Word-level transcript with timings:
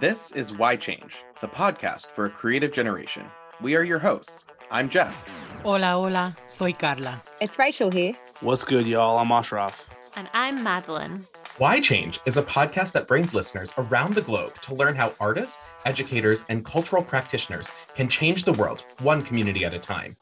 This 0.00 0.32
is 0.32 0.52
Why 0.52 0.74
Change, 0.74 1.22
the 1.40 1.46
podcast 1.46 2.08
for 2.08 2.26
a 2.26 2.30
creative 2.30 2.72
generation. 2.72 3.24
We 3.60 3.76
are 3.76 3.84
your 3.84 4.00
hosts. 4.00 4.42
I'm 4.68 4.88
Jeff. 4.88 5.28
Hola, 5.62 5.92
hola, 5.92 6.36
soy 6.48 6.72
Carla. 6.72 7.22
It's 7.40 7.56
Rachel 7.60 7.92
here. 7.92 8.14
What's 8.40 8.64
good, 8.64 8.88
y'all? 8.88 9.18
I'm 9.18 9.30
Ashraf. 9.30 9.88
And 10.16 10.28
I'm 10.34 10.64
Madeline. 10.64 11.24
Why 11.58 11.78
Change 11.78 12.18
is 12.26 12.36
a 12.36 12.42
podcast 12.42 12.90
that 12.90 13.06
brings 13.06 13.34
listeners 13.34 13.72
around 13.78 14.14
the 14.14 14.22
globe 14.22 14.56
to 14.62 14.74
learn 14.74 14.96
how 14.96 15.12
artists, 15.20 15.60
educators, 15.84 16.44
and 16.48 16.64
cultural 16.64 17.04
practitioners 17.04 17.70
can 17.94 18.08
change 18.08 18.42
the 18.42 18.52
world 18.54 18.84
one 19.00 19.22
community 19.22 19.64
at 19.64 19.74
a 19.74 19.78
time. 19.78 20.16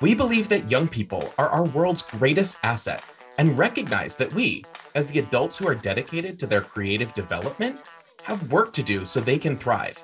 We 0.00 0.14
believe 0.14 0.48
that 0.48 0.68
young 0.68 0.88
people 0.88 1.32
are 1.38 1.48
our 1.48 1.64
world's 1.66 2.02
greatest 2.02 2.56
asset 2.64 3.04
and 3.38 3.56
recognize 3.56 4.16
that 4.16 4.34
we, 4.34 4.64
as 4.96 5.06
the 5.06 5.20
adults 5.20 5.58
who 5.58 5.68
are 5.68 5.76
dedicated 5.76 6.40
to 6.40 6.46
their 6.48 6.60
creative 6.60 7.14
development, 7.14 7.80
have 8.26 8.50
work 8.50 8.72
to 8.72 8.82
do 8.82 9.06
so 9.06 9.20
they 9.20 9.38
can 9.38 9.56
thrive. 9.56 10.02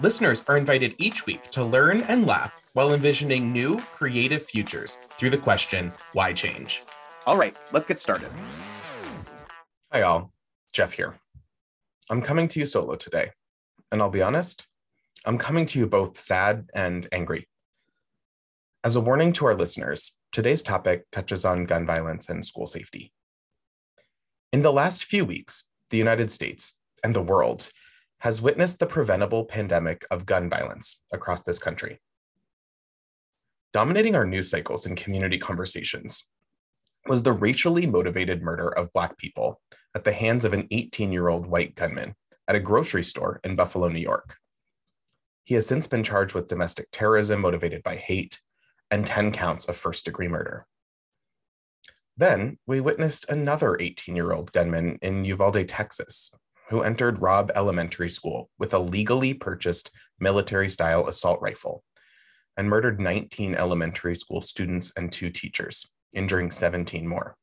Listeners 0.00 0.42
are 0.48 0.56
invited 0.56 0.96
each 0.98 1.24
week 1.24 1.50
to 1.52 1.62
learn 1.62 2.02
and 2.02 2.26
laugh 2.26 2.68
while 2.72 2.92
envisioning 2.92 3.52
new 3.52 3.78
creative 3.78 4.42
futures 4.42 4.96
through 5.10 5.30
the 5.30 5.38
question, 5.38 5.92
why 6.14 6.32
change? 6.32 6.82
All 7.26 7.36
right, 7.36 7.56
let's 7.70 7.86
get 7.86 8.00
started. 8.00 8.28
Hi, 9.92 10.02
all. 10.02 10.32
Jeff 10.72 10.92
here. 10.92 11.14
I'm 12.10 12.20
coming 12.20 12.48
to 12.48 12.58
you 12.58 12.66
solo 12.66 12.96
today. 12.96 13.30
And 13.92 14.02
I'll 14.02 14.10
be 14.10 14.22
honest, 14.22 14.66
I'm 15.24 15.38
coming 15.38 15.64
to 15.66 15.78
you 15.78 15.86
both 15.86 16.18
sad 16.18 16.68
and 16.74 17.06
angry. 17.12 17.46
As 18.82 18.96
a 18.96 19.00
warning 19.00 19.32
to 19.34 19.46
our 19.46 19.54
listeners, 19.54 20.10
today's 20.32 20.62
topic 20.62 21.04
touches 21.12 21.44
on 21.44 21.66
gun 21.66 21.86
violence 21.86 22.28
and 22.28 22.44
school 22.44 22.66
safety. 22.66 23.12
In 24.52 24.62
the 24.62 24.72
last 24.72 25.04
few 25.04 25.24
weeks, 25.24 25.70
the 25.90 25.98
United 25.98 26.32
States 26.32 26.76
and 27.02 27.14
the 27.14 27.22
world 27.22 27.70
has 28.20 28.40
witnessed 28.40 28.78
the 28.78 28.86
preventable 28.86 29.44
pandemic 29.44 30.06
of 30.10 30.26
gun 30.26 30.48
violence 30.48 31.02
across 31.12 31.42
this 31.42 31.58
country. 31.58 32.00
Dominating 33.72 34.14
our 34.14 34.24
news 34.24 34.48
cycles 34.48 34.86
and 34.86 34.96
community 34.96 35.36
conversations 35.36 36.26
was 37.06 37.22
the 37.22 37.32
racially 37.32 37.86
motivated 37.86 38.42
murder 38.42 38.68
of 38.68 38.92
Black 38.92 39.18
people 39.18 39.60
at 39.94 40.04
the 40.04 40.12
hands 40.12 40.44
of 40.44 40.52
an 40.52 40.66
18 40.70 41.12
year 41.12 41.28
old 41.28 41.46
white 41.46 41.74
gunman 41.74 42.14
at 42.48 42.56
a 42.56 42.60
grocery 42.60 43.02
store 43.02 43.40
in 43.44 43.56
Buffalo, 43.56 43.88
New 43.88 44.00
York. 44.00 44.36
He 45.44 45.54
has 45.54 45.66
since 45.66 45.86
been 45.86 46.02
charged 46.02 46.34
with 46.34 46.48
domestic 46.48 46.88
terrorism 46.90 47.40
motivated 47.40 47.82
by 47.82 47.96
hate 47.96 48.40
and 48.90 49.06
10 49.06 49.32
counts 49.32 49.66
of 49.66 49.76
first 49.76 50.04
degree 50.04 50.28
murder. 50.28 50.66
Then 52.16 52.58
we 52.66 52.80
witnessed 52.80 53.28
another 53.28 53.76
18 53.78 54.16
year 54.16 54.32
old 54.32 54.52
gunman 54.52 54.98
in 55.02 55.24
Uvalde, 55.24 55.68
Texas, 55.68 56.32
who 56.68 56.82
entered 56.82 57.22
Robb 57.22 57.50
Elementary 57.54 58.08
School 58.08 58.50
with 58.58 58.74
a 58.74 58.78
legally 58.78 59.34
purchased 59.34 59.90
military 60.18 60.68
style 60.68 61.06
assault 61.08 61.40
rifle 61.40 61.84
and 62.56 62.68
murdered 62.68 63.00
19 63.00 63.54
elementary 63.54 64.14
school 64.14 64.40
students 64.40 64.92
and 64.96 65.10
two 65.10 65.30
teachers, 65.30 65.86
injuring 66.12 66.50
17 66.50 67.06
more. 67.06 67.36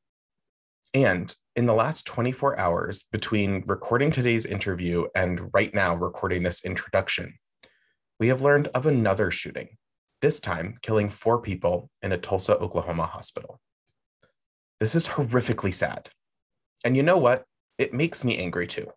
And 0.93 1.33
in 1.55 1.65
the 1.65 1.73
last 1.73 2.05
24 2.05 2.59
hours 2.59 3.03
between 3.11 3.63
recording 3.65 4.11
today's 4.11 4.45
interview 4.45 5.05
and 5.15 5.49
right 5.53 5.73
now 5.73 5.95
recording 5.95 6.43
this 6.43 6.65
introduction, 6.65 7.35
we 8.19 8.27
have 8.27 8.41
learned 8.41 8.67
of 8.69 8.85
another 8.85 9.31
shooting, 9.31 9.77
this 10.21 10.39
time 10.39 10.77
killing 10.81 11.09
four 11.09 11.41
people 11.41 11.89
in 12.01 12.11
a 12.11 12.17
Tulsa, 12.17 12.57
Oklahoma 12.57 13.05
hospital. 13.05 13.59
This 14.79 14.95
is 14.95 15.07
horrifically 15.07 15.73
sad. 15.73 16.09
And 16.83 16.97
you 16.97 17.03
know 17.03 17.17
what? 17.17 17.45
It 17.77 17.93
makes 17.93 18.23
me 18.23 18.37
angry 18.37 18.67
too. 18.67 18.91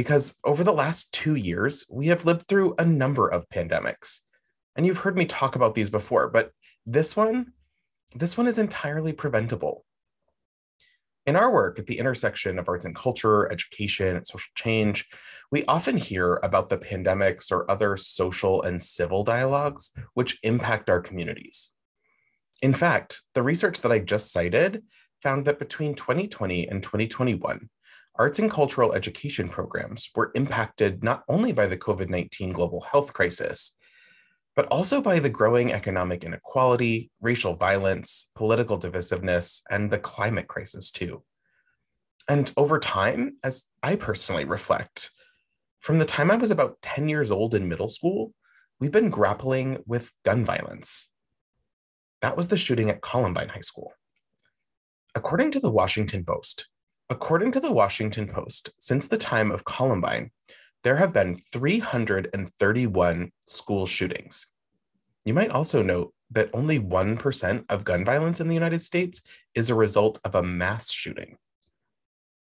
Because 0.00 0.34
over 0.44 0.64
the 0.64 0.72
last 0.72 1.12
two 1.12 1.34
years, 1.34 1.84
we 1.90 2.06
have 2.06 2.24
lived 2.24 2.46
through 2.46 2.74
a 2.78 2.86
number 2.86 3.28
of 3.28 3.46
pandemics. 3.50 4.20
And 4.74 4.86
you've 4.86 5.00
heard 5.00 5.14
me 5.14 5.26
talk 5.26 5.56
about 5.56 5.74
these 5.74 5.90
before, 5.90 6.30
but 6.30 6.52
this 6.86 7.14
one, 7.14 7.52
this 8.14 8.34
one 8.34 8.46
is 8.46 8.58
entirely 8.58 9.12
preventable. 9.12 9.84
In 11.26 11.36
our 11.36 11.52
work 11.52 11.78
at 11.78 11.86
the 11.86 11.98
intersection 11.98 12.58
of 12.58 12.66
arts 12.66 12.86
and 12.86 12.94
culture, 12.94 13.52
education, 13.52 14.16
and 14.16 14.26
social 14.26 14.50
change, 14.54 15.06
we 15.52 15.66
often 15.66 15.98
hear 15.98 16.40
about 16.42 16.70
the 16.70 16.78
pandemics 16.78 17.52
or 17.52 17.70
other 17.70 17.98
social 17.98 18.62
and 18.62 18.80
civil 18.80 19.22
dialogues 19.22 19.92
which 20.14 20.38
impact 20.42 20.88
our 20.88 21.02
communities. 21.02 21.74
In 22.62 22.72
fact, 22.72 23.20
the 23.34 23.42
research 23.42 23.82
that 23.82 23.92
I 23.92 23.98
just 23.98 24.32
cited 24.32 24.82
found 25.20 25.44
that 25.44 25.58
between 25.58 25.94
2020 25.94 26.68
and 26.68 26.82
2021, 26.82 27.68
arts 28.16 28.38
and 28.38 28.50
cultural 28.50 28.92
education 28.92 29.48
programs 29.48 30.10
were 30.14 30.30
impacted 30.34 31.02
not 31.02 31.24
only 31.28 31.52
by 31.52 31.66
the 31.66 31.76
COVID 31.76 32.08
19 32.08 32.52
global 32.52 32.80
health 32.80 33.12
crisis, 33.12 33.76
but 34.56 34.66
also 34.66 35.00
by 35.00 35.18
the 35.18 35.30
growing 35.30 35.72
economic 35.72 36.24
inequality, 36.24 37.10
racial 37.20 37.54
violence, 37.54 38.30
political 38.34 38.78
divisiveness, 38.78 39.60
and 39.70 39.90
the 39.90 39.98
climate 39.98 40.48
crisis, 40.48 40.90
too. 40.90 41.22
And 42.28 42.52
over 42.56 42.78
time, 42.78 43.36
as 43.42 43.64
I 43.82 43.96
personally 43.96 44.44
reflect, 44.44 45.10
from 45.78 45.98
the 45.98 46.04
time 46.04 46.30
I 46.30 46.36
was 46.36 46.50
about 46.50 46.82
10 46.82 47.08
years 47.08 47.30
old 47.30 47.54
in 47.54 47.68
middle 47.68 47.88
school, 47.88 48.34
we've 48.78 48.92
been 48.92 49.10
grappling 49.10 49.78
with 49.86 50.12
gun 50.24 50.44
violence. 50.44 51.10
That 52.20 52.36
was 52.36 52.48
the 52.48 52.58
shooting 52.58 52.90
at 52.90 53.00
Columbine 53.00 53.48
High 53.48 53.60
School. 53.60 53.94
According 55.14 55.52
to 55.52 55.60
the 55.60 55.70
Washington 55.70 56.24
Post, 56.24 56.68
according 57.10 57.52
to 57.52 57.60
the 57.60 57.72
Washington 57.72 58.28
Post, 58.28 58.70
since 58.78 59.08
the 59.08 59.18
time 59.18 59.50
of 59.50 59.64
Columbine, 59.64 60.30
there 60.84 60.96
have 60.96 61.12
been 61.12 61.36
331 61.52 63.32
school 63.46 63.84
shootings. 63.84 64.46
You 65.24 65.34
might 65.34 65.50
also 65.50 65.82
note 65.82 66.14
that 66.30 66.48
only 66.54 66.78
1% 66.78 67.64
of 67.68 67.84
gun 67.84 68.04
violence 68.04 68.38
in 68.40 68.46
the 68.46 68.54
United 68.54 68.80
States 68.80 69.22
is 69.54 69.68
a 69.68 69.74
result 69.74 70.20
of 70.24 70.36
a 70.36 70.42
mass 70.42 70.90
shooting. 70.90 71.36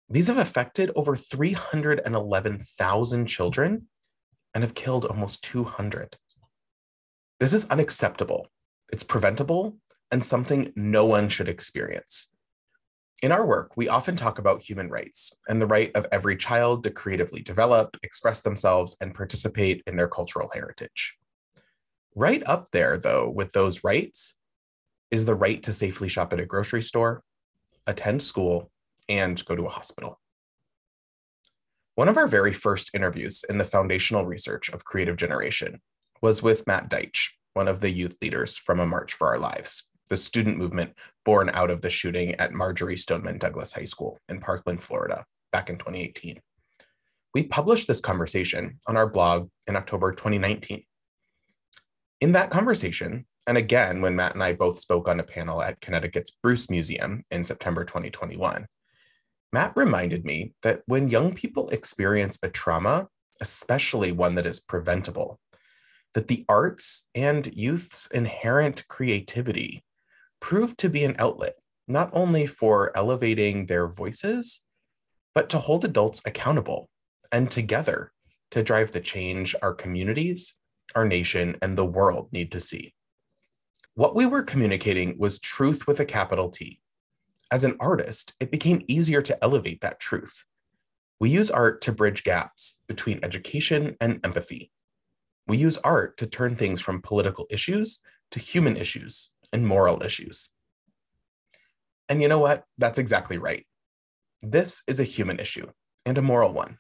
These 0.09 0.29
have 0.29 0.39
affected 0.39 0.91
over 0.97 1.15
311,000 1.15 3.27
children 3.27 3.89
and 4.55 4.65
have 4.65 4.75
killed 4.75 5.05
almost 5.05 5.45
200. 5.45 6.17
This 7.39 7.53
is 7.53 7.69
unacceptable. 7.69 8.47
It's 8.91 9.05
preventable 9.05 9.77
and 10.11 10.25
something 10.25 10.73
no 10.75 11.05
one 11.05 11.29
should 11.29 11.49
experience. 11.49 12.33
In 13.23 13.33
our 13.33 13.47
work, 13.47 13.73
we 13.77 13.89
often 13.89 14.15
talk 14.15 14.39
about 14.39 14.63
human 14.63 14.91
rights 14.91 15.33
and 15.49 15.61
the 15.61 15.67
right 15.67 15.91
of 15.95 16.07
every 16.13 16.37
child 16.37 16.85
to 16.85 16.91
creatively 16.91 17.41
develop, 17.41 17.97
express 18.03 18.43
themselves, 18.43 18.95
and 19.01 19.15
participate 19.15 19.83
in 19.87 19.97
their 19.97 20.09
cultural 20.09 20.51
heritage. 20.53 21.17
Right 22.15 22.43
up 22.47 22.69
there, 22.73 22.99
though, 22.99 23.29
with 23.29 23.53
those 23.53 23.83
rights 23.83 24.35
is 25.11 25.25
the 25.25 25.35
right 25.35 25.63
to 25.63 25.73
safely 25.73 26.09
shop 26.09 26.33
at 26.35 26.41
a 26.41 26.47
grocery 26.47 26.83
store, 26.83 27.23
attend 27.87 28.23
school, 28.23 28.71
and 29.09 29.43
go 29.47 29.57
to 29.57 29.67
a 29.67 29.71
hospital. 29.71 30.21
One 31.95 32.09
of 32.09 32.19
our 32.19 32.27
very 32.27 32.53
first 32.53 32.91
interviews 32.93 33.45
in 33.49 33.57
the 33.57 33.65
foundational 33.65 34.25
research 34.25 34.69
of 34.69 34.85
Creative 34.85 35.17
Generation 35.17 35.81
was 36.21 36.43
with 36.43 36.67
Matt 36.67 36.91
Deitsch, 36.91 37.31
one 37.55 37.69
of 37.69 37.81
the 37.81 37.91
youth 37.91 38.19
leaders 38.21 38.59
from 38.59 38.81
A 38.81 38.87
March 38.87 39.15
for 39.15 39.29
Our 39.29 39.39
Lives, 39.39 39.89
the 40.09 40.17
student 40.17 40.59
movement 40.59 40.93
born 41.25 41.51
out 41.53 41.71
of 41.71 41.81
the 41.81 41.91
shooting 41.91 42.35
at 42.37 42.53
Marjory 42.53 42.97
Stoneman 42.97 43.39
Douglas 43.39 43.73
High 43.73 43.85
School 43.85 44.19
in 44.29 44.41
Parkland, 44.41 44.83
Florida, 44.83 45.25
back 45.53 45.71
in 45.71 45.77
2018. 45.77 46.41
We 47.35 47.43
published 47.43 47.89
this 47.89 48.01
conversation 48.01 48.79
on 48.87 48.97
our 48.97 49.09
blog 49.09 49.49
in 49.67 49.77
October 49.77 50.13
2019. 50.13 50.85
In 52.21 52.33
that 52.33 52.51
conversation, 52.51 53.27
and 53.47 53.59
again, 53.59 54.01
when 54.01 54.17
Matt 54.17 54.35
and 54.35 54.43
I 54.43 54.55
both 54.55 54.79
spoke 54.79 55.09
on 55.09 55.21
a 55.21 55.25
panel 55.25 55.63
at 55.63 55.81
Connecticut's 55.81 56.31
Bruce 56.43 56.71
Museum 56.71 57.25
in 57.31 57.45
September 57.45 57.85
2021, 57.85 58.67
Matt 59.53 59.73
reminded 59.77 60.25
me 60.25 60.53
that 60.63 60.83
when 60.87 61.11
young 61.11 61.35
people 61.35 61.69
experience 61.71 62.39
a 62.43 62.49
trauma, 62.49 63.09
especially 63.41 64.13
one 64.13 64.35
that 64.35 64.47
is 64.47 64.59
preventable, 64.59 65.39
that 66.15 66.29
the 66.29 66.45
arts 66.49 67.09
and 67.15 67.47
youth's 67.55 68.07
inherent 68.09 68.89
creativity 68.89 69.85
proved 70.41 70.79
to 70.79 70.89
be 70.89 71.05
an 71.05 71.17
outlet, 71.19 71.55
not 71.89 72.11
only 72.13 72.47
for 72.47 72.97
elevating 72.97 73.67
their 73.67 73.89
voices, 73.89 74.61
but 75.35 75.49
to 75.51 75.59
hold 75.59 75.85
adults 75.85 76.23
accountable 76.25 76.89
and 77.33 77.51
together 77.51 78.13
to 78.51 78.63
drive 78.63 78.93
the 78.93 79.01
change 79.01 79.55
our 79.63 79.75
communities, 79.75 80.55
our 80.95 81.07
nation, 81.07 81.57
and 81.63 81.77
the 81.77 81.85
world 81.85 82.29
need 82.33 82.53
to 82.53 82.61
see. 82.61 82.95
What 83.95 84.15
we 84.15 84.27
were 84.27 84.43
communicating 84.43 85.19
was 85.19 85.39
truth 85.39 85.87
with 85.87 86.01
a 86.01 86.05
capital 86.05 86.51
T. 86.51 86.81
As 87.51 87.65
an 87.65 87.77
artist, 87.81 88.35
it 88.41 88.51
became 88.51 88.85
easier 88.89 89.23
to 89.23 89.43
elevate 89.43 89.81
that 89.81 90.01
truth. 90.01 90.45
We 91.19 91.31
use 91.31 91.51
art 91.51 91.81
to 91.83 91.93
bridge 91.93 92.25
gaps 92.25 92.81
between 92.89 93.21
education 93.23 93.97
and 94.01 94.21
empathy. 94.25 94.71
We 95.47 95.57
use 95.57 95.79
art 95.79 96.19
to 96.19 96.27
turn 96.27 96.57
things 96.57 96.81
from 96.81 97.01
political 97.01 97.47
issues 97.51 98.01
to 98.33 98.41
human 98.41 98.77
issues 98.77 99.31
and 99.57 99.67
moral 99.67 100.03
issues. 100.03 100.51
And 102.11 102.21
you 102.21 102.29
know 102.29 102.39
what? 102.39 102.65
That's 102.77 102.99
exactly 102.99 103.39
right. 103.39 103.67
This 104.43 104.83
is 104.87 105.01
a 105.01 105.05
human 105.05 105.41
issue 105.41 105.67
and 106.05 106.19
a 106.19 106.23
moral 106.23 106.53
one. 106.53 106.77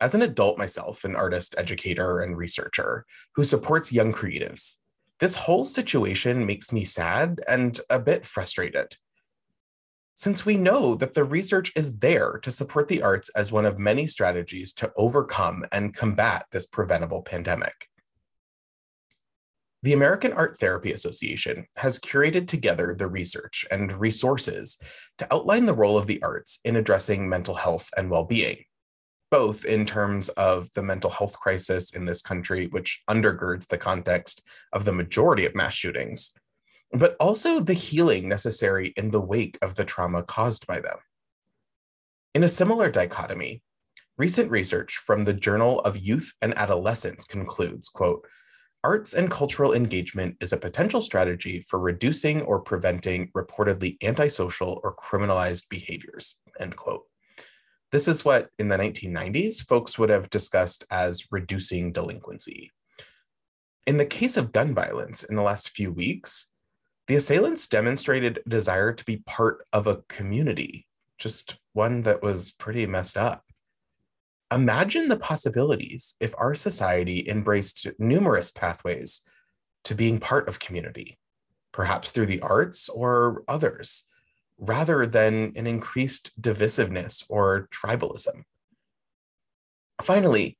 As 0.00 0.14
an 0.14 0.22
adult 0.22 0.56
myself, 0.56 1.04
an 1.04 1.14
artist, 1.14 1.54
educator, 1.58 2.20
and 2.20 2.34
researcher 2.34 3.04
who 3.34 3.44
supports 3.44 3.92
young 3.92 4.10
creatives, 4.10 4.76
this 5.20 5.36
whole 5.36 5.66
situation 5.66 6.46
makes 6.46 6.72
me 6.72 6.84
sad 6.84 7.42
and 7.46 7.78
a 7.90 7.98
bit 7.98 8.24
frustrated. 8.24 8.96
Since 10.14 10.46
we 10.46 10.56
know 10.56 10.94
that 10.94 11.12
the 11.12 11.24
research 11.24 11.72
is 11.76 11.98
there 11.98 12.38
to 12.42 12.50
support 12.50 12.88
the 12.88 13.02
arts 13.02 13.28
as 13.36 13.52
one 13.52 13.66
of 13.66 13.78
many 13.78 14.06
strategies 14.06 14.72
to 14.74 14.90
overcome 14.96 15.66
and 15.72 15.94
combat 15.94 16.46
this 16.50 16.66
preventable 16.66 17.22
pandemic. 17.22 17.90
The 19.82 19.94
American 19.94 20.34
Art 20.34 20.58
Therapy 20.58 20.92
Association 20.92 21.66
has 21.76 21.98
curated 21.98 22.46
together 22.46 22.94
the 22.94 23.08
research 23.08 23.64
and 23.70 23.90
resources 23.98 24.76
to 25.16 25.32
outline 25.32 25.64
the 25.64 25.74
role 25.74 25.96
of 25.96 26.06
the 26.06 26.22
arts 26.22 26.58
in 26.66 26.76
addressing 26.76 27.26
mental 27.26 27.54
health 27.54 27.88
and 27.96 28.10
well 28.10 28.24
being, 28.24 28.64
both 29.30 29.64
in 29.64 29.86
terms 29.86 30.28
of 30.30 30.68
the 30.74 30.82
mental 30.82 31.08
health 31.08 31.38
crisis 31.40 31.94
in 31.94 32.04
this 32.04 32.20
country, 32.20 32.66
which 32.66 33.02
undergirds 33.08 33.66
the 33.68 33.78
context 33.78 34.46
of 34.74 34.84
the 34.84 34.92
majority 34.92 35.46
of 35.46 35.54
mass 35.54 35.72
shootings, 35.72 36.32
but 36.92 37.16
also 37.18 37.58
the 37.58 37.72
healing 37.72 38.28
necessary 38.28 38.92
in 38.98 39.10
the 39.10 39.20
wake 39.20 39.56
of 39.62 39.76
the 39.76 39.84
trauma 39.84 40.22
caused 40.22 40.66
by 40.66 40.78
them. 40.80 40.98
In 42.34 42.44
a 42.44 42.48
similar 42.48 42.90
dichotomy, 42.90 43.62
recent 44.18 44.50
research 44.50 44.98
from 44.98 45.22
the 45.22 45.32
Journal 45.32 45.80
of 45.80 45.96
Youth 45.96 46.34
and 46.42 46.52
Adolescence 46.58 47.24
concludes, 47.24 47.88
quote, 47.88 48.26
arts 48.82 49.14
and 49.14 49.30
cultural 49.30 49.74
engagement 49.74 50.36
is 50.40 50.52
a 50.52 50.56
potential 50.56 51.02
strategy 51.02 51.64
for 51.68 51.78
reducing 51.78 52.42
or 52.42 52.60
preventing 52.60 53.30
reportedly 53.32 53.96
antisocial 54.02 54.80
or 54.82 54.96
criminalized 54.96 55.68
behaviors, 55.68 56.38
end 56.58 56.76
quote. 56.76 57.04
This 57.92 58.08
is 58.08 58.24
what 58.24 58.48
in 58.58 58.68
the 58.68 58.76
1990s 58.76 59.66
folks 59.66 59.98
would 59.98 60.10
have 60.10 60.30
discussed 60.30 60.84
as 60.90 61.24
reducing 61.30 61.92
delinquency. 61.92 62.70
In 63.86 63.96
the 63.96 64.06
case 64.06 64.36
of 64.36 64.52
gun 64.52 64.74
violence 64.74 65.24
in 65.24 65.34
the 65.34 65.42
last 65.42 65.70
few 65.70 65.92
weeks, 65.92 66.52
the 67.08 67.16
assailants 67.16 67.66
demonstrated 67.66 68.38
a 68.38 68.48
desire 68.48 68.92
to 68.92 69.04
be 69.04 69.24
part 69.26 69.66
of 69.72 69.88
a 69.88 70.02
community, 70.08 70.86
just 71.18 71.58
one 71.72 72.02
that 72.02 72.22
was 72.22 72.52
pretty 72.52 72.86
messed 72.86 73.16
up. 73.16 73.44
Imagine 74.52 75.08
the 75.08 75.16
possibilities 75.16 76.16
if 76.20 76.34
our 76.36 76.54
society 76.54 77.28
embraced 77.28 77.86
numerous 77.98 78.50
pathways 78.50 79.22
to 79.84 79.94
being 79.94 80.18
part 80.18 80.48
of 80.48 80.58
community, 80.58 81.18
perhaps 81.72 82.10
through 82.10 82.26
the 82.26 82.40
arts 82.40 82.88
or 82.88 83.44
others, 83.46 84.04
rather 84.58 85.06
than 85.06 85.52
an 85.54 85.66
increased 85.66 86.32
divisiveness 86.40 87.24
or 87.28 87.68
tribalism. 87.70 88.42
Finally, 90.02 90.58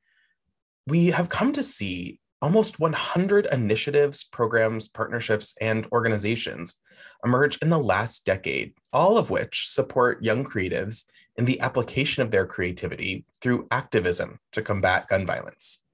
we 0.86 1.06
have 1.08 1.28
come 1.28 1.52
to 1.52 1.62
see 1.62 2.19
almost 2.42 2.80
100 2.80 3.46
initiatives, 3.52 4.24
programs, 4.24 4.88
partnerships, 4.88 5.54
and 5.60 5.86
organizations 5.92 6.80
emerge 7.24 7.58
in 7.58 7.68
the 7.68 7.78
last 7.78 8.24
decade, 8.24 8.72
all 8.92 9.18
of 9.18 9.30
which 9.30 9.68
support 9.68 10.24
young 10.24 10.44
creatives 10.44 11.04
in 11.36 11.44
the 11.44 11.60
application 11.60 12.22
of 12.22 12.30
their 12.30 12.46
creativity 12.46 13.24
through 13.40 13.66
activism 13.70 14.38
to 14.52 14.62
combat 14.62 15.06
gun 15.08 15.26
violence. 15.26 15.84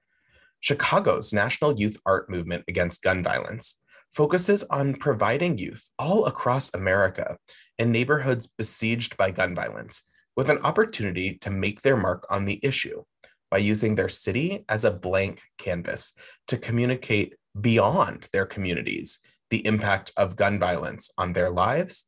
Chicago's 0.59 1.33
National 1.33 1.79
Youth 1.79 1.97
Art 2.05 2.29
Movement 2.29 2.63
Against 2.67 3.03
Gun 3.03 3.23
Violence 3.23 3.79
focuses 4.11 4.63
on 4.69 4.95
providing 4.95 5.57
youth 5.57 5.87
all 5.99 6.25
across 6.25 6.73
America 6.73 7.37
in 7.77 7.91
neighborhoods 7.91 8.47
besieged 8.47 9.15
by 9.17 9.31
gun 9.31 9.53
violence 9.53 10.03
with 10.35 10.49
an 10.49 10.59
opportunity 10.59 11.37
to 11.39 11.51
make 11.51 11.81
their 11.81 11.97
mark 11.97 12.25
on 12.29 12.45
the 12.45 12.59
issue 12.63 13.03
by 13.49 13.57
using 13.57 13.95
their 13.95 14.09
city 14.09 14.65
as 14.69 14.83
a 14.83 14.91
blank 14.91 15.41
canvas 15.57 16.13
to 16.47 16.57
communicate 16.57 17.35
beyond 17.59 18.27
their 18.33 18.45
communities 18.45 19.19
the 19.49 19.65
impact 19.65 20.11
of 20.17 20.35
gun 20.35 20.59
violence 20.59 21.11
on 21.17 21.33
their 21.33 21.49
lives 21.49 22.05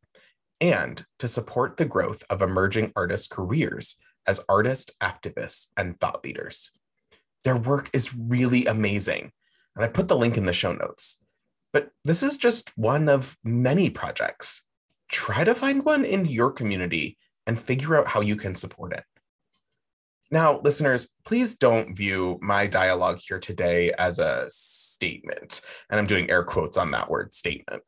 and 0.62 1.06
to 1.19 1.27
support 1.27 1.77
the 1.77 1.86
growth 1.86 2.24
of 2.30 2.41
emerging 2.41 2.91
artists' 2.95 3.27
careers 3.27 3.95
as 4.27 4.41
artists, 4.50 4.91
activists, 5.01 5.68
and 5.77 6.00
thought 6.00 6.24
leaders. 6.24 6.71
Their 7.44 7.56
work 7.56 7.89
is 7.94 8.13
really 8.13 8.65
amazing, 8.65 9.31
and 9.75 9.85
I 9.85 9.88
put 9.88 10.09
the 10.09 10.18
link 10.18 10.38
in 10.38 10.45
the 10.45 10.53
show 10.53 10.74
notes. 10.74 11.24
But 11.71 11.92
this 12.03 12.24
is 12.24 12.38
just 12.38 12.77
one 12.77 13.07
of 13.07 13.38
many 13.44 13.89
projects. 13.89 14.68
Try 15.07 15.44
to 15.44 15.56
find 15.56 15.85
one 15.85 16.03
in 16.03 16.25
your 16.25 16.51
community 16.51 17.18
and 17.47 17.57
figure 17.57 17.97
out 17.97 18.07
how 18.07 18.21
you 18.21 18.35
can 18.35 18.53
support 18.53 18.94
it. 18.94 19.03
Now, 20.31 20.59
listeners, 20.63 21.09
please 21.25 21.55
don't 21.55 21.95
view 21.95 22.37
my 22.41 22.67
dialogue 22.67 23.19
here 23.19 23.39
today 23.39 23.91
as 23.93 24.19
a 24.19 24.45
statement, 24.47 25.61
and 25.89 25.99
I'm 25.99 26.05
doing 26.05 26.29
air 26.29 26.43
quotes 26.43 26.77
on 26.77 26.91
that 26.91 27.09
word 27.09 27.33
statement. 27.33 27.81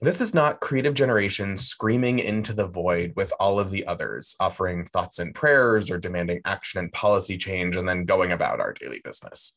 This 0.00 0.20
is 0.20 0.34
not 0.34 0.60
creative 0.60 0.94
generation 0.94 1.56
screaming 1.56 2.18
into 2.18 2.54
the 2.54 2.66
void 2.66 3.12
with 3.14 3.32
all 3.38 3.60
of 3.60 3.70
the 3.70 3.86
others, 3.86 4.34
offering 4.40 4.84
thoughts 4.84 5.20
and 5.20 5.32
prayers 5.32 5.92
or 5.92 5.98
demanding 5.98 6.40
action 6.44 6.80
and 6.80 6.92
policy 6.92 7.38
change 7.38 7.76
and 7.76 7.88
then 7.88 8.04
going 8.04 8.32
about 8.32 8.58
our 8.58 8.72
daily 8.72 9.00
business. 9.04 9.56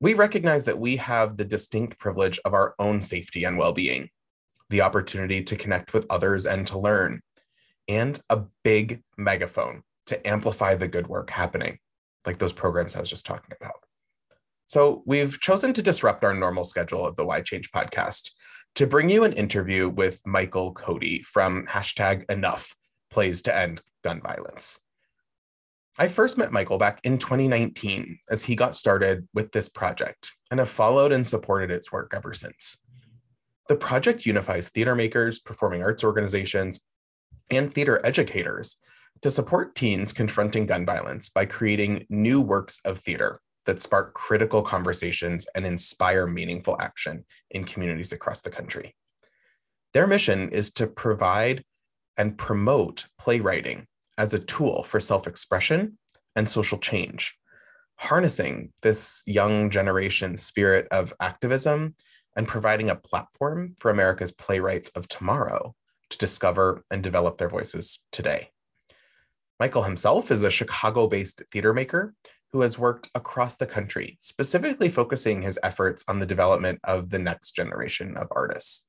We 0.00 0.14
recognize 0.14 0.64
that 0.64 0.80
we 0.80 0.96
have 0.96 1.36
the 1.36 1.44
distinct 1.44 2.00
privilege 2.00 2.40
of 2.44 2.52
our 2.52 2.74
own 2.80 3.00
safety 3.00 3.44
and 3.44 3.56
well 3.56 3.72
being, 3.72 4.10
the 4.70 4.82
opportunity 4.82 5.44
to 5.44 5.56
connect 5.56 5.94
with 5.94 6.04
others 6.10 6.46
and 6.46 6.66
to 6.66 6.80
learn, 6.80 7.22
and 7.86 8.20
a 8.28 8.42
big 8.64 9.02
megaphone 9.16 9.84
to 10.06 10.26
amplify 10.26 10.74
the 10.74 10.88
good 10.88 11.06
work 11.06 11.30
happening, 11.30 11.78
like 12.24 12.38
those 12.38 12.52
programs 12.52 12.96
I 12.96 13.00
was 13.00 13.10
just 13.10 13.26
talking 13.26 13.54
about. 13.60 13.80
So, 14.66 15.02
we've 15.06 15.40
chosen 15.40 15.72
to 15.74 15.82
disrupt 15.82 16.24
our 16.24 16.34
normal 16.34 16.64
schedule 16.64 17.06
of 17.06 17.16
the 17.16 17.24
Why 17.24 17.40
Change 17.40 17.70
podcast 17.70 18.30
to 18.74 18.86
bring 18.86 19.08
you 19.08 19.24
an 19.24 19.32
interview 19.32 19.88
with 19.88 20.20
Michael 20.26 20.74
Cotey 20.74 21.24
from 21.24 21.66
hashtag 21.66 22.28
enough 22.30 22.74
plays 23.10 23.42
to 23.42 23.56
end 23.56 23.80
gun 24.02 24.20
violence. 24.20 24.80
I 25.98 26.08
first 26.08 26.36
met 26.36 26.52
Michael 26.52 26.76
back 26.76 27.00
in 27.04 27.16
2019 27.16 28.18
as 28.28 28.44
he 28.44 28.54
got 28.54 28.76
started 28.76 29.26
with 29.32 29.52
this 29.52 29.68
project 29.70 30.32
and 30.50 30.60
have 30.60 30.68
followed 30.68 31.10
and 31.10 31.26
supported 31.26 31.70
its 31.70 31.90
work 31.90 32.12
ever 32.14 32.34
since. 32.34 32.76
The 33.68 33.76
project 33.76 34.26
unifies 34.26 34.68
theater 34.68 34.94
makers, 34.94 35.40
performing 35.40 35.82
arts 35.82 36.04
organizations, 36.04 36.80
and 37.50 37.72
theater 37.72 38.04
educators 38.04 38.76
to 39.22 39.30
support 39.30 39.74
teens 39.74 40.12
confronting 40.12 40.66
gun 40.66 40.84
violence 40.84 41.28
by 41.28 41.44
creating 41.46 42.06
new 42.08 42.40
works 42.40 42.78
of 42.84 42.98
theater 42.98 43.40
that 43.64 43.80
spark 43.80 44.14
critical 44.14 44.62
conversations 44.62 45.46
and 45.54 45.66
inspire 45.66 46.26
meaningful 46.26 46.76
action 46.80 47.24
in 47.50 47.64
communities 47.64 48.12
across 48.12 48.40
the 48.40 48.50
country. 48.50 48.94
Their 49.92 50.06
mission 50.06 50.50
is 50.50 50.70
to 50.74 50.86
provide 50.86 51.64
and 52.16 52.38
promote 52.38 53.06
playwriting 53.18 53.86
as 54.18 54.34
a 54.34 54.38
tool 54.38 54.82
for 54.82 55.00
self 55.00 55.26
expression 55.26 55.98
and 56.34 56.48
social 56.48 56.78
change, 56.78 57.34
harnessing 57.96 58.72
this 58.82 59.22
young 59.26 59.70
generation 59.70 60.36
spirit 60.36 60.86
of 60.90 61.12
activism 61.20 61.94
and 62.36 62.46
providing 62.46 62.90
a 62.90 62.96
platform 62.96 63.74
for 63.78 63.90
America's 63.90 64.32
playwrights 64.32 64.90
of 64.90 65.08
tomorrow 65.08 65.74
to 66.10 66.18
discover 66.18 66.84
and 66.90 67.02
develop 67.02 67.38
their 67.38 67.48
voices 67.48 68.04
today. 68.12 68.50
Michael 69.58 69.84
himself 69.84 70.30
is 70.30 70.42
a 70.42 70.50
Chicago 70.50 71.06
based 71.06 71.42
theater 71.50 71.72
maker 71.72 72.14
who 72.52 72.60
has 72.60 72.78
worked 72.78 73.10
across 73.14 73.56
the 73.56 73.66
country, 73.66 74.16
specifically 74.20 74.88
focusing 74.88 75.42
his 75.42 75.58
efforts 75.62 76.04
on 76.08 76.20
the 76.20 76.26
development 76.26 76.78
of 76.84 77.10
the 77.10 77.18
next 77.18 77.52
generation 77.52 78.16
of 78.16 78.28
artists. 78.30 78.86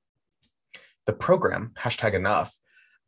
The 1.06 1.14
program, 1.14 1.72
hashtag 1.78 2.14
enough, 2.14 2.54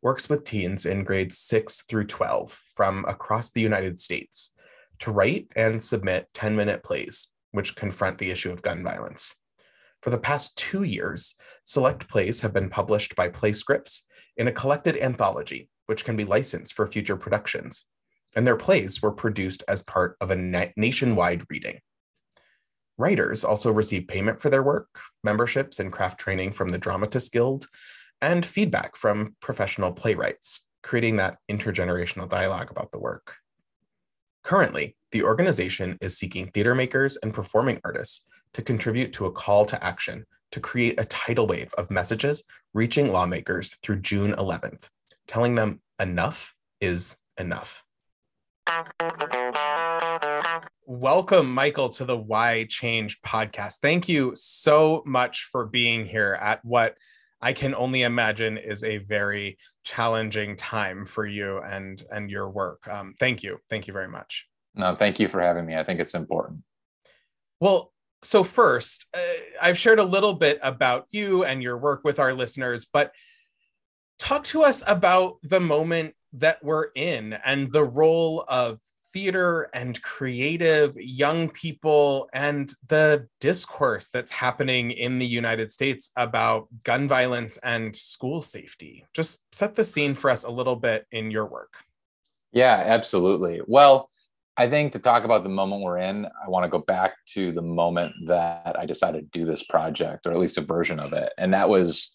works 0.02 0.28
with 0.28 0.44
teens 0.44 0.86
in 0.86 1.04
grades 1.04 1.38
6 1.38 1.82
through 1.82 2.06
12 2.06 2.50
from 2.74 3.04
across 3.06 3.50
the 3.50 3.60
United 3.60 4.00
States 4.00 4.54
to 5.00 5.12
write 5.12 5.48
and 5.54 5.82
submit 5.82 6.30
10 6.32 6.56
minute 6.56 6.82
plays 6.82 7.28
which 7.52 7.76
confront 7.76 8.18
the 8.18 8.30
issue 8.30 8.52
of 8.52 8.62
gun 8.62 8.82
violence. 8.82 9.36
For 10.02 10.10
the 10.10 10.18
past 10.18 10.56
two 10.56 10.84
years, 10.84 11.34
select 11.64 12.08
plays 12.08 12.40
have 12.40 12.54
been 12.54 12.70
published 12.70 13.16
by 13.16 13.28
Playscripts 13.28 14.02
in 14.36 14.48
a 14.48 14.52
collected 14.52 14.96
anthology, 14.96 15.68
which 15.90 16.04
can 16.04 16.16
be 16.16 16.24
licensed 16.24 16.72
for 16.72 16.86
future 16.86 17.16
productions 17.16 17.86
and 18.36 18.46
their 18.46 18.56
plays 18.56 19.02
were 19.02 19.12
produced 19.12 19.64
as 19.68 19.82
part 19.82 20.16
of 20.20 20.30
a 20.30 20.36
na- 20.36 20.66
nationwide 20.76 21.44
reading. 21.50 21.80
Writers 22.98 23.44
also 23.44 23.72
receive 23.72 24.06
payment 24.08 24.40
for 24.40 24.50
their 24.50 24.62
work, 24.62 24.88
memberships 25.24 25.80
and 25.80 25.92
craft 25.92 26.20
training 26.20 26.52
from 26.52 26.68
the 26.68 26.78
Dramatists 26.78 27.30
Guild, 27.30 27.66
and 28.20 28.44
feedback 28.44 28.94
from 28.94 29.34
professional 29.40 29.92
playwrights, 29.92 30.66
creating 30.82 31.16
that 31.16 31.38
intergenerational 31.50 32.28
dialogue 32.28 32.70
about 32.70 32.92
the 32.92 32.98
work. 32.98 33.36
Currently, 34.44 34.96
the 35.12 35.24
organization 35.24 35.98
is 36.00 36.16
seeking 36.16 36.48
theater 36.48 36.74
makers 36.74 37.16
and 37.22 37.34
performing 37.34 37.80
artists 37.84 38.26
to 38.54 38.62
contribute 38.62 39.12
to 39.14 39.26
a 39.26 39.32
call 39.32 39.64
to 39.66 39.82
action 39.82 40.24
to 40.52 40.60
create 40.60 41.00
a 41.00 41.04
tidal 41.04 41.46
wave 41.46 41.72
of 41.78 41.90
messages 41.90 42.44
reaching 42.74 43.12
lawmakers 43.12 43.76
through 43.82 44.00
June 44.00 44.32
11th, 44.32 44.88
telling 45.30 45.54
them 45.54 45.80
enough 46.00 46.54
is 46.80 47.16
enough. 47.38 47.84
welcome, 50.86 51.54
Michael, 51.54 51.88
to 51.90 52.04
the 52.04 52.16
Why 52.16 52.66
Change 52.68 53.20
podcast. 53.22 53.76
Thank 53.80 54.08
you 54.08 54.32
so 54.34 55.04
much 55.06 55.48
for 55.52 55.66
being 55.66 56.04
here 56.04 56.36
at 56.40 56.64
what 56.64 56.96
I 57.40 57.52
can 57.52 57.76
only 57.76 58.02
imagine 58.02 58.58
is 58.58 58.82
a 58.82 58.98
very 58.98 59.56
challenging 59.84 60.56
time 60.56 61.04
for 61.04 61.24
you 61.24 61.58
and 61.58 62.02
and 62.10 62.28
your 62.28 62.50
work. 62.50 62.88
Um, 62.88 63.14
thank 63.20 63.44
you, 63.44 63.58
thank 63.70 63.86
you 63.86 63.92
very 63.92 64.08
much. 64.08 64.48
No, 64.74 64.96
thank 64.96 65.20
you 65.20 65.28
for 65.28 65.40
having 65.40 65.64
me. 65.64 65.76
I 65.76 65.84
think 65.84 66.00
it's 66.00 66.14
important. 66.14 66.64
Well, 67.60 67.92
so 68.22 68.42
first, 68.42 69.06
uh, 69.14 69.20
I've 69.62 69.78
shared 69.78 70.00
a 70.00 70.04
little 70.04 70.34
bit 70.34 70.58
about 70.60 71.06
you 71.12 71.44
and 71.44 71.62
your 71.62 71.78
work 71.78 72.02
with 72.02 72.18
our 72.18 72.34
listeners, 72.34 72.84
but 72.92 73.12
talk 74.20 74.44
to 74.44 74.62
us 74.62 74.84
about 74.86 75.38
the 75.42 75.58
moment 75.58 76.14
that 76.34 76.62
we're 76.62 76.88
in 76.94 77.32
and 77.44 77.72
the 77.72 77.82
role 77.82 78.44
of 78.46 78.78
theater 79.12 79.68
and 79.74 80.00
creative 80.02 80.94
young 80.96 81.48
people 81.48 82.28
and 82.32 82.72
the 82.86 83.26
discourse 83.40 84.08
that's 84.10 84.30
happening 84.30 84.92
in 84.92 85.18
the 85.18 85.26
United 85.26 85.72
States 85.72 86.12
about 86.16 86.68
gun 86.84 87.08
violence 87.08 87.56
and 87.64 87.96
school 87.96 88.40
safety. 88.40 89.04
Just 89.14 89.42
set 89.52 89.74
the 89.74 89.84
scene 89.84 90.14
for 90.14 90.30
us 90.30 90.44
a 90.44 90.50
little 90.50 90.76
bit 90.76 91.06
in 91.10 91.32
your 91.32 91.46
work. 91.46 91.78
Yeah, 92.52 92.84
absolutely. 92.86 93.62
Well, 93.66 94.08
I 94.56 94.68
think 94.68 94.92
to 94.92 94.98
talk 94.98 95.24
about 95.24 95.42
the 95.42 95.48
moment 95.48 95.82
we're 95.82 95.98
in, 95.98 96.26
I 96.26 96.48
want 96.48 96.64
to 96.64 96.68
go 96.68 96.80
back 96.80 97.14
to 97.30 97.50
the 97.50 97.62
moment 97.62 98.12
that 98.26 98.76
I 98.78 98.86
decided 98.86 99.32
to 99.32 99.38
do 99.38 99.44
this 99.44 99.62
project, 99.64 100.26
or 100.26 100.32
at 100.32 100.38
least 100.38 100.58
a 100.58 100.62
version 100.62 101.00
of 101.00 101.12
it. 101.14 101.32
And 101.38 101.54
that 101.54 101.68
was 101.68 102.14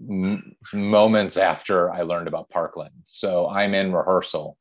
m- 0.00 0.56
moments 0.72 1.36
after 1.36 1.90
I 1.92 2.02
learned 2.02 2.28
about 2.28 2.50
Parkland. 2.50 2.94
So 3.06 3.48
I'm 3.48 3.74
in 3.74 3.92
rehearsal 3.92 4.56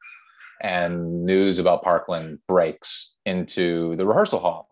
and 0.62 1.26
news 1.26 1.60
about 1.60 1.84
Parkland 1.84 2.40
breaks 2.48 3.12
into 3.26 3.96
the 3.98 4.06
rehearsal 4.06 4.40
hall. 4.40 4.70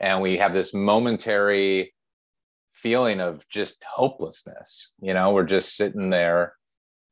And 0.00 0.20
we 0.20 0.36
have 0.38 0.54
this 0.54 0.74
momentary 0.74 1.94
feeling 2.72 3.20
of 3.20 3.48
just 3.48 3.82
hopelessness. 3.84 4.92
You 5.00 5.14
know, 5.14 5.32
we're 5.32 5.44
just 5.44 5.76
sitting 5.76 6.10
there, 6.10 6.54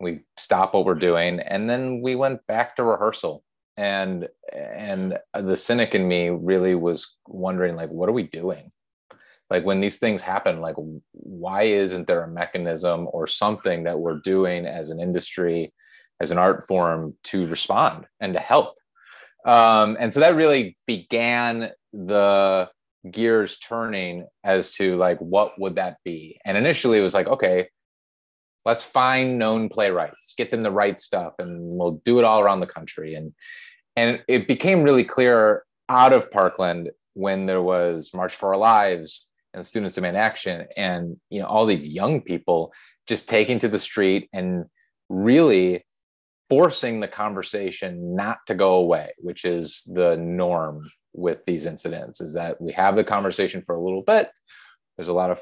we 0.00 0.20
stop 0.36 0.74
what 0.74 0.84
we're 0.84 0.94
doing, 0.94 1.40
and 1.40 1.68
then 1.68 2.00
we 2.02 2.14
went 2.14 2.46
back 2.46 2.76
to 2.76 2.84
rehearsal. 2.84 3.42
And 3.76 4.28
and 4.52 5.18
the 5.34 5.56
cynic 5.56 5.94
in 5.94 6.06
me 6.06 6.28
really 6.28 6.74
was 6.74 7.12
wondering, 7.26 7.74
like, 7.74 7.90
what 7.90 8.08
are 8.08 8.12
we 8.12 8.22
doing? 8.22 8.70
Like 9.50 9.64
when 9.64 9.80
these 9.80 9.98
things 9.98 10.22
happen, 10.22 10.60
like 10.60 10.76
why 11.12 11.64
isn't 11.64 12.06
there 12.06 12.24
a 12.24 12.28
mechanism 12.28 13.08
or 13.12 13.26
something 13.26 13.84
that 13.84 13.98
we're 13.98 14.20
doing 14.20 14.66
as 14.66 14.90
an 14.90 15.00
industry 15.00 15.72
as 16.20 16.30
an 16.30 16.38
art 16.38 16.66
form 16.66 17.14
to 17.24 17.46
respond 17.46 18.06
and 18.20 18.32
to 18.32 18.40
help. 18.40 18.74
Um, 19.46 19.96
and 20.00 20.12
so 20.12 20.20
that 20.20 20.36
really 20.36 20.76
began 20.86 21.70
the 21.92 22.70
gears 23.10 23.58
turning 23.58 24.26
as 24.42 24.72
to 24.72 24.96
like 24.96 25.18
what 25.18 25.58
would 25.60 25.76
that 25.76 25.98
be 26.06 26.40
and 26.46 26.56
initially 26.56 26.98
it 26.98 27.02
was 27.02 27.12
like 27.12 27.26
okay 27.26 27.68
let's 28.64 28.82
find 28.82 29.38
known 29.38 29.68
playwrights 29.68 30.34
get 30.38 30.50
them 30.50 30.62
the 30.62 30.70
right 30.70 30.98
stuff 30.98 31.34
and 31.38 31.70
we'll 31.70 32.00
do 32.06 32.18
it 32.18 32.24
all 32.24 32.40
around 32.40 32.60
the 32.60 32.66
country 32.66 33.14
and 33.14 33.34
and 33.94 34.22
it 34.26 34.48
became 34.48 34.82
really 34.82 35.04
clear 35.04 35.64
out 35.90 36.14
of 36.14 36.30
parkland 36.30 36.90
when 37.12 37.44
there 37.44 37.60
was 37.60 38.10
march 38.14 38.34
for 38.34 38.54
our 38.54 38.58
lives 38.58 39.28
and 39.54 39.64
students 39.64 39.94
demand 39.94 40.16
action 40.16 40.66
and 40.76 41.16
you 41.30 41.40
know 41.40 41.46
all 41.46 41.64
these 41.64 41.86
young 41.86 42.20
people 42.20 42.72
just 43.06 43.28
taking 43.28 43.58
to 43.58 43.68
the 43.68 43.78
street 43.78 44.28
and 44.32 44.64
really 45.08 45.84
forcing 46.48 47.00
the 47.00 47.08
conversation 47.08 48.14
not 48.14 48.38
to 48.46 48.54
go 48.54 48.74
away, 48.74 49.12
which 49.18 49.44
is 49.44 49.82
the 49.92 50.16
norm 50.16 50.90
with 51.12 51.42
these 51.44 51.66
incidents, 51.66 52.20
is 52.20 52.34
that 52.34 52.60
we 52.60 52.72
have 52.72 52.96
the 52.96 53.04
conversation 53.04 53.60
for 53.60 53.74
a 53.74 53.82
little 53.82 54.02
bit. 54.02 54.30
There's 54.96 55.08
a 55.08 55.12
lot 55.12 55.30
of 55.30 55.40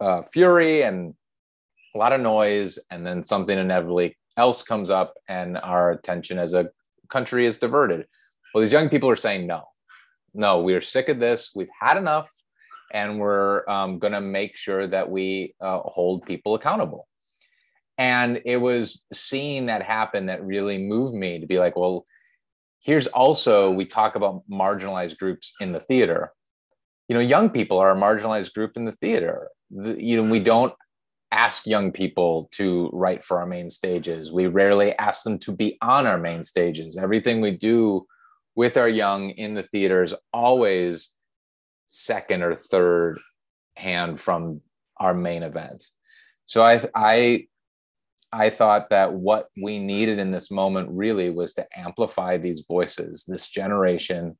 uh, 0.00 0.22
fury 0.22 0.82
and 0.82 1.14
a 1.94 1.98
lot 1.98 2.12
of 2.12 2.20
noise, 2.20 2.78
and 2.90 3.06
then 3.06 3.22
something 3.22 3.56
inevitably 3.56 4.16
else 4.36 4.62
comes 4.62 4.90
up, 4.90 5.14
and 5.28 5.56
our 5.58 5.92
attention 5.92 6.38
as 6.38 6.54
a 6.54 6.70
country 7.08 7.46
is 7.46 7.58
diverted. 7.58 8.06
Well, 8.52 8.62
these 8.62 8.72
young 8.72 8.88
people 8.88 9.10
are 9.10 9.16
saying 9.16 9.46
no, 9.46 9.62
no, 10.32 10.62
we 10.62 10.74
are 10.74 10.80
sick 10.80 11.08
of 11.08 11.20
this. 11.20 11.50
We've 11.54 11.68
had 11.80 11.96
enough, 11.96 12.30
and 12.94 13.18
we're 13.18 13.68
um, 13.68 13.98
going 13.98 14.14
to 14.14 14.20
make 14.22 14.56
sure 14.56 14.86
that 14.86 15.10
we 15.10 15.54
uh, 15.60 15.80
hold 15.80 16.24
people 16.24 16.54
accountable. 16.54 17.06
And 17.98 18.40
it 18.46 18.56
was 18.56 19.04
seeing 19.12 19.66
that 19.66 19.82
happen 19.82 20.26
that 20.26 20.44
really 20.44 20.78
moved 20.78 21.14
me 21.14 21.40
to 21.40 21.46
be 21.46 21.58
like 21.58 21.76
well 21.76 22.04
here's 22.80 23.06
also 23.08 23.70
we 23.70 23.86
talk 23.86 24.14
about 24.14 24.42
marginalized 24.50 25.18
groups 25.18 25.52
in 25.60 25.72
the 25.72 25.80
theater. 25.80 26.30
You 27.08 27.14
know 27.14 27.20
young 27.20 27.50
people 27.50 27.78
are 27.78 27.90
a 27.90 27.96
marginalized 27.96 28.54
group 28.54 28.76
in 28.76 28.84
the 28.84 28.92
theater. 28.92 29.48
The, 29.70 30.02
you 30.02 30.16
know 30.16 30.30
we 30.30 30.40
don't 30.40 30.72
ask 31.32 31.66
young 31.66 31.90
people 31.90 32.48
to 32.52 32.90
write 32.92 33.24
for 33.24 33.38
our 33.38 33.46
main 33.46 33.68
stages. 33.68 34.32
We 34.32 34.46
rarely 34.46 34.96
ask 34.98 35.24
them 35.24 35.38
to 35.40 35.52
be 35.52 35.76
on 35.82 36.06
our 36.06 36.18
main 36.18 36.44
stages. 36.44 36.96
Everything 36.96 37.40
we 37.40 37.50
do 37.52 38.06
with 38.54 38.76
our 38.76 38.88
young 38.88 39.30
in 39.30 39.54
the 39.54 39.64
theater 39.64 40.02
is 40.02 40.14
always 40.32 41.13
second 41.94 42.42
or 42.42 42.54
third 42.54 43.18
hand 43.76 44.20
from 44.20 44.60
our 44.98 45.14
main 45.14 45.42
event 45.42 45.88
so 46.46 46.62
i 46.62 46.82
i 46.94 47.46
I 48.34 48.50
thought 48.50 48.90
that 48.90 49.12
what 49.12 49.48
we 49.62 49.78
needed 49.78 50.18
in 50.18 50.32
this 50.32 50.50
moment 50.50 50.88
really 50.90 51.30
was 51.30 51.54
to 51.54 51.66
amplify 51.76 52.36
these 52.36 52.64
voices, 52.66 53.24
this 53.28 53.48
generation 53.48 54.36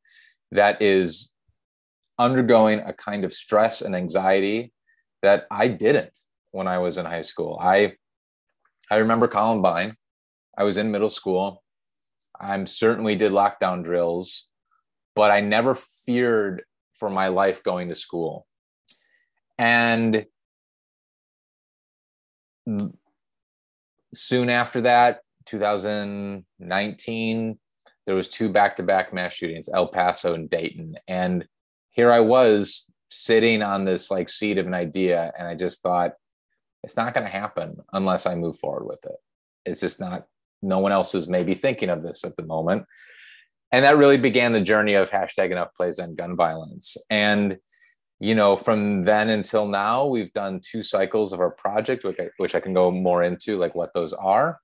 that 0.51 0.83
is 0.83 1.33
undergoing 2.19 2.81
a 2.81 2.93
kind 2.93 3.25
of 3.25 3.33
stress 3.33 3.83
and 3.83 3.95
anxiety 3.95 4.73
that 5.23 5.47
I 5.49 5.69
didn't 5.69 6.19
when 6.51 6.67
I 6.67 6.79
was 6.79 6.99
in 6.99 7.07
high 7.07 7.21
school. 7.21 7.57
I 7.63 7.93
I 8.91 8.97
remember 8.97 9.29
Columbine. 9.29 9.97
I 10.59 10.65
was 10.65 10.77
in 10.77 10.91
middle 10.91 11.11
school. 11.11 11.63
I'm 12.41 12.67
certainly 12.67 13.15
did 13.15 13.31
lockdown 13.31 13.85
drills, 13.85 14.49
but 15.15 15.31
I 15.31 15.41
never 15.41 15.77
feared 15.77 16.65
for 17.05 17.11
my 17.11 17.29
life 17.29 17.63
going 17.63 17.91
to 17.91 17.95
school. 17.95 18.47
And 19.59 20.25
soon 24.15 24.49
after 24.49 24.81
that 24.81 25.21
2019 25.45 27.59
there 28.07 28.15
was 28.15 28.29
two 28.29 28.49
back-to-back 28.49 29.13
mass 29.13 29.35
shootings 29.35 29.69
el 29.69 29.89
paso 29.89 30.33
and 30.33 30.49
dayton. 30.49 30.95
And 31.07 31.47
here 31.91 32.11
i 32.11 32.21
was 32.21 32.91
sitting 33.11 33.61
on 33.61 33.85
this 33.85 34.11
like 34.11 34.31
seat 34.31 34.57
of 34.57 34.67
an 34.67 34.73
idea 34.73 35.31
and 35.39 35.47
i 35.47 35.55
just 35.55 35.83
thought 35.83 36.13
it's 36.85 36.97
not 36.97 37.13
going 37.13 37.25
to 37.25 37.31
happen 37.31 37.77
unless 37.93 38.25
i 38.25 38.35
move 38.35 38.59
forward 38.59 38.87
with 38.87 39.05
it. 39.05 39.17
It's 39.67 39.81
just 39.81 40.01
not 40.01 40.25
no 40.63 40.79
one 40.79 40.93
else 40.93 41.15
is 41.15 41.29
maybe 41.29 41.53
thinking 41.53 41.91
of 41.91 42.03
this 42.03 42.25
at 42.25 42.35
the 42.37 42.47
moment 42.47 42.87
and 43.75 43.85
that 43.85 43.97
really 43.97 44.17
began 44.17 44.53
the 44.53 44.61
journey 44.61 44.95
of 44.95 45.11
hashtag 45.11 45.51
enough 45.51 45.75
plays 45.75 45.99
on 45.99 46.15
gun 46.15 46.37
violence 46.37 46.97
and 47.11 47.59
you 48.21 48.35
know, 48.35 48.57
from 48.57 49.03
then 49.03 49.29
until 49.29 49.67
now, 49.67 50.07
we've 50.07 50.33
done 50.33 50.61
two 50.63 50.83
cycles 50.83 51.33
of 51.33 51.41
our 51.41 51.51
project, 51.51 52.05
which 52.05 52.19
I, 52.19 52.29
which 52.39 52.55
I 52.55 52.61
can 52.61 52.73
go 52.73 52.91
more 52.91 53.23
into, 53.23 53.59
like 53.59 53.75
what 53.75 53.93
those 53.93 54.13
are. 54.13 54.61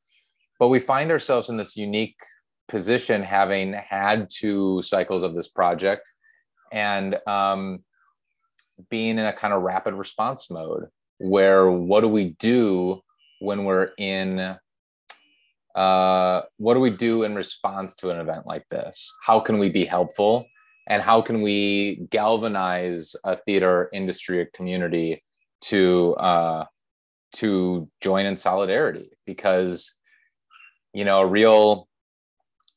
But 0.59 0.69
we 0.69 0.79
find 0.79 1.11
ourselves 1.11 1.49
in 1.51 1.57
this 1.57 1.77
unique 1.77 2.17
position, 2.69 3.23
having 3.23 3.73
had 3.73 4.29
two 4.31 4.83
cycles 4.83 5.23
of 5.23 5.35
this 5.35 5.49
project, 5.49 6.11
and 6.73 7.19
um, 7.27 7.85
being 8.89 9.19
in 9.19 9.27
a 9.27 9.33
kind 9.33 9.53
of 9.53 9.63
rapid 9.63 9.95
response 9.95 10.51
mode, 10.51 10.87
where 11.19 11.71
what 11.71 12.03
do 12.03 12.09
we 12.09 12.31
do 12.39 13.03
when 13.41 13.65
we're 13.65 13.91
in 13.99 14.57
uh, 15.75 16.43
what 16.57 16.75
do 16.75 16.81
we 16.81 16.91
do 16.91 17.23
in 17.23 17.35
response 17.35 17.95
to 17.97 18.11
an 18.11 18.19
event 18.19 18.47
like 18.47 18.69
this? 18.69 19.13
How 19.23 19.41
can 19.41 19.59
we 19.59 19.71
be 19.71 19.85
helpful? 19.85 20.47
and 20.91 21.03
how 21.03 21.23
can 21.23 21.41
we 21.41 22.07
galvanize 22.11 23.15
a 23.25 23.37
theater 23.37 23.89
industry 23.93 24.41
or 24.41 24.47
community 24.47 25.23
to 25.61 26.15
uh, 26.17 26.65
to 27.35 27.89
join 28.01 28.27
in 28.27 28.37
solidarity 28.37 29.09
because 29.25 29.95
you 30.93 31.05
know 31.05 31.21
a 31.21 31.27
real 31.27 31.89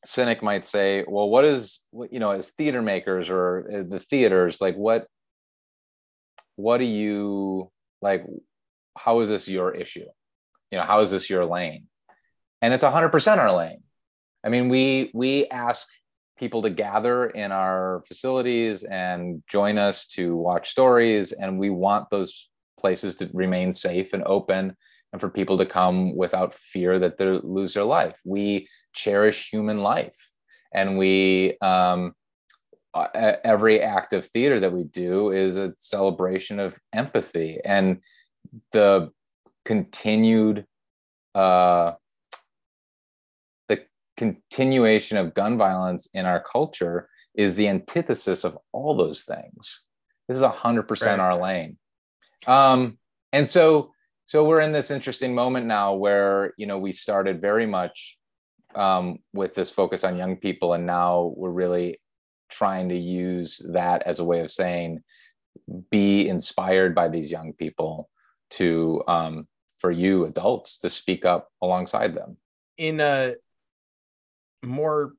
cynic 0.05 0.43
might 0.43 0.65
say 0.65 1.03
well 1.07 1.29
what 1.29 1.43
is 1.43 1.79
you 2.12 2.19
know 2.19 2.31
as 2.31 2.51
theater 2.51 2.81
makers 2.81 3.29
or 3.29 3.67
uh, 3.73 3.83
the 3.89 4.00
theaters 4.00 4.62
like 4.62 4.75
what 4.75 5.07
what 6.55 6.77
do 6.77 6.85
you 6.85 7.71
like 8.01 8.23
how 8.95 9.21
is 9.21 9.29
this 9.29 9.47
your 9.47 9.73
issue 9.73 10.05
you 10.71 10.77
know 10.77 10.83
how 10.83 11.00
is 11.00 11.09
this 11.09 11.29
your 11.29 11.45
lane 11.45 11.88
and 12.63 12.74
it's 12.74 12.84
100% 12.84 13.38
our 13.38 13.51
lane 13.51 13.84
i 14.43 14.50
mean 14.50 14.70
we 14.70 15.12
we 15.13 15.48
ask 15.50 15.88
people 16.38 16.62
to 16.62 16.70
gather 16.70 17.27
in 17.27 17.51
our 17.51 18.03
facilities 18.08 18.84
and 18.84 19.43
join 19.48 19.77
us 19.77 20.05
to 20.08 20.36
watch 20.36 20.70
stories. 20.70 21.32
And 21.32 21.60
we 21.60 21.70
want 21.70 22.10
those 22.10 22.50
places 22.79 23.15
to 23.15 23.29
remain 23.34 23.72
safe 23.72 24.13
and 24.13 24.24
open 24.25 24.75
and 25.12 25.22
for 25.22 25.29
people 25.29 25.58
to 25.58 25.65
come 25.65 26.17
without 26.17 26.53
fear 26.53 27.00
that 27.00 27.17
they'll 27.17 27.41
lose 27.43 27.74
their 27.74 27.84
life. 27.84 28.20
We 28.25 28.67
cherish 28.93 29.50
human 29.51 29.79
life 29.79 30.17
and 30.74 30.98
we, 30.98 31.58
um, 31.62 32.13
every 32.93 33.82
act 33.82 34.13
of 34.13 34.25
theater 34.25 34.60
that 34.60 34.74
we 34.74 34.84
do 34.84 35.32
is 35.32 35.55
a 35.55 35.74
celebration 35.77 36.60
of 36.60 36.77
empathy 36.93 37.60
and 37.63 38.00
the 38.72 39.12
continued 39.65 40.65
uh, 41.34 41.93
continuation 44.17 45.17
of 45.17 45.34
gun 45.34 45.58
violence 45.58 46.08
in 46.13 46.25
our 46.25 46.43
culture 46.43 47.10
is 47.36 47.55
the 47.55 47.67
antithesis 47.67 48.43
of 48.43 48.58
all 48.72 48.96
those 48.96 49.24
things. 49.24 49.82
This 50.27 50.38
is 50.38 50.43
100% 50.43 51.05
right. 51.05 51.20
our 51.20 51.41
lane. 51.41 51.77
Um, 52.48 52.98
and 53.32 53.48
so 53.50 53.91
so 54.25 54.46
we're 54.46 54.62
in 54.62 54.72
this 54.72 54.91
interesting 54.91 55.36
moment 55.36 55.65
now 55.65 55.93
where 55.93 56.53
you 56.58 56.65
know 56.65 56.77
we 56.77 56.91
started 56.91 57.41
very 57.41 57.65
much 57.65 58.17
um, 58.75 59.20
with 59.34 59.53
this 59.53 59.70
focus 59.70 60.03
on 60.03 60.17
young 60.17 60.38
people 60.38 60.74
and 60.74 60.86
now 60.86 61.34
we're 61.36 61.50
really 61.50 62.00
trying 62.50 62.89
to 62.89 62.98
use 62.98 63.62
that 63.74 64.03
as 64.03 64.20
a 64.20 64.24
way 64.24 64.39
of 64.39 64.51
saying 64.51 65.03
be 65.89 66.27
inspired 66.27 66.96
by 66.96 67.08
these 67.08 67.32
young 67.32 67.53
people 67.53 68.10
to 68.50 69.03
um, 69.08 69.48
for 69.77 69.91
you 69.91 70.25
adults 70.25 70.77
to 70.77 70.89
speak 70.89 71.25
up 71.25 71.50
alongside 71.62 72.15
them. 72.15 72.38
In 72.77 73.00
a 73.00 73.36
more 74.63 75.13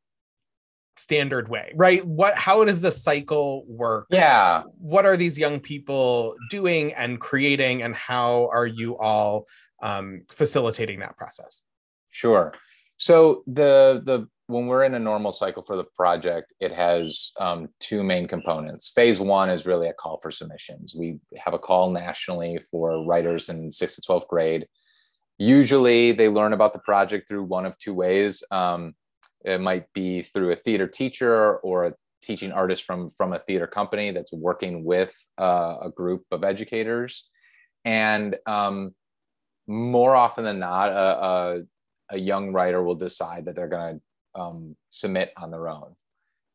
standard 0.97 1.49
way 1.49 1.73
right 1.75 2.07
what 2.07 2.37
how 2.37 2.65
does 2.65 2.81
the 2.81 2.91
cycle 2.91 3.65
work 3.67 4.07
yeah 4.11 4.63
what 4.79 5.05
are 5.05 5.17
these 5.17 5.37
young 5.37 5.59
people 5.59 6.37
doing 6.51 6.93
and 6.95 7.19
creating 7.19 7.83
and 7.83 7.97
how 7.97 8.49
are 8.53 8.67
you 8.67 8.97
all 8.99 9.45
um, 9.83 10.23
facilitating 10.31 11.01
that 11.01 11.17
process 11.17 11.63
sure 12.11 12.55
so 12.97 13.43
the 13.47 14.03
the 14.05 14.29
when 14.47 14.67
we're 14.67 14.85
in 14.85 14.95
a 14.95 14.99
normal 14.99 15.33
cycle 15.33 15.63
for 15.63 15.77
the 15.77 15.85
project, 15.97 16.53
it 16.61 16.71
has 16.71 17.33
um, 17.41 17.69
two 17.81 18.03
main 18.03 18.29
components. 18.29 18.93
Phase 18.95 19.19
one 19.19 19.49
is 19.49 19.67
really 19.67 19.89
a 19.89 19.95
call 19.95 20.19
for 20.21 20.31
submissions. 20.31 20.95
We 20.95 21.19
have 21.39 21.55
a 21.55 21.59
call 21.59 21.91
nationally 21.91 22.59
for 22.71 23.05
writers 23.07 23.49
in 23.49 23.71
sixth 23.71 23.97
to 23.97 24.03
12th 24.03 24.29
grade. 24.29 24.67
Usually 25.39 26.13
they 26.13 26.29
learn 26.29 26.53
about 26.53 26.75
the 26.75 26.79
project 26.81 27.27
through 27.27 27.45
one 27.45 27.65
of 27.65 27.79
two 27.79 27.95
ways. 27.95 28.45
Um, 28.51 28.95
it 29.45 29.61
might 29.61 29.93
be 29.93 30.23
through 30.23 30.53
a 30.53 30.57
theater 30.57 30.87
teacher 30.87 31.57
or 31.59 31.87
a 31.87 31.95
teaching 32.23 32.53
artist 32.53 32.85
from, 32.85 33.11
from 33.11 33.33
a 33.33 33.39
theater 33.39 33.67
company 33.67 34.11
that's 34.11 34.33
working 34.33 34.85
with 34.85 35.15
uh, 35.39 35.77
a 35.83 35.91
group 35.91 36.23
of 36.31 36.43
educators. 36.43 37.29
And 37.85 38.37
um, 38.47 38.95
more 39.67 40.17
often 40.17 40.45
than 40.45 40.59
not, 40.59 40.91
a, 40.91 41.25
a, 41.25 41.63
a 42.13 42.19
young 42.19 42.53
writer 42.53 42.83
will 42.83 42.95
decide 42.95 43.45
that 43.45 43.55
they're 43.55 43.69
going 43.69 44.01
to 44.35 44.41
um, 44.41 44.77
submit 44.91 45.33
on 45.37 45.51
their 45.51 45.69
own. 45.69 45.95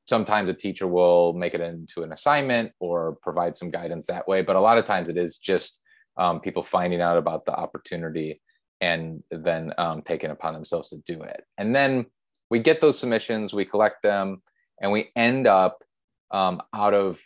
Sometimes 0.07 0.49
a 0.49 0.55
teacher 0.55 0.87
will 0.87 1.33
make 1.33 1.53
it 1.53 1.61
into 1.61 2.01
an 2.01 2.11
assignment 2.11 2.71
or 2.79 3.17
provide 3.21 3.55
some 3.55 3.69
guidance 3.69 4.07
that 4.07 4.27
way, 4.27 4.41
but 4.41 4.55
a 4.55 4.59
lot 4.59 4.79
of 4.79 4.85
times 4.85 5.07
it 5.07 5.17
is 5.17 5.37
just 5.37 5.81
um, 6.17 6.39
people 6.39 6.63
finding 6.63 6.99
out 6.99 7.17
about 7.17 7.45
the 7.45 7.53
opportunity 7.53 8.41
and 8.81 9.23
then 9.29 9.73
um, 9.77 10.01
taking 10.01 10.31
upon 10.31 10.53
themselves 10.53 10.89
to 10.89 10.97
do 11.05 11.21
it. 11.21 11.43
And 11.57 11.75
then 11.75 12.07
we 12.49 12.59
get 12.59 12.81
those 12.81 12.99
submissions, 12.99 13.53
we 13.53 13.65
collect 13.65 14.01
them, 14.03 14.41
and 14.81 14.91
we 14.91 15.09
end 15.15 15.47
up 15.47 15.83
um, 16.31 16.61
out 16.73 16.93
of 16.93 17.21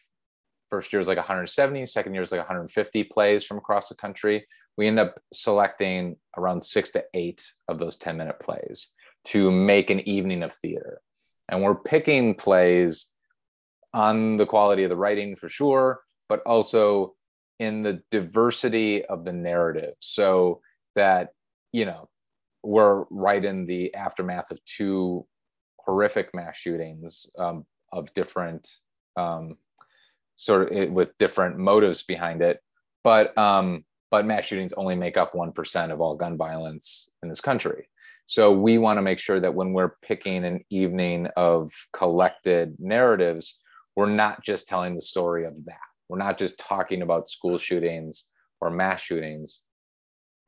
first 0.70 0.92
year 0.92 1.00
is 1.00 1.08
like 1.08 1.18
170, 1.18 1.86
second 1.86 2.14
year 2.14 2.24
is 2.24 2.32
like 2.32 2.40
150 2.40 3.04
plays 3.06 3.44
from 3.44 3.58
across 3.58 3.90
the 3.90 3.96
country. 3.96 4.46
We 4.76 4.88
end 4.88 5.00
up 5.00 5.20
selecting 5.32 6.18
around 6.36 6.66
six 6.66 6.90
to 6.92 7.06
eight 7.14 7.46
of 7.68 7.78
those 7.78 7.96
10 7.98 8.18
minute 8.18 8.40
plays 8.40 8.92
to 9.26 9.52
make 9.52 9.90
an 9.90 10.00
evening 10.08 10.42
of 10.42 10.52
theater. 10.52 11.00
And 11.50 11.62
we're 11.62 11.76
picking 11.76 12.34
plays 12.34 13.08
on 13.94 14.38
the 14.38 14.46
quality 14.46 14.84
of 14.84 14.90
the 14.90 14.96
writing 14.96 15.36
for 15.36 15.48
sure, 15.48 16.02
but 16.28 16.42
also 16.42 17.14
in 17.60 17.84
the 17.84 18.02
diversity 18.10 19.06
of 19.06 19.26
the 19.26 19.34
narrative. 19.34 19.94
So 20.00 20.62
that, 20.96 21.30
you 21.72 21.86
know, 21.86 22.10
we're 22.64 23.04
right 23.10 23.44
in 23.44 23.66
the 23.66 23.94
aftermath 23.94 24.52
of 24.52 24.64
two 24.66 25.26
horrific 25.78 26.30
mass 26.34 26.58
shootings 26.58 27.28
um, 27.38 27.66
of 27.92 28.14
different 28.14 28.68
um, 29.18 29.58
sort 30.36 30.72
of 30.72 30.92
with 30.92 31.18
different 31.18 31.58
motives 31.58 32.04
behind 32.04 32.42
it. 32.42 32.60
But 33.04 33.38
um, 33.38 33.84
but 34.10 34.26
mass 34.26 34.46
shootings 34.46 34.74
only 34.74 34.96
make 34.96 35.18
up 35.18 35.36
one 35.36 35.52
percent 35.52 35.92
of 35.92 36.02
all 36.02 36.16
gun 36.16 36.38
violence 36.38 37.10
in 37.22 37.30
this 37.30 37.42
country. 37.42 37.90
So 38.26 38.52
we 38.52 38.78
want 38.78 38.98
to 38.98 39.02
make 39.02 39.20
sure 39.20 39.40
that 39.40 39.54
when 39.54 39.74
we're 39.74 39.96
picking 40.02 40.46
an 40.46 40.64
evening 40.70 41.28
of 41.36 41.72
collected 41.92 42.76
narratives, 42.80 43.60
we're 43.98 44.10
not 44.10 44.42
just 44.44 44.68
telling 44.68 44.96
the 44.96 45.02
story 45.02 45.46
of 45.46 45.66
that. 45.66 45.76
We're 46.08 46.20
not 46.20 46.38
just 46.38 46.58
talking 46.58 47.02
about 47.02 47.28
school 47.28 47.58
shootings 47.58 48.26
or 48.62 48.70
mass 48.70 49.02
shootings. 49.02 49.60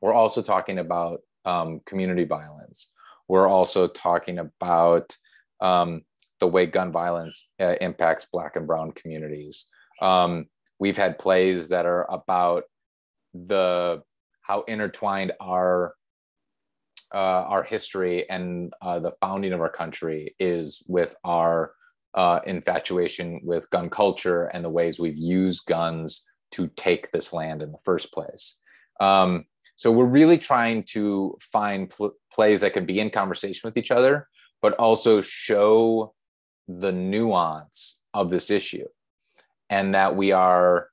We're 0.02 0.14
also 0.14 0.42
talking 0.42 0.80
about 0.80 1.20
um, 1.46 1.82
community 1.86 2.24
violence. 2.24 2.90
We're 3.28 3.48
also 3.48 3.88
talking 3.88 4.40
about 4.40 5.16
um, 5.62 6.02
the 6.40 6.48
way 6.48 6.66
gun 6.66 6.92
violence 6.92 7.50
uh, 7.60 7.76
impacts 7.82 8.26
Black 8.26 8.56
and 8.56 8.68
Brown 8.68 8.92
communities. 8.92 9.66
Um, 10.02 10.46
we've 10.80 10.98
had 10.98 11.18
plays 11.18 11.70
that 11.70 11.86
are 11.86 12.06
about 12.12 12.64
the 13.34 14.02
how 14.42 14.62
intertwined 14.64 15.34
our 15.40 15.96
uh, 17.14 17.46
our 17.48 17.64
history 17.64 18.30
and 18.30 18.74
uh, 18.82 19.00
the 19.00 19.14
founding 19.22 19.54
of 19.54 19.62
our 19.62 19.70
country 19.70 20.36
is 20.40 20.84
with 20.88 21.16
our 21.24 21.72
uh, 22.14 22.40
infatuation 22.46 23.40
with 23.44 23.70
gun 23.70 23.90
culture 23.90 24.46
and 24.46 24.64
the 24.64 24.70
ways 24.70 25.00
we've 25.00 25.18
used 25.18 25.66
guns 25.66 26.26
to 26.52 26.68
take 26.76 27.12
this 27.12 27.34
land 27.34 27.62
in 27.62 27.72
the 27.72 27.78
first 27.84 28.12
place. 28.12 28.58
Um, 29.00 29.46
so 29.76 29.92
we're 29.92 30.06
really 30.06 30.38
trying 30.38 30.84
to 30.92 31.38
find 31.42 31.90
pl- 31.90 32.14
plays 32.32 32.62
that 32.62 32.74
can 32.74 32.86
be 32.86 33.00
in 33.00 33.10
conversation 33.10 33.62
with 33.68 33.78
each 33.78 33.92
other, 33.92 34.28
but 34.62 34.74
also 34.74 35.22
show 35.22 36.14
the 36.68 36.92
nuance 36.92 37.98
of 38.14 38.30
this 38.30 38.50
issue 38.50 38.86
and 39.70 39.94
that 39.94 40.16
we 40.16 40.32
are 40.32 40.90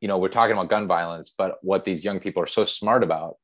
you 0.00 0.08
know 0.08 0.18
we're 0.18 0.28
talking 0.28 0.52
about 0.52 0.68
gun 0.68 0.86
violence 0.86 1.34
but 1.36 1.56
what 1.62 1.84
these 1.84 2.04
young 2.04 2.20
people 2.20 2.40
are 2.40 2.46
so 2.46 2.62
smart 2.62 3.02
about 3.02 3.36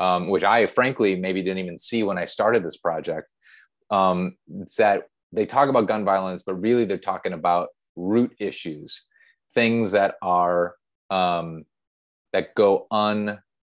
um, 0.00 0.28
which 0.28 0.44
I 0.44 0.66
frankly 0.66 1.16
maybe 1.16 1.42
didn't 1.42 1.58
even 1.58 1.78
see 1.78 2.02
when 2.02 2.18
I 2.18 2.24
started 2.24 2.62
this 2.62 2.76
project. 2.76 3.32
Um, 3.90 4.36
it's 4.60 4.76
that 4.76 5.04
they 5.32 5.46
talk 5.46 5.68
about 5.68 5.88
gun 5.88 6.04
violence, 6.04 6.42
but 6.42 6.54
really 6.54 6.84
they're 6.84 6.98
talking 6.98 7.32
about 7.32 7.68
root 7.96 8.34
issues, 8.38 9.04
things 9.52 9.92
that 9.92 10.14
are 10.22 10.74
um, 11.10 11.64
that 12.32 12.54
go 12.54 12.86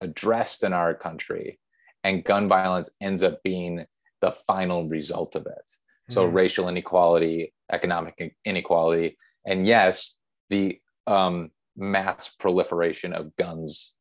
unaddressed 0.02 0.64
in 0.64 0.74
our 0.74 0.94
country, 0.94 1.60
and 2.04 2.24
gun 2.24 2.48
violence 2.48 2.92
ends 3.02 3.24
up 3.24 3.42
being 3.44 3.86
the 4.22 4.32
final 4.32 4.88
result 4.88 5.36
of 5.36 5.46
it. 5.46 5.72
So 6.10 6.26
mm-hmm. 6.26 6.36
racial 6.36 6.70
inequality, 6.70 7.54
economic 7.72 8.36
inequality, 8.46 9.18
and 9.46 9.68
yes, 9.68 10.18
the 10.50 10.80
um, 11.08 11.52
mass 11.76 12.30
proliferation 12.30 13.14
of 13.14 13.36
guns 13.36 13.94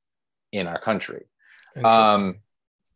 in 0.53 0.67
our 0.67 0.81
country. 0.81 1.27
Um, 1.85 2.37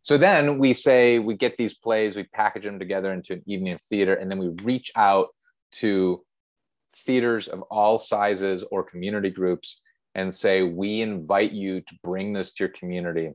so 0.01 0.19
then 0.19 0.59
we 0.59 0.73
say 0.73 1.19
we 1.19 1.35
get 1.35 1.57
these 1.57 1.75
plays, 1.75 2.17
we 2.17 2.25
package 2.25 2.65
them 2.65 2.79
together 2.79 3.13
into 3.13 3.35
an 3.35 3.43
evening 3.47 3.75
of 3.75 3.81
theater, 3.83 4.15
and 4.15 4.31
then 4.31 4.39
we 4.39 4.49
reach 4.65 4.91
out 4.97 5.29
to 5.73 6.25
theaters 7.05 7.49
of 7.49 7.63
all 7.63 7.99
sizes 7.99 8.65
or 8.71 8.83
community 8.83 9.31
groups 9.31 9.81
and 10.15 10.35
say, 10.35 10.63
we 10.63 11.01
invite 11.01 11.53
you 11.53 11.81
to 11.81 11.95
bring 12.03 12.33
this 12.33 12.53
to 12.53 12.65
your 12.65 12.73
community 12.73 13.31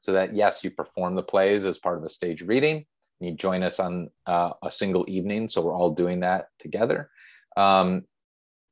so 0.00 0.12
that, 0.12 0.34
yes, 0.34 0.64
you 0.64 0.70
perform 0.70 1.14
the 1.14 1.22
plays 1.22 1.64
as 1.64 1.78
part 1.78 1.98
of 1.98 2.04
a 2.04 2.08
stage 2.08 2.42
reading 2.42 2.84
and 3.20 3.30
you 3.30 3.34
join 3.34 3.62
us 3.62 3.80
on 3.80 4.10
uh, 4.26 4.50
a 4.62 4.70
single 4.70 5.04
evening. 5.08 5.48
So 5.48 5.62
we're 5.62 5.74
all 5.74 5.90
doing 5.90 6.20
that 6.20 6.48
together. 6.58 7.10
Um, 7.56 8.04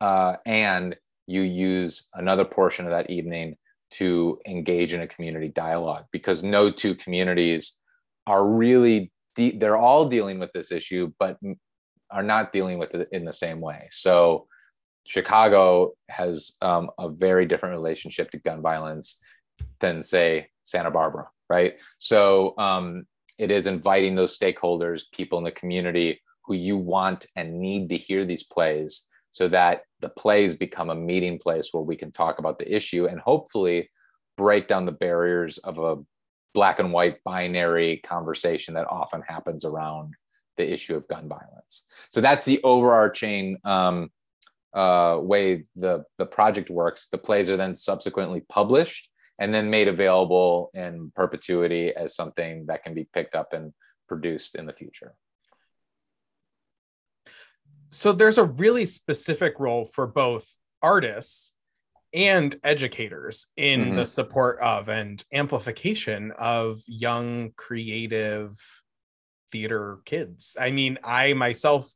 uh, 0.00 0.36
and 0.44 0.96
you 1.26 1.42
use 1.42 2.08
another 2.14 2.44
portion 2.44 2.86
of 2.86 2.90
that 2.90 3.10
evening 3.10 3.56
to 3.92 4.40
engage 4.46 4.94
in 4.94 5.02
a 5.02 5.06
community 5.06 5.48
dialogue 5.48 6.04
because 6.12 6.42
no 6.42 6.70
two 6.70 6.94
communities 6.94 7.78
are 8.26 8.48
really 8.48 9.12
de- 9.36 9.56
they're 9.56 9.76
all 9.76 10.08
dealing 10.08 10.38
with 10.38 10.50
this 10.52 10.72
issue 10.72 11.12
but 11.18 11.38
are 12.10 12.22
not 12.22 12.52
dealing 12.52 12.78
with 12.78 12.94
it 12.94 13.08
in 13.12 13.24
the 13.24 13.32
same 13.32 13.60
way 13.60 13.86
so 13.90 14.46
chicago 15.06 15.92
has 16.08 16.52
um, 16.62 16.90
a 16.98 17.08
very 17.08 17.46
different 17.46 17.74
relationship 17.74 18.30
to 18.30 18.38
gun 18.38 18.60
violence 18.62 19.20
than 19.80 20.02
say 20.02 20.48
santa 20.62 20.90
barbara 20.90 21.28
right 21.48 21.74
so 21.98 22.54
um, 22.58 23.04
it 23.38 23.50
is 23.50 23.66
inviting 23.66 24.14
those 24.14 24.36
stakeholders 24.36 25.02
people 25.12 25.38
in 25.38 25.44
the 25.44 25.52
community 25.52 26.20
who 26.44 26.54
you 26.54 26.76
want 26.76 27.26
and 27.36 27.60
need 27.60 27.88
to 27.88 27.96
hear 27.96 28.24
these 28.24 28.42
plays 28.42 29.08
so 29.32 29.48
that 29.48 29.82
the 30.00 30.08
plays 30.08 30.54
become 30.54 30.90
a 30.90 30.94
meeting 30.94 31.38
place 31.38 31.70
where 31.72 31.82
we 31.82 31.96
can 31.96 32.12
talk 32.12 32.38
about 32.38 32.58
the 32.58 32.74
issue 32.74 33.06
and 33.06 33.20
hopefully 33.20 33.90
break 34.36 34.68
down 34.68 34.84
the 34.84 34.92
barriers 34.92 35.58
of 35.58 35.78
a 35.78 35.96
black 36.54 36.78
and 36.78 36.92
white 36.92 37.22
binary 37.24 37.98
conversation 37.98 38.74
that 38.74 38.86
often 38.90 39.22
happens 39.26 39.64
around 39.64 40.14
the 40.58 40.70
issue 40.70 40.94
of 40.94 41.08
gun 41.08 41.28
violence. 41.28 41.84
So 42.10 42.20
that's 42.20 42.44
the 42.44 42.60
overarching 42.62 43.56
um, 43.64 44.10
uh, 44.74 45.18
way 45.20 45.64
the 45.76 46.04
the 46.18 46.26
project 46.26 46.70
works, 46.70 47.08
the 47.10 47.18
plays 47.18 47.50
are 47.50 47.56
then 47.56 47.74
subsequently 47.74 48.42
published 48.48 49.08
and 49.38 49.52
then 49.52 49.70
made 49.70 49.88
available 49.88 50.70
in 50.74 51.12
perpetuity 51.14 51.94
as 51.94 52.14
something 52.14 52.66
that 52.66 52.84
can 52.84 52.94
be 52.94 53.08
picked 53.12 53.34
up 53.34 53.52
and 53.52 53.72
produced 54.08 54.54
in 54.54 54.66
the 54.66 54.72
future. 54.72 55.14
So 57.90 58.12
there's 58.12 58.38
a 58.38 58.44
really 58.44 58.86
specific 58.86 59.54
role 59.58 59.86
for 59.92 60.06
both 60.06 60.56
artists 60.80 61.52
and 62.14 62.54
educators 62.62 63.46
in 63.56 63.80
mm-hmm. 63.80 63.96
the 63.96 64.06
support 64.06 64.60
of 64.60 64.88
and 64.88 65.22
amplification 65.32 66.32
of 66.38 66.80
young 66.86 67.52
creative 67.56 68.56
theater 69.50 69.98
kids. 70.04 70.56
I 70.60 70.70
mean, 70.70 70.98
I 71.04 71.34
myself 71.34 71.92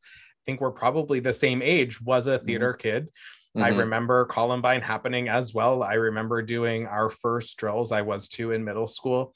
think 0.46 0.60
we're 0.60 0.70
probably 0.70 1.20
the 1.20 1.34
same 1.34 1.60
age, 1.60 2.00
was 2.00 2.26
a 2.26 2.38
mm-hmm. 2.38 2.46
theater 2.46 2.72
mm-hmm. 2.72 2.88
kid. 2.88 3.04
Mm-hmm. 3.04 3.62
I 3.62 3.68
remember 3.68 4.24
Columbine 4.26 4.82
happening 4.82 5.28
as 5.28 5.52
well. 5.52 5.82
I 5.82 5.94
remember 5.94 6.42
doing 6.42 6.86
our 6.86 7.08
first 7.10 7.56
drills. 7.56 7.92
I 7.92 8.02
was 8.02 8.28
too 8.28 8.52
in 8.52 8.64
middle 8.64 8.86
school. 8.86 9.34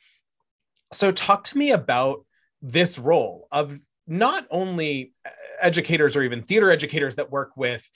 So, 0.92 1.12
talk 1.12 1.44
to 1.44 1.58
me 1.58 1.72
about 1.72 2.24
this 2.62 2.98
role 2.98 3.48
of 3.50 3.78
not 4.06 4.46
only 4.50 5.12
educators 5.60 6.16
or 6.16 6.22
even 6.22 6.42
theater 6.42 6.70
educators 6.70 7.16
that 7.16 7.30
work 7.30 7.56
with 7.56 7.88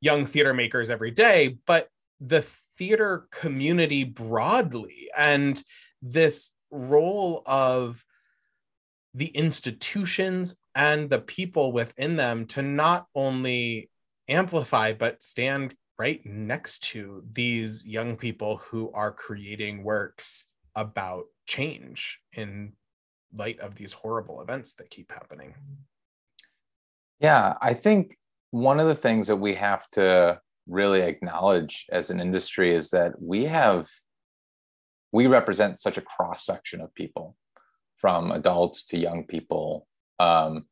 young 0.00 0.26
theater 0.26 0.52
makers 0.52 0.90
every 0.90 1.10
day, 1.10 1.56
but 1.66 1.88
the 2.20 2.46
theater 2.76 3.26
community 3.30 4.04
broadly 4.04 5.08
and 5.16 5.62
this 6.02 6.50
role 6.70 7.42
of 7.46 8.04
the 9.14 9.26
institutions 9.26 10.56
and 10.74 11.10
the 11.10 11.18
people 11.18 11.72
within 11.72 12.16
them 12.16 12.46
to 12.46 12.62
not 12.62 13.06
only 13.14 13.90
amplify 14.28 14.92
but 14.92 15.22
stand 15.22 15.74
right 15.98 16.24
next 16.24 16.82
to 16.82 17.22
these 17.32 17.84
young 17.84 18.16
people 18.16 18.56
who 18.56 18.90
are 18.92 19.12
creating 19.12 19.84
works 19.84 20.46
about 20.74 21.24
change 21.46 22.20
in 22.32 22.72
light 23.34 23.60
of 23.60 23.74
these 23.74 23.92
horrible 23.92 24.40
events 24.40 24.74
that 24.74 24.90
keep 24.90 25.12
happening. 25.12 25.54
Yeah, 27.20 27.54
I 27.60 27.74
think 27.74 28.16
one 28.50 28.80
of 28.80 28.86
the 28.86 28.94
things 28.94 29.26
that 29.28 29.36
we 29.36 29.54
have 29.54 29.88
to 29.90 30.40
really 30.66 31.02
acknowledge 31.02 31.86
as 31.90 32.10
an 32.10 32.20
industry 32.20 32.74
is 32.74 32.90
that 32.90 33.20
we 33.20 33.44
have 33.44 33.88
we 35.12 35.26
represent 35.26 35.78
such 35.78 35.98
a 35.98 36.02
cross 36.02 36.46
section 36.46 36.80
of 36.80 36.94
people 36.94 37.36
from 38.02 38.32
adults 38.32 38.84
to 38.84 38.98
young 38.98 39.24
people. 39.24 39.86
Um, 40.18 40.66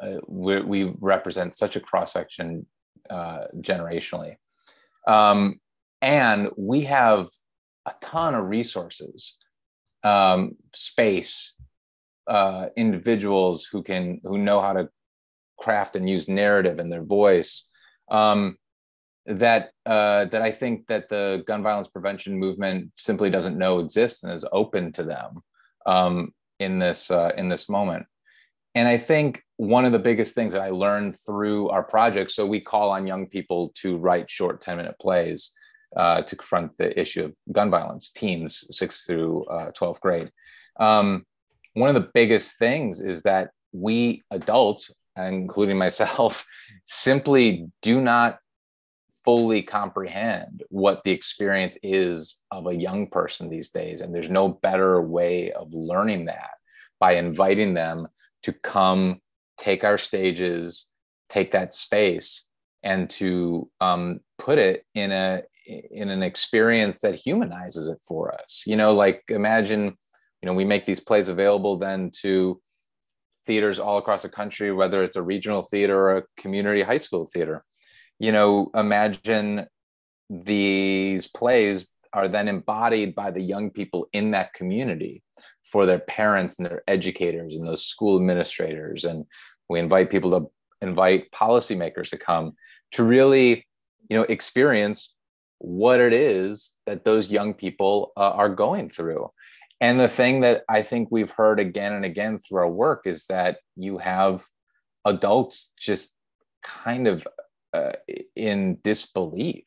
uh, 0.00 0.18
we 0.28 0.94
represent 1.00 1.56
such 1.56 1.74
a 1.74 1.80
cross 1.80 2.12
section 2.12 2.66
uh, 3.10 3.46
generationally. 3.56 4.36
Um, 5.08 5.60
and 6.00 6.50
we 6.56 6.82
have 6.82 7.26
a 7.84 7.94
ton 8.00 8.34
of 8.34 8.48
resources 8.48 9.36
um, 10.04 10.56
space 10.72 11.54
uh, 12.28 12.66
individuals 12.76 13.64
who 13.64 13.82
can 13.82 14.20
who 14.22 14.38
know 14.38 14.60
how 14.60 14.72
to 14.72 14.88
craft 15.58 15.96
and 15.96 16.08
use 16.08 16.28
narrative 16.28 16.78
and 16.78 16.92
their 16.92 17.02
voice 17.02 17.68
um, 18.10 18.56
that 19.26 19.70
uh, 19.84 20.26
that 20.26 20.42
I 20.42 20.52
think 20.52 20.86
that 20.86 21.08
the 21.08 21.42
gun 21.46 21.62
violence 21.62 21.88
prevention 21.88 22.38
movement 22.38 22.92
simply 22.96 23.30
doesn't 23.30 23.58
know 23.58 23.80
exists 23.80 24.22
and 24.22 24.32
is 24.32 24.44
open 24.52 24.92
to 24.92 25.02
them 25.02 25.42
um, 25.86 26.32
in 26.58 26.78
this 26.78 27.10
uh, 27.10 27.32
in 27.36 27.48
this 27.48 27.68
moment. 27.68 28.06
And 28.74 28.86
I 28.86 28.98
think 28.98 29.42
one 29.56 29.86
of 29.86 29.92
the 29.92 29.98
biggest 29.98 30.34
things 30.34 30.52
that 30.52 30.60
I 30.60 30.68
learned 30.68 31.16
through 31.18 31.70
our 31.70 31.82
project, 31.82 32.30
so 32.30 32.46
we 32.46 32.60
call 32.60 32.90
on 32.90 33.06
young 33.06 33.26
people 33.26 33.72
to 33.76 33.96
write 33.96 34.28
short 34.28 34.60
10 34.60 34.76
minute 34.76 34.96
plays 35.00 35.52
uh, 35.96 36.20
to 36.22 36.36
confront 36.36 36.76
the 36.76 36.98
issue 37.00 37.24
of 37.24 37.34
gun 37.52 37.70
violence, 37.70 38.10
teens, 38.10 38.64
sixth 38.70 39.06
through 39.06 39.46
12th 39.50 39.96
uh, 39.96 39.98
grade. 40.00 40.30
Um, 40.78 41.24
one 41.72 41.88
of 41.88 41.94
the 41.94 42.10
biggest 42.12 42.58
things 42.58 43.00
is 43.00 43.22
that 43.22 43.50
we 43.72 44.22
adults, 44.30 44.94
including 45.16 45.78
myself, 45.78 46.44
simply 46.84 47.66
do 47.80 48.00
not 48.02 48.38
fully 49.26 49.60
comprehend 49.60 50.62
what 50.70 51.02
the 51.04 51.10
experience 51.10 51.76
is 51.82 52.40
of 52.50 52.68
a 52.68 52.74
young 52.74 53.08
person 53.08 53.50
these 53.50 53.68
days. 53.70 54.00
And 54.00 54.14
there's 54.14 54.30
no 54.30 54.48
better 54.48 55.02
way 55.02 55.52
of 55.52 55.74
learning 55.74 56.26
that 56.26 56.52
by 57.00 57.16
inviting 57.16 57.74
them 57.74 58.08
to 58.44 58.52
come 58.52 59.20
take 59.58 59.84
our 59.84 59.98
stages, 59.98 60.86
take 61.28 61.50
that 61.50 61.74
space, 61.74 62.44
and 62.82 63.10
to 63.10 63.68
um, 63.80 64.20
put 64.38 64.58
it 64.58 64.84
in 64.94 65.12
a 65.12 65.42
in 65.66 66.10
an 66.10 66.22
experience 66.22 67.00
that 67.00 67.16
humanizes 67.16 67.88
it 67.88 67.98
for 68.06 68.32
us. 68.32 68.62
You 68.66 68.76
know, 68.76 68.94
like 68.94 69.24
imagine, 69.28 69.96
you 70.40 70.46
know, 70.46 70.54
we 70.54 70.64
make 70.64 70.84
these 70.84 71.00
plays 71.00 71.28
available 71.28 71.76
then 71.76 72.12
to 72.22 72.60
theaters 73.46 73.80
all 73.80 73.98
across 73.98 74.22
the 74.22 74.28
country, 74.28 74.72
whether 74.72 75.02
it's 75.02 75.16
a 75.16 75.22
regional 75.22 75.64
theater 75.64 75.98
or 75.98 76.18
a 76.18 76.24
community 76.36 76.82
high 76.82 76.98
school 76.98 77.28
theater. 77.32 77.64
You 78.18 78.32
know, 78.32 78.70
imagine 78.74 79.66
these 80.30 81.28
plays 81.28 81.86
are 82.12 82.28
then 82.28 82.48
embodied 82.48 83.14
by 83.14 83.30
the 83.30 83.42
young 83.42 83.70
people 83.70 84.08
in 84.12 84.30
that 84.30 84.54
community 84.54 85.22
for 85.62 85.84
their 85.84 85.98
parents 85.98 86.56
and 86.56 86.66
their 86.66 86.82
educators 86.88 87.54
and 87.54 87.66
those 87.66 87.84
school 87.84 88.16
administrators. 88.16 89.04
And 89.04 89.26
we 89.68 89.78
invite 89.78 90.10
people 90.10 90.30
to 90.30 90.50
invite 90.80 91.30
policymakers 91.30 92.10
to 92.10 92.18
come 92.18 92.52
to 92.92 93.04
really, 93.04 93.66
you 94.08 94.16
know, 94.16 94.22
experience 94.24 95.14
what 95.58 96.00
it 96.00 96.12
is 96.12 96.72
that 96.86 97.04
those 97.04 97.30
young 97.30 97.54
people 97.54 98.12
uh, 98.16 98.30
are 98.30 98.48
going 98.48 98.88
through. 98.88 99.30
And 99.80 100.00
the 100.00 100.08
thing 100.08 100.40
that 100.40 100.62
I 100.68 100.82
think 100.82 101.08
we've 101.10 101.30
heard 101.30 101.60
again 101.60 101.92
and 101.92 102.04
again 102.04 102.38
through 102.38 102.60
our 102.60 102.70
work 102.70 103.02
is 103.06 103.26
that 103.26 103.58
you 103.74 103.98
have 103.98 104.44
adults 105.04 105.70
just 105.78 106.14
kind 106.62 107.06
of 107.06 107.26
uh, 107.76 107.92
in 108.34 108.78
disbelief 108.82 109.64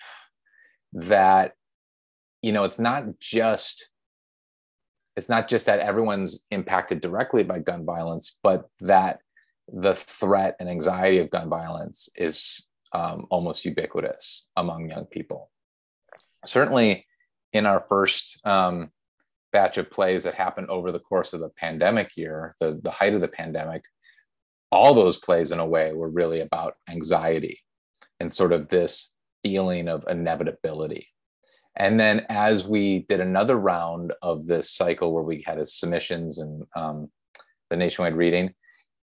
that 0.94 1.54
you 2.42 2.52
know 2.52 2.64
it's 2.64 2.80
not 2.80 3.04
just 3.20 3.90
it's 5.16 5.30
not 5.30 5.48
just 5.48 5.66
that 5.66 5.80
everyone's 5.80 6.46
impacted 6.52 7.02
directly 7.02 7.44
by 7.44 7.60
gun 7.60 7.86
violence 7.86 8.38
but 8.42 8.70
that 8.80 9.20
the 9.72 9.96
threat 9.96 10.56
and 10.60 10.70
anxiety 10.70 11.20
of 11.20 11.30
gun 11.30 11.50
violence 11.50 12.10
is 12.16 12.64
um, 12.94 13.28
almost 13.30 13.66
ubiquitous 13.66 14.48
among 14.56 14.90
young 14.90 15.06
people. 15.06 15.52
Certainly 16.46 17.06
in 17.54 17.66
our 17.66 17.86
first 17.88 18.46
um, 18.46 18.92
batch 19.52 19.78
of 19.78 19.92
plays 19.92 20.24
that 20.24 20.34
happened 20.34 20.70
over 20.70 20.92
the 20.92 21.00
course 21.00 21.34
of 21.34 21.40
the 21.40 21.50
pandemic 21.50 22.16
year 22.16 22.56
the, 22.60 22.80
the 22.84 22.92
height 22.92 23.14
of 23.14 23.22
the 23.22 23.28
pandemic 23.28 23.84
all 24.72 24.94
those 24.94 25.18
plays 25.18 25.52
in 25.52 25.60
a 25.60 25.66
way 25.66 25.92
were 25.94 26.10
really 26.10 26.42
about 26.42 26.76
anxiety 26.88 27.60
and 28.20 28.34
sort 28.34 28.52
of 28.52 28.68
this 28.68 29.14
feeling 29.44 29.88
of 29.88 30.04
inevitability 30.08 31.08
and 31.80 31.98
then 31.98 32.26
as 32.30 32.68
we 32.68 33.06
did 33.08 33.22
another 33.22 33.58
round 33.58 34.14
of 34.22 34.46
this 34.46 34.72
cycle 34.72 35.14
where 35.14 35.24
we 35.24 35.44
had 35.46 35.66
submissions 35.66 36.40
and 36.40 36.64
um, 36.76 37.10
the 37.70 37.78
nationwide 37.78 38.16
reading, 38.16 38.54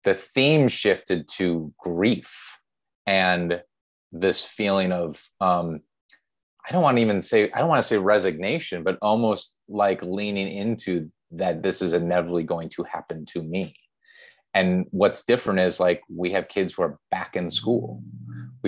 the 0.04 0.14
theme 0.14 0.68
shifted 0.68 1.26
to 1.36 1.72
grief 1.78 2.58
and 3.06 3.62
this 4.12 4.44
feeling 4.44 4.92
of 4.92 5.22
um, 5.40 5.80
I 6.68 6.72
don't 6.72 6.82
want 6.82 6.98
to 6.98 7.02
even 7.02 7.22
say 7.22 7.50
I 7.52 7.60
don't 7.60 7.70
want 7.70 7.82
to 7.82 7.88
say 7.88 7.96
resignation, 7.96 8.82
but 8.82 8.98
almost 9.00 9.56
like 9.68 10.02
leaning 10.02 10.48
into 10.48 11.10
that 11.30 11.62
this 11.62 11.80
is 11.80 11.94
inevitably 11.94 12.42
going 12.42 12.68
to 12.70 12.82
happen 12.84 13.24
to 13.26 13.42
me. 13.42 13.74
And 14.52 14.86
what's 14.90 15.24
different 15.24 15.60
is 15.60 15.80
like 15.80 16.02
we 16.14 16.30
have 16.32 16.48
kids 16.48 16.74
who 16.74 16.82
are 16.82 16.98
back 17.10 17.36
in 17.36 17.50
school 17.50 18.02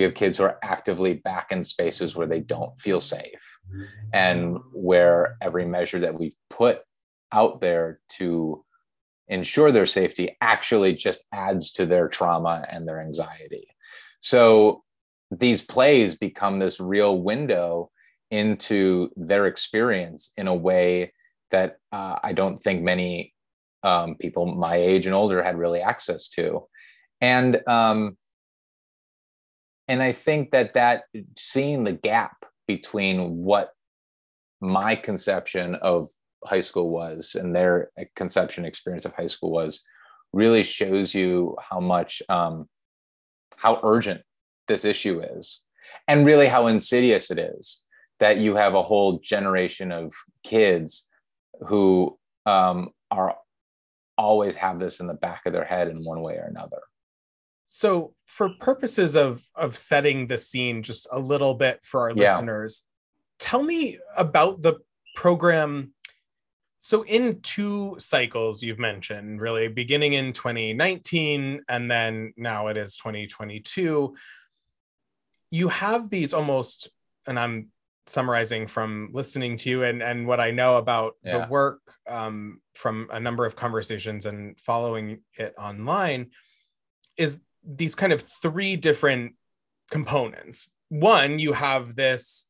we 0.01 0.05
have 0.05 0.15
kids 0.15 0.39
who 0.39 0.45
are 0.45 0.59
actively 0.63 1.13
back 1.13 1.53
in 1.53 1.63
spaces 1.63 2.17
where 2.17 2.27
they 2.27 2.41
don't 2.41 2.79
feel 2.79 3.01
safe 3.01 3.59
and 4.15 4.57
where 4.73 5.37
every 5.43 5.67
measure 5.67 5.99
that 5.99 6.19
we've 6.19 6.35
put 6.49 6.79
out 7.33 7.61
there 7.61 8.01
to 8.09 8.65
ensure 9.29 9.71
their 9.71 9.85
safety 9.85 10.39
actually 10.41 10.95
just 10.95 11.23
adds 11.33 11.71
to 11.73 11.85
their 11.85 12.09
trauma 12.09 12.65
and 12.71 12.89
their 12.89 12.99
anxiety. 12.99 13.69
So 14.21 14.85
these 15.31 15.61
plays 15.61 16.15
become 16.15 16.57
this 16.57 16.81
real 16.81 17.21
window 17.21 17.91
into 18.31 19.11
their 19.17 19.47
experience 19.47 20.33
in 20.39 20.49
a 20.49 20.55
way 20.55 21.13
that 21.51 21.77
uh, 21.93 22.17
i 22.23 22.33
don't 22.33 22.63
think 22.63 22.81
many 22.81 23.35
um, 23.83 24.15
people 24.15 24.47
my 24.47 24.77
age 24.77 25.05
and 25.05 25.15
older 25.15 25.43
had 25.43 25.59
really 25.59 25.81
access 25.81 26.29
to. 26.31 26.67
And 27.21 27.61
um, 27.67 28.17
and 29.91 30.01
I 30.01 30.13
think 30.13 30.53
that 30.53 30.75
that 30.75 31.03
seeing 31.37 31.83
the 31.83 31.93
gap 31.93 32.45
between 32.69 33.39
what 33.39 33.73
my 34.61 34.95
conception 34.95 35.75
of 35.75 36.09
high 36.45 36.61
school 36.61 36.91
was 36.91 37.35
and 37.35 37.53
their 37.53 37.91
conception 38.15 38.65
experience 38.65 39.05
of 39.05 39.15
high 39.15 39.27
school 39.27 39.51
was 39.51 39.83
really 40.33 40.63
shows 40.63 41.13
you 41.13 41.57
how 41.61 41.81
much 41.81 42.23
um, 42.29 42.69
how 43.57 43.81
urgent 43.83 44.23
this 44.69 44.85
issue 44.85 45.23
is 45.37 45.63
and 46.07 46.25
really 46.25 46.47
how 46.47 46.69
insidious 46.69 47.33
it 47.33 47.41
is 47.41 47.83
that 48.21 48.39
you 48.39 48.55
have 48.55 48.75
a 48.75 48.83
whole 48.85 49.19
generation 49.19 49.91
of 49.91 50.13
kids 50.45 51.09
who 51.67 52.17
um, 52.47 52.91
are 53.11 53.37
always 54.17 54.55
have 54.55 54.79
this 54.79 55.01
in 55.01 55.09
the 55.09 55.15
back 55.15 55.41
of 55.47 55.53
their 55.53 55.65
head 55.65 55.89
in 55.89 56.05
one 56.05 56.23
way 56.23 56.35
or 56.35 56.47
another 56.49 56.79
so 57.73 58.13
for 58.27 58.49
purposes 58.59 59.15
of 59.15 59.45
of 59.55 59.77
setting 59.77 60.27
the 60.27 60.37
scene 60.37 60.83
just 60.83 61.07
a 61.13 61.19
little 61.21 61.55
bit 61.55 61.79
for 61.85 62.01
our 62.03 62.11
Yeah. 62.11 62.33
listeners 62.33 62.83
tell 63.39 63.63
me 63.63 63.97
about 64.17 64.61
the 64.61 64.75
program 65.15 65.95
so 66.81 67.05
in 67.05 67.41
two 67.43 67.95
cycles 67.99 68.61
you've 68.61 68.81
mentioned 68.81 69.41
really 69.41 69.69
beginning 69.69 70.15
in 70.15 70.33
2019 70.33 71.63
and 71.69 71.89
then 71.89 72.35
now 72.37 72.67
it 72.67 72.77
is 72.77 72.97
2022 72.97 74.17
you 75.53 75.69
have 75.69 76.11
these 76.11 76.35
almost 76.35 76.89
and 77.29 77.39
i'm 77.39 77.69
summarizing 78.07 78.67
from 78.67 79.11
listening 79.13 79.57
to 79.57 79.71
you 79.71 79.85
and 79.85 80.03
and 80.03 80.27
what 80.27 80.41
i 80.41 80.51
know 80.51 80.77
about 80.77 81.13
Yeah. 81.23 81.39
the 81.39 81.49
work 81.49 81.81
um, 82.09 82.61
from 82.75 83.09
a 83.13 83.21
number 83.21 83.47
of 83.47 83.55
conversations 83.55 84.27
and 84.27 84.59
following 84.59 85.21
it 85.35 85.55
online 85.57 86.31
is 87.17 87.41
these 87.65 87.95
kind 87.95 88.13
of 88.13 88.23
three 88.23 88.77
different 88.77 89.35
components 89.91 90.69
one 90.91 91.39
you 91.39 91.53
have 91.53 91.95
this 91.95 92.49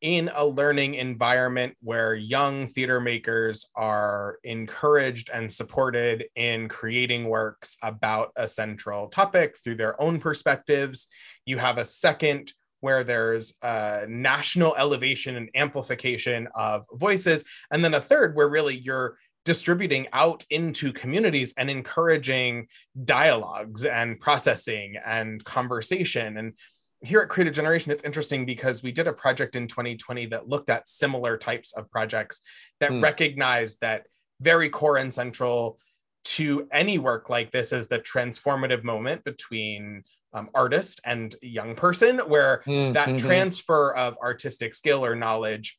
in 0.00 0.28
a 0.34 0.44
learning 0.44 0.94
environment 0.94 1.76
where 1.80 2.14
young 2.14 2.66
theater 2.66 3.00
makers 3.00 3.68
are 3.76 4.38
encouraged 4.42 5.30
and 5.32 5.50
supported 5.50 6.24
in 6.34 6.68
creating 6.68 7.28
works 7.28 7.76
about 7.82 8.32
a 8.34 8.48
central 8.48 9.06
topic 9.08 9.56
through 9.62 9.76
their 9.76 10.00
own 10.02 10.18
perspectives. 10.18 11.06
You 11.46 11.58
have 11.58 11.78
a 11.78 11.84
second 11.84 12.52
where 12.80 13.04
there's 13.04 13.54
a 13.62 14.06
national 14.08 14.74
elevation 14.74 15.36
and 15.36 15.48
amplification 15.54 16.48
of 16.56 16.84
voices. 16.94 17.44
And 17.70 17.84
then 17.84 17.94
a 17.94 18.00
third 18.00 18.34
where 18.34 18.48
really 18.48 18.76
you're 18.76 19.18
distributing 19.44 20.06
out 20.12 20.44
into 20.50 20.92
communities 20.92 21.54
and 21.56 21.68
encouraging 21.68 22.68
dialogues 23.04 23.84
and 23.84 24.20
processing 24.20 24.96
and 25.04 25.42
conversation. 25.44 26.36
And 26.36 26.52
here 27.00 27.20
at 27.20 27.28
Creative 27.28 27.52
Generation, 27.54 27.90
it's 27.90 28.04
interesting 28.04 28.46
because 28.46 28.82
we 28.82 28.92
did 28.92 29.08
a 29.08 29.12
project 29.12 29.56
in 29.56 29.66
2020 29.66 30.26
that 30.26 30.48
looked 30.48 30.70
at 30.70 30.86
similar 30.86 31.36
types 31.36 31.72
of 31.76 31.90
projects 31.90 32.42
that 32.78 32.90
Hmm. 32.90 33.00
recognized 33.02 33.80
that 33.80 34.06
very 34.40 34.70
core 34.70 34.96
and 34.98 35.12
central 35.12 35.78
to 36.24 36.68
any 36.72 36.98
work 36.98 37.28
like 37.28 37.50
this 37.50 37.72
is 37.72 37.88
the 37.88 37.98
transformative 37.98 38.84
moment 38.84 39.24
between 39.24 40.04
um, 40.34 40.48
artist 40.54 40.98
and 41.04 41.34
young 41.42 41.74
person, 41.74 42.18
where 42.20 42.62
that 42.66 43.08
Mhm. 43.08 43.18
transfer 43.18 43.94
of 43.94 44.16
artistic 44.22 44.72
skill 44.74 45.04
or 45.04 45.14
knowledge 45.14 45.78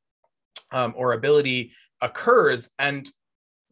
um, 0.72 0.94
or 0.96 1.14
ability 1.14 1.74
occurs. 2.02 2.70
And 2.78 3.10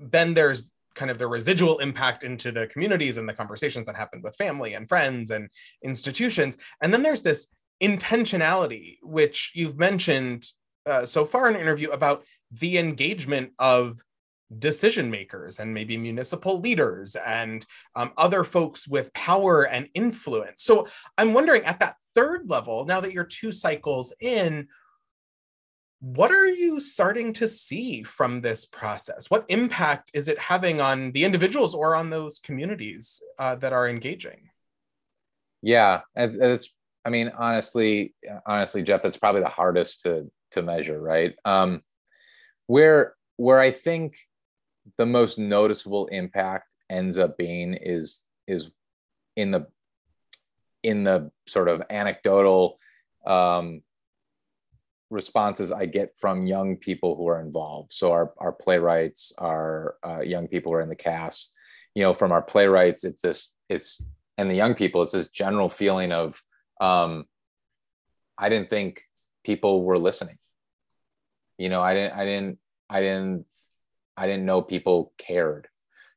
then 0.02 0.34
there's 0.34 0.74
kind 0.96 1.10
of 1.12 1.18
the 1.18 1.28
residual 1.28 1.80
impact 1.80 2.24
into 2.24 2.52
the 2.52 2.68
communities 2.68 3.18
and 3.18 3.28
the 3.28 3.34
conversations 3.34 3.86
that 3.86 3.96
happen 3.96 4.22
with 4.22 4.36
family 4.36 4.74
and 4.74 4.88
friends 4.88 5.32
and 5.32 5.50
institutions. 5.84 6.58
And 6.82 6.94
then 6.94 7.02
there's 7.02 7.22
this 7.22 7.48
intentionality, 7.82 8.98
which 9.02 9.52
you've 9.56 9.78
mentioned 9.78 10.46
uh, 10.86 11.06
so 11.06 11.26
far 11.26 11.48
in 11.48 11.54
the 11.54 11.62
interview 11.62 11.92
about 11.92 12.24
the 12.52 12.78
engagement 12.78 13.52
of 13.60 13.96
decision 14.60 15.10
makers 15.10 15.60
and 15.60 15.74
maybe 15.74 15.96
municipal 15.96 16.60
leaders 16.60 17.16
and 17.16 17.66
um, 17.96 18.12
other 18.18 18.44
folks 18.44 18.88
with 18.88 19.14
power 19.14 19.66
and 19.66 19.88
influence. 19.94 20.64
So 20.64 20.88
I'm 21.18 21.34
wondering 21.34 21.64
at 21.64 21.80
that 21.80 21.96
third 22.14 22.50
level, 22.50 22.86
now 22.86 23.00
that 23.00 23.14
you're 23.14 23.24
two 23.24 23.54
cycles 23.54 24.14
in, 24.20 24.68
what 26.02 26.32
are 26.32 26.48
you 26.48 26.80
starting 26.80 27.32
to 27.34 27.48
see 27.48 28.02
from 28.02 28.42
this 28.42 28.66
process? 28.66 29.30
What 29.30 29.46
impact 29.50 30.10
is 30.16 30.28
it 30.28 30.40
having 30.40 30.82
on 30.82 31.12
the 31.12 31.24
individuals 31.24 31.76
or 31.76 31.96
on 31.96 32.10
those 32.10 32.40
communities 32.40 33.22
uh, 33.38 33.56
that 33.56 33.72
are 33.72 33.88
engaging? 33.88 34.50
Yeah, 35.62 36.02
it's. 36.16 36.74
I 37.06 37.10
mean, 37.10 37.32
honestly, 37.38 38.14
honestly, 38.46 38.84
Jeff, 38.84 39.02
that's 39.02 39.18
probably 39.18 39.42
the 39.42 39.50
hardest 39.50 40.02
to 40.02 40.32
to 40.52 40.64
measure, 40.64 41.00
right? 41.00 41.36
Um, 41.46 41.84
where 42.66 43.14
where 43.38 43.60
I 43.60 43.70
think 43.70 44.16
the 44.98 45.06
most 45.06 45.38
noticeable 45.38 46.08
impact 46.08 46.76
ends 46.90 47.20
up 47.20 47.38
being 47.38 47.76
is 47.76 48.24
is 48.48 48.72
in 49.36 49.52
the 49.52 49.68
in 50.82 51.04
the 51.04 51.32
sort 51.48 51.70
of 51.70 51.84
anecdotal 51.92 52.80
um, 53.26 53.84
responses 55.12 55.72
I 55.72 55.86
get 55.86 56.18
from 56.18 56.48
young 56.48 56.78
people 56.78 57.16
who 57.16 57.28
are 57.28 57.42
involved. 57.42 57.92
So 57.92 58.12
our 58.12 58.34
our 58.38 58.52
playwrights, 58.52 59.34
our 59.38 59.98
uh, 60.04 60.22
young 60.22 60.48
people 60.48 60.72
who 60.72 60.78
are 60.78 60.82
in 60.82 60.90
the 60.90 60.96
cast. 60.96 61.54
You 61.94 62.04
know, 62.04 62.14
from 62.14 62.32
our 62.32 62.42
playwrights, 62.42 63.04
it's 63.04 63.22
this 63.22 63.54
it's 63.70 64.02
and 64.38 64.50
the 64.50 64.56
young 64.56 64.74
people, 64.74 65.04
it's 65.04 65.12
this 65.12 65.30
general 65.30 65.70
feeling 65.70 66.12
of 66.12 66.42
um, 66.80 67.26
I 68.38 68.50
didn't 68.50 68.70
think 68.70 69.04
people 69.44 69.84
were 69.84 70.00
listening. 70.00 70.38
You 71.58 71.70
know, 71.70 71.82
I 71.82 71.94
didn't 71.94 72.18
I 72.18 72.26
didn't 72.26 72.60
I 72.90 73.02
didn't 73.02 73.46
I 74.18 74.28
didn't 74.28 74.46
know 74.46 74.62
people 74.62 75.14
cared. 75.18 75.68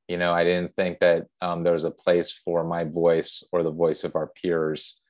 You 0.08 0.18
know, 0.18 0.32
I 0.32 0.44
didn't 0.44 0.74
think 0.74 1.00
that 1.00 1.26
um, 1.40 1.62
there 1.62 1.72
was 1.72 1.84
a 1.84 1.90
place 1.90 2.30
for 2.32 2.62
my 2.62 2.84
voice 2.84 3.42
or 3.52 3.62
the 3.62 3.70
voice 3.70 4.04
of 4.04 4.14
our 4.14 4.28
peers 4.28 5.00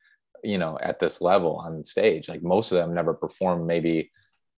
you 0.44 0.58
know 0.58 0.78
at 0.82 0.98
this 0.98 1.20
level 1.20 1.56
on 1.56 1.84
stage 1.84 2.28
like 2.28 2.42
most 2.42 2.70
of 2.70 2.78
them 2.78 2.94
never 2.94 3.14
performed 3.14 3.66
maybe 3.66 4.10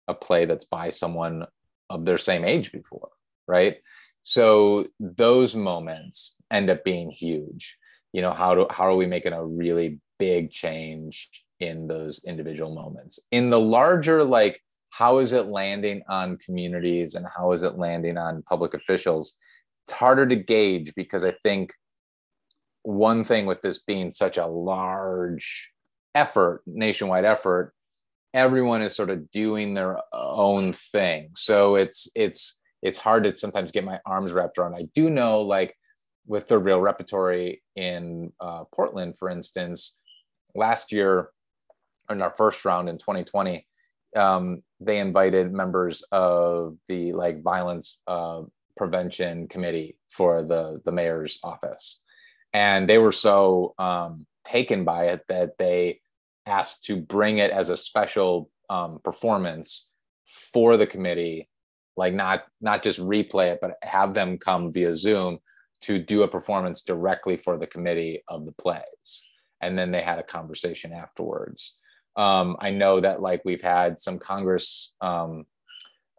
a 0.07 0.13
play 0.13 0.45
that's 0.45 0.65
by 0.65 0.89
someone 0.89 1.45
of 1.89 2.05
their 2.05 2.17
same 2.17 2.43
age 2.43 2.71
before 2.71 3.09
right? 3.47 3.77
So 4.23 4.87
those 4.99 5.55
moments 5.55 6.35
end 6.51 6.69
up 6.69 6.83
being 6.83 7.09
huge. 7.09 7.77
You 8.13 8.21
know 8.21 8.31
how 8.31 8.55
do 8.55 8.67
how 8.69 8.87
are 8.87 8.95
we 8.95 9.05
making 9.05 9.33
a 9.33 9.45
really 9.45 9.99
big 10.19 10.51
change 10.51 11.29
in 11.59 11.87
those 11.87 12.21
individual 12.25 12.73
moments? 12.73 13.19
In 13.31 13.49
the 13.49 13.59
larger 13.59 14.23
like 14.23 14.61
how 14.89 15.19
is 15.19 15.33
it 15.33 15.47
landing 15.47 16.01
on 16.09 16.37
communities 16.37 17.15
and 17.15 17.25
how 17.35 17.51
is 17.51 17.63
it 17.63 17.77
landing 17.77 18.17
on 18.17 18.43
public 18.43 18.73
officials? 18.73 19.33
It's 19.85 19.97
harder 19.97 20.27
to 20.27 20.35
gauge 20.35 20.93
because 20.95 21.23
i 21.23 21.31
think 21.43 21.73
one 22.83 23.23
thing 23.23 23.45
with 23.45 23.61
this 23.61 23.79
being 23.79 24.11
such 24.11 24.37
a 24.37 24.45
large 24.45 25.71
effort, 26.15 26.61
nationwide 26.65 27.25
effort, 27.25 27.73
everyone 28.33 28.81
is 28.81 28.95
sort 28.95 29.09
of 29.09 29.31
doing 29.31 29.73
their 29.73 29.99
own 30.13 30.73
thing. 30.73 31.31
So 31.35 31.75
it's 31.75 32.09
it's 32.15 32.57
it's 32.81 32.97
hard 32.97 33.23
to 33.23 33.35
sometimes 33.35 33.71
get 33.71 33.83
my 33.83 33.99
arms 34.05 34.31
wrapped 34.31 34.57
around. 34.57 34.75
I 34.75 34.87
do 34.93 35.09
know, 35.09 35.41
like 35.41 35.75
with 36.25 36.47
the 36.47 36.59
real 36.59 36.79
repertory 36.79 37.63
in 37.75 38.31
uh, 38.39 38.65
Portland, 38.75 39.17
for 39.17 39.29
instance, 39.29 39.97
last 40.53 40.91
year 40.91 41.29
in 42.09 42.21
our 42.21 42.33
first 42.37 42.63
round 42.65 42.89
in 42.89 42.97
2020, 42.97 43.65
um, 44.15 44.61
they 44.79 44.99
invited 44.99 45.51
members 45.51 46.03
of 46.11 46.77
the 46.87 47.13
like 47.13 47.41
violence 47.41 48.01
uh, 48.07 48.41
prevention 48.75 49.47
committee 49.47 49.97
for 50.09 50.43
the 50.43 50.81
the 50.85 50.91
mayor's 50.91 51.39
office, 51.43 52.01
and 52.53 52.87
they 52.87 52.97
were 52.97 53.11
so 53.11 53.73
um, 53.79 54.25
taken 54.47 54.83
by 54.83 55.05
it 55.05 55.21
that 55.29 55.57
they 55.57 55.99
asked 56.45 56.83
to 56.85 56.95
bring 56.95 57.39
it 57.39 57.51
as 57.51 57.69
a 57.69 57.77
special 57.77 58.49
um, 58.69 58.99
performance 59.03 59.89
for 60.25 60.77
the 60.77 60.87
committee 60.87 61.49
like 61.95 62.13
not 62.13 62.43
not 62.61 62.83
just 62.83 62.99
replay 62.99 63.51
it 63.53 63.59
but 63.61 63.75
have 63.81 64.13
them 64.13 64.37
come 64.37 64.71
via 64.71 64.93
zoom 64.93 65.39
to 65.81 65.99
do 65.99 66.23
a 66.23 66.27
performance 66.27 66.81
directly 66.81 67.37
for 67.37 67.57
the 67.57 67.67
committee 67.67 68.23
of 68.27 68.45
the 68.45 68.51
plays. 68.51 69.23
And 69.61 69.77
then 69.77 69.91
they 69.91 70.01
had 70.01 70.19
a 70.19 70.23
conversation 70.23 70.93
afterwards. 70.93 71.75
Um, 72.15 72.57
i 72.59 72.71
know 72.71 72.99
that 72.99 73.21
like 73.21 73.43
we've 73.45 73.61
had 73.61 73.99
some 73.99 74.17
congress 74.17 74.95
um, 75.01 75.45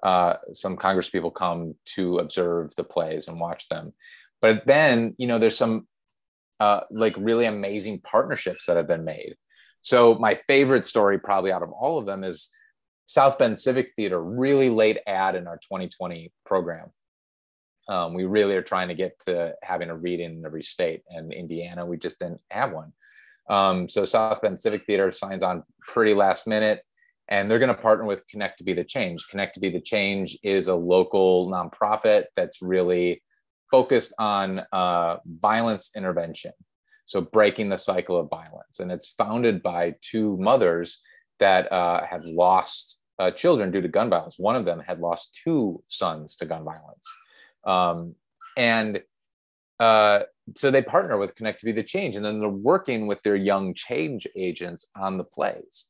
uh, 0.05 0.35
some 0.53 0.77
congress 0.77 1.11
people 1.11 1.33
come 1.33 1.75
to 1.97 2.19
observe 2.19 2.73
the 2.77 2.85
plays 2.85 3.27
and 3.27 3.41
watch 3.41 3.69
them. 3.69 3.93
But 4.41 4.65
then 4.67 5.17
you 5.19 5.27
know 5.27 5.39
there's 5.39 5.59
some 5.59 5.89
uh, 6.61 6.81
like 6.91 7.15
really 7.17 7.47
amazing 7.47 8.01
partnerships 8.01 8.67
that 8.67 8.77
have 8.77 8.89
been 8.89 9.05
made 9.05 9.35
so 9.83 10.17
my 10.17 10.35
favorite 10.35 10.87
story, 10.87 11.19
probably 11.19 11.53
out 11.53 11.63
of 11.63 11.71
all 11.71 11.99
of 11.99 12.07
them, 12.07 12.25
is 12.25 12.51
South 13.07 13.39
Bend 13.39 13.59
Civic 13.59 13.93
Theater. 13.97 14.23
Really 14.23 14.71
late 14.71 14.99
ad 15.07 15.35
in 15.35 15.47
our 15.47 15.57
2020 15.57 16.33
program. 16.45 16.93
Um, 17.89 18.13
we 18.13 18.25
really 18.25 18.55
are 18.55 18.63
trying 18.63 18.89
to 18.89 18.95
get 18.95 19.19
to 19.21 19.55
having 19.63 19.89
a 19.89 19.97
reading 19.97 20.39
in 20.39 20.45
every 20.45 20.63
state, 20.63 21.03
and 21.09 21.33
Indiana 21.33 21.87
we 21.87 21.97
just 21.97 22.19
didn't 22.19 22.43
have 22.51 22.73
one. 22.73 22.93
Um, 23.49 23.89
so 23.89 24.05
South 24.05 24.43
Bend 24.43 24.61
Civic 24.61 24.85
Theater 24.85 25.11
signs 25.11 25.43
on 25.43 25.65
pretty 25.81 26.13
last 26.13 26.47
minute, 26.47 26.83
and 27.29 27.51
they're 27.51 27.59
going 27.59 27.75
to 27.75 27.83
partner 27.83 28.05
with 28.05 28.29
Connect 28.29 28.59
to 28.59 28.65
Be 28.65 28.75
the 28.75 28.85
Change. 28.85 29.27
Connect 29.31 29.55
to 29.55 29.61
Be 29.61 29.71
the 29.71 29.81
Change 29.81 30.37
is 30.43 30.69
a 30.69 30.75
local 30.75 31.51
nonprofit 31.51 32.25
that's 32.37 32.61
really 32.61 33.23
focused 33.71 34.13
on 34.19 34.63
uh, 34.73 35.17
violence 35.27 35.91
intervention 35.97 36.53
so 37.05 37.21
breaking 37.21 37.69
the 37.69 37.79
cycle 37.79 38.19
of 38.19 38.29
violence 38.29 38.81
and 38.81 38.91
it's 38.93 39.11
founded 39.11 39.63
by 39.63 39.95
two 40.01 40.37
mothers 40.39 41.01
that 41.39 41.71
uh, 41.73 42.05
have 42.05 42.25
lost 42.25 43.01
uh, 43.19 43.31
children 43.31 43.71
due 43.71 43.81
to 43.81 43.89
gun 43.89 44.11
violence. 44.11 44.39
One 44.39 44.57
of 44.57 44.65
them 44.65 44.81
had 44.81 45.01
lost 45.01 45.39
two 45.45 45.83
sons 45.89 46.37
to 46.37 46.47
gun 46.47 46.65
violence. 46.65 47.13
Um, 47.65 48.15
and 48.57 49.03
uh, 49.81 50.21
so 50.57 50.71
they 50.71 50.83
partner 50.83 51.19
with 51.19 51.35
Connect 51.35 51.61
to 51.61 51.67
Be 51.67 51.73
the 51.73 51.83
Change, 51.83 52.17
and 52.17 52.25
then 52.25 52.41
they're 52.41 52.49
working 52.49 53.07
with 53.07 53.23
their 53.23 53.37
young 53.37 53.75
change 53.75 54.27
agents 54.37 54.87
on 54.97 55.19
the 55.19 55.25
plays. 55.25 55.87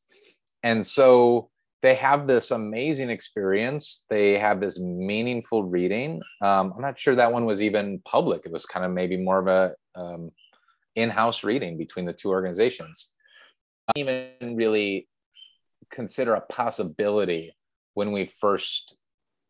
And 0.63 0.85
so 0.85 1.51
they 1.81 1.95
have 1.95 2.27
this 2.27 2.51
amazing 2.51 3.11
experience. 3.11 4.05
They 4.11 4.39
have 4.39 4.61
this 4.61 4.81
meaningful 4.81 5.65
reading. 5.65 6.21
Um, 6.43 6.73
I'm 6.75 6.83
not 6.83 6.99
sure 6.99 7.15
that 7.15 7.33
one 7.33 7.45
was 7.45 7.63
even 7.63 8.01
public. 8.05 8.43
It 8.45 8.53
was 8.53 8.67
kind 8.67 8.85
of 8.85 8.93
maybe 8.93 9.17
more 9.17 9.39
of 9.39 9.47
a 9.47 9.75
um, 9.99 10.31
in-house 10.97 11.45
reading 11.45 11.79
between 11.79 12.05
the 12.05 12.13
two 12.13 12.31
organizations. 12.31 13.13
I 13.89 13.93
even 14.01 14.57
really 14.57 15.09
consider 15.91 16.35
a 16.35 16.41
possibility 16.41 17.55
when 17.95 18.13
we 18.13 18.27
first 18.27 18.97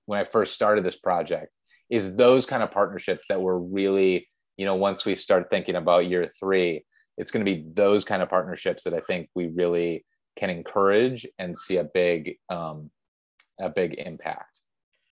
when 0.06 0.18
I 0.18 0.24
first 0.24 0.54
started 0.54 0.84
this 0.84 0.96
project 0.96 1.52
is 1.90 2.14
those 2.16 2.46
kind 2.46 2.62
of 2.62 2.70
partnerships 2.70 3.26
that 3.28 3.40
were 3.40 3.58
really 3.58 4.28
you 4.56 4.64
know 4.64 4.76
once 4.76 5.04
we 5.04 5.14
start 5.14 5.50
thinking 5.50 5.74
about 5.74 6.06
year 6.06 6.26
three 6.26 6.84
it's 7.16 7.32
going 7.32 7.44
to 7.44 7.52
be 7.52 7.64
those 7.74 8.04
kind 8.04 8.22
of 8.22 8.28
partnerships 8.28 8.84
that 8.84 8.94
I 8.94 9.00
think 9.00 9.28
we 9.34 9.48
really 9.48 10.04
can 10.38 10.50
encourage 10.50 11.26
and 11.38 11.58
see 11.58 11.76
a 11.76 11.84
big 11.84 12.36
um, 12.48 12.90
a 13.60 13.68
big 13.68 13.94
impact. 13.94 14.62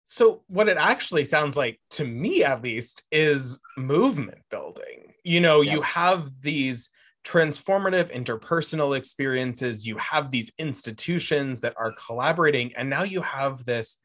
So 0.06 0.42
what 0.48 0.68
it 0.68 0.76
actually 0.76 1.24
sounds 1.24 1.56
like 1.56 1.80
to 1.92 2.04
me 2.04 2.44
at 2.44 2.62
least 2.62 3.04
is 3.10 3.60
movement 3.78 4.42
building. 4.50 5.14
You 5.24 5.40
know, 5.40 5.60
yeah. 5.60 5.74
you 5.74 5.82
have 5.82 6.30
these 6.42 6.90
transformative 7.24 8.12
interpersonal 8.12 8.96
experiences, 8.96 9.86
you 9.86 9.96
have 9.98 10.30
these 10.30 10.50
institutions 10.58 11.60
that 11.60 11.74
are 11.78 11.94
collaborating 12.06 12.74
and 12.76 12.90
now 12.90 13.04
you 13.04 13.22
have 13.22 13.64
this 13.64 13.98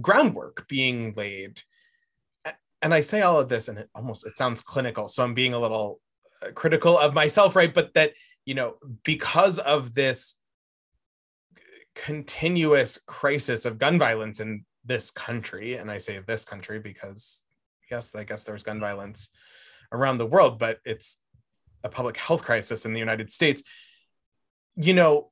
groundwork 0.00 0.66
being 0.68 1.12
laid. 1.16 1.60
And 2.80 2.92
I 2.94 3.02
say 3.02 3.20
all 3.20 3.38
of 3.38 3.48
this 3.48 3.68
and 3.68 3.78
it 3.78 3.90
almost 3.94 4.26
it 4.26 4.36
sounds 4.36 4.62
clinical, 4.62 5.06
so 5.06 5.22
I'm 5.22 5.34
being 5.34 5.52
a 5.52 5.60
little 5.60 6.00
uh, 6.42 6.50
critical 6.52 6.98
of 6.98 7.14
myself, 7.14 7.54
right? 7.54 7.72
But 7.72 7.94
that, 7.94 8.14
you 8.46 8.54
know, 8.54 8.74
because 9.04 9.58
of 9.60 9.94
this 9.94 10.38
continuous 11.94 12.98
crisis 13.06 13.64
of 13.64 13.78
gun 13.78 13.98
violence 13.98 14.40
in 14.40 14.64
this 14.84 15.10
country 15.10 15.76
and 15.76 15.90
i 15.90 15.98
say 15.98 16.18
this 16.26 16.44
country 16.44 16.78
because 16.78 17.42
yes 17.90 18.14
i 18.14 18.24
guess 18.24 18.44
there's 18.44 18.62
gun 18.62 18.80
violence 18.80 19.28
around 19.92 20.18
the 20.18 20.26
world 20.26 20.58
but 20.58 20.78
it's 20.84 21.18
a 21.84 21.88
public 21.88 22.16
health 22.16 22.42
crisis 22.42 22.84
in 22.84 22.92
the 22.92 22.98
united 22.98 23.30
states 23.30 23.62
you 24.76 24.94
know 24.94 25.30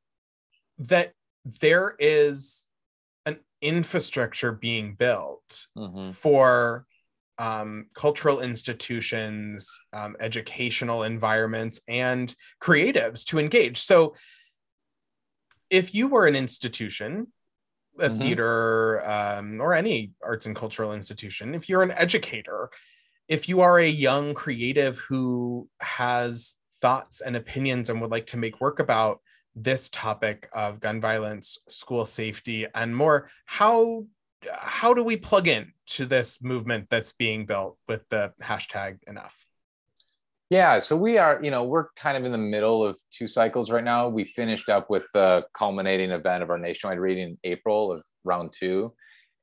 that 0.78 1.12
there 1.60 1.94
is 1.98 2.66
an 3.26 3.38
infrastructure 3.62 4.52
being 4.52 4.94
built 4.94 5.66
mm-hmm. 5.76 6.10
for 6.10 6.86
um, 7.38 7.86
cultural 7.94 8.40
institutions, 8.40 9.80
um, 9.94 10.14
educational 10.20 11.04
environments, 11.04 11.80
and 11.88 12.34
creatives 12.62 13.24
to 13.24 13.38
engage. 13.38 13.78
So 13.78 14.14
if 15.70 15.94
you 15.94 16.08
were 16.08 16.26
an 16.26 16.36
institution, 16.36 17.28
a 17.98 18.08
mm-hmm. 18.08 18.18
theater, 18.18 19.08
um, 19.08 19.60
or 19.60 19.74
any 19.74 20.12
arts 20.22 20.46
and 20.46 20.56
cultural 20.56 20.92
institution, 20.92 21.54
if 21.54 21.68
you're 21.68 21.82
an 21.82 21.92
educator, 21.92 22.70
if 23.28 23.48
you 23.48 23.60
are 23.60 23.78
a 23.78 23.88
young 23.88 24.34
creative 24.34 24.98
who 24.98 25.68
has 25.80 26.56
thoughts 26.82 27.20
and 27.20 27.36
opinions 27.36 27.88
and 27.88 28.00
would 28.00 28.10
like 28.10 28.26
to 28.26 28.36
make 28.36 28.60
work 28.60 28.80
about 28.80 29.20
this 29.54 29.88
topic 29.90 30.48
of 30.52 30.80
gun 30.80 31.00
violence, 31.00 31.58
school 31.68 32.04
safety, 32.04 32.66
and 32.74 32.96
more, 32.96 33.30
how 33.44 34.04
how 34.52 34.94
do 34.94 35.02
we 35.02 35.16
plug 35.16 35.48
in 35.48 35.72
to 35.86 36.06
this 36.06 36.42
movement 36.42 36.86
that's 36.88 37.12
being 37.12 37.44
built 37.44 37.76
with 37.86 38.08
the 38.08 38.32
hashtag 38.42 38.98
enough? 39.06 39.46
Yeah, 40.50 40.80
so 40.80 40.96
we 40.96 41.16
are, 41.16 41.38
you 41.40 41.52
know, 41.52 41.62
we're 41.62 41.92
kind 41.92 42.16
of 42.16 42.24
in 42.24 42.32
the 42.32 42.38
middle 42.38 42.84
of 42.84 42.98
two 43.12 43.28
cycles 43.28 43.70
right 43.70 43.84
now. 43.84 44.08
We 44.08 44.24
finished 44.24 44.68
up 44.68 44.90
with 44.90 45.04
the 45.14 45.44
culminating 45.54 46.10
event 46.10 46.42
of 46.42 46.50
our 46.50 46.58
nationwide 46.58 46.98
reading 46.98 47.28
in 47.28 47.38
April 47.44 47.92
of 47.92 48.02
round 48.24 48.52
two. 48.52 48.92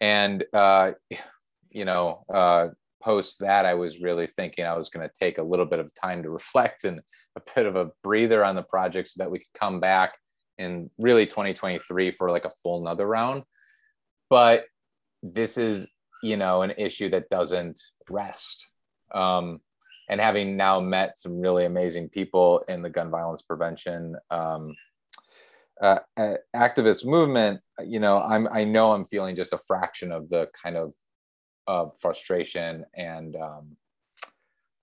And, 0.02 0.44
uh, 0.54 0.92
you 1.72 1.86
know, 1.86 2.24
uh, 2.34 2.70
post 3.02 3.40
that, 3.40 3.66
I 3.66 3.74
was 3.76 4.02
really 4.02 4.28
thinking 4.36 4.66
I 4.66 4.76
was 4.76 4.90
going 4.90 5.08
to 5.08 5.14
take 5.18 5.38
a 5.38 5.44
little 5.44 5.66
bit 5.66 5.80
of 5.80 5.94
time 5.96 6.24
to 6.24 6.30
reflect 6.42 6.84
and 6.84 7.00
a 7.38 7.42
bit 7.56 7.66
of 7.66 7.78
a 7.78 7.92
breather 8.04 8.44
on 8.44 8.56
the 8.56 8.64
project 8.64 9.08
so 9.08 9.24
that 9.24 9.32
we 9.32 9.40
could 9.40 9.60
come 9.60 9.80
back 9.80 10.14
in 10.58 10.90
really 10.98 11.26
2023 11.26 12.12
for 12.12 12.32
like 12.32 12.44
a 12.44 12.52
full 12.62 12.82
another 12.82 13.08
round. 13.08 13.44
But 14.30 14.66
this 15.24 15.58
is, 15.58 15.90
you 16.22 16.36
know, 16.36 16.64
an 16.64 16.72
issue 16.78 17.08
that 17.10 17.30
doesn't 17.30 17.80
rest. 18.10 18.70
Um, 19.14 19.62
and 20.10 20.22
having 20.22 20.56
now 20.56 20.80
met 20.80 21.18
some 21.18 21.40
really 21.40 21.66
amazing 21.66 22.10
people 22.10 22.64
in 22.68 22.82
the 22.82 22.90
gun 22.90 23.10
violence 23.10 23.42
prevention 23.42 24.16
um, 24.32 24.76
uh, 25.82 26.00
activist 26.56 27.06
movement, 27.06 27.62
you 27.86 28.00
know, 28.00 28.22
I'm 28.22 28.48
I 28.52 28.64
know 28.64 28.94
I'm 28.94 29.06
feeling 29.06 29.36
just 29.36 29.54
a 29.54 29.58
fraction 29.58 30.12
of 30.12 30.30
the 30.30 30.50
kind 30.62 30.76
of 30.76 30.94
of 31.68 31.92
frustration 32.00 32.86
and 32.96 33.36
um, 33.36 33.78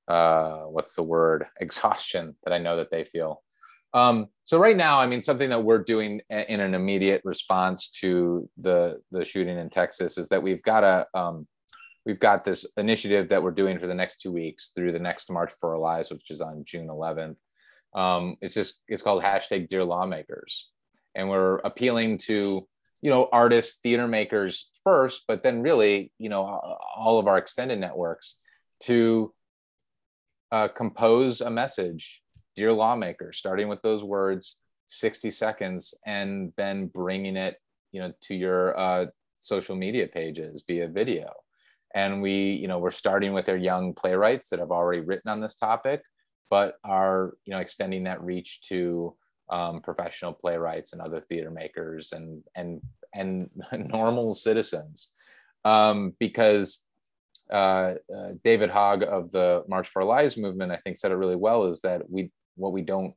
uh, 0.07 0.61
what's 0.65 0.95
the 0.95 1.03
word 1.03 1.47
exhaustion 1.61 2.37
that 2.45 2.53
I 2.53 2.59
know 2.59 2.77
that 2.77 2.91
they 2.91 3.05
feel. 3.05 3.43
Um, 3.93 4.29
so 4.45 4.59
right 4.59 4.77
now, 4.77 5.01
I 5.01 5.07
mean, 5.07 5.23
something 5.23 5.51
that 5.51 5.63
we're 5.63 5.83
doing 5.83 6.21
in 6.29 6.61
an 6.61 6.75
immediate 6.75 7.23
response 7.25 7.91
to 8.01 8.49
the 8.59 9.01
the 9.11 9.25
shooting 9.25 9.59
in 9.59 9.71
Texas 9.71 10.19
is 10.19 10.29
that 10.29 10.43
we've 10.43 10.63
got 10.63 10.85
a 10.85 11.07
um, 11.19 11.47
we've 12.05 12.21
got 12.21 12.45
this 12.45 12.67
initiative 12.77 13.29
that 13.29 13.43
we're 13.43 13.51
doing 13.51 13.79
for 13.79 13.87
the 13.87 13.95
next 13.95 14.21
two 14.21 14.33
weeks 14.33 14.71
through 14.75 14.93
the 14.93 14.99
next 14.99 15.31
March 15.31 15.53
for 15.53 15.73
Our 15.73 15.79
Lives, 15.79 16.11
which 16.11 16.31
is 16.31 16.41
on 16.41 16.65
June 16.65 16.89
11th. 16.89 17.37
Um, 17.95 18.37
it's 18.41 18.55
just 18.55 18.81
it's 18.89 19.03
called 19.03 19.23
hashtag 19.23 19.69
Dear 19.69 19.85
Lawmakers, 19.85 20.71
and 21.15 21.29
we're 21.29 21.57
appealing 21.59 22.19
to 22.19 22.67
you 23.03 23.11
know 23.11 23.29
artists, 23.33 23.79
theater 23.81 24.09
makers 24.09 24.69
first, 24.83 25.23
but 25.29 25.43
then 25.43 25.63
really 25.63 26.13
you 26.19 26.29
know 26.29 26.43
all 26.97 27.19
of 27.19 27.29
our 27.29 27.39
extended 27.39 27.79
networks 27.79 28.39
to 28.81 29.33
uh, 30.51 30.69
compose 30.69 31.41
a 31.41 31.51
message, 31.51 32.21
Dear 32.57 32.73
Lawmakers, 32.73 33.39
starting 33.39 33.69
with 33.69 33.81
those 33.83 34.03
words, 34.03 34.57
60 34.87 35.31
seconds, 35.31 35.95
and 36.05 36.53
then 36.57 36.89
bringing 36.89 37.37
it 37.37 37.57
you 37.93 38.01
know 38.01 38.13
to 38.23 38.35
your 38.35 38.77
uh, 38.77 39.07
social 39.39 39.77
media 39.77 40.09
pages 40.09 40.65
via 40.67 40.89
video 40.89 41.33
and 41.95 42.21
we 42.21 42.53
you 42.53 42.69
know 42.69 42.79
we're 42.79 42.91
starting 42.91 43.33
with 43.33 43.49
our 43.49 43.57
young 43.57 43.95
playwrights 43.95 44.49
that 44.49 44.59
have 44.59 44.71
already 44.71 45.01
written 45.01 45.31
on 45.31 45.41
this 45.41 45.55
topic 45.55 46.03
but 46.51 46.75
are 46.85 47.35
you 47.45 47.53
know 47.53 47.61
extending 47.61 48.05
that 48.05 48.23
reach 48.23 48.63
to 48.63 49.15
um, 49.51 49.81
professional 49.81 50.33
playwrights 50.33 50.93
and 50.93 51.03
other 51.03 51.21
theater 51.21 51.51
makers 51.51 52.13
and 52.13 52.43
and 52.55 52.81
and 53.15 53.51
normal 53.73 54.35
citizens 54.35 55.11
um, 55.65 56.15
because 56.19 56.81
uh, 57.51 57.95
uh, 58.15 58.31
David 58.43 58.71
Hogg 58.71 59.03
of 59.03 59.31
the 59.31 59.65
March 59.69 59.89
for 59.89 60.03
Our 60.03 60.09
Lives 60.09 60.37
movement, 60.37 60.73
I 60.73 60.77
think, 60.79 60.97
said 60.97 61.13
it 61.13 61.17
really 61.17 61.37
well. 61.37 61.65
Is 61.65 61.83
that 61.83 62.09
we 62.11 62.31
what 62.57 62.73
we 62.73 62.83
don't 62.83 63.15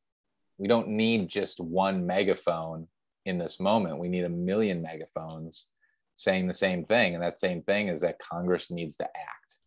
we 0.57 0.67
don't 0.67 0.89
need 0.89 1.29
just 1.29 1.59
one 1.59 2.05
megaphone 2.05 2.87
in 3.25 3.37
this 3.37 3.59
moment. 3.59 3.99
We 3.99 4.09
need 4.09 4.25
a 4.25 4.29
million 4.29 4.81
megaphones 4.81 5.67
saying 6.17 6.47
the 6.47 6.53
same 6.53 6.83
thing. 6.83 7.13
And 7.13 7.23
that 7.23 7.39
same 7.39 7.61
thing 7.61 7.87
is 7.87 8.01
that 8.01 8.19
Congress 8.19 8.69
needs 8.69 8.97
to 8.97 9.05
act. 9.05 9.57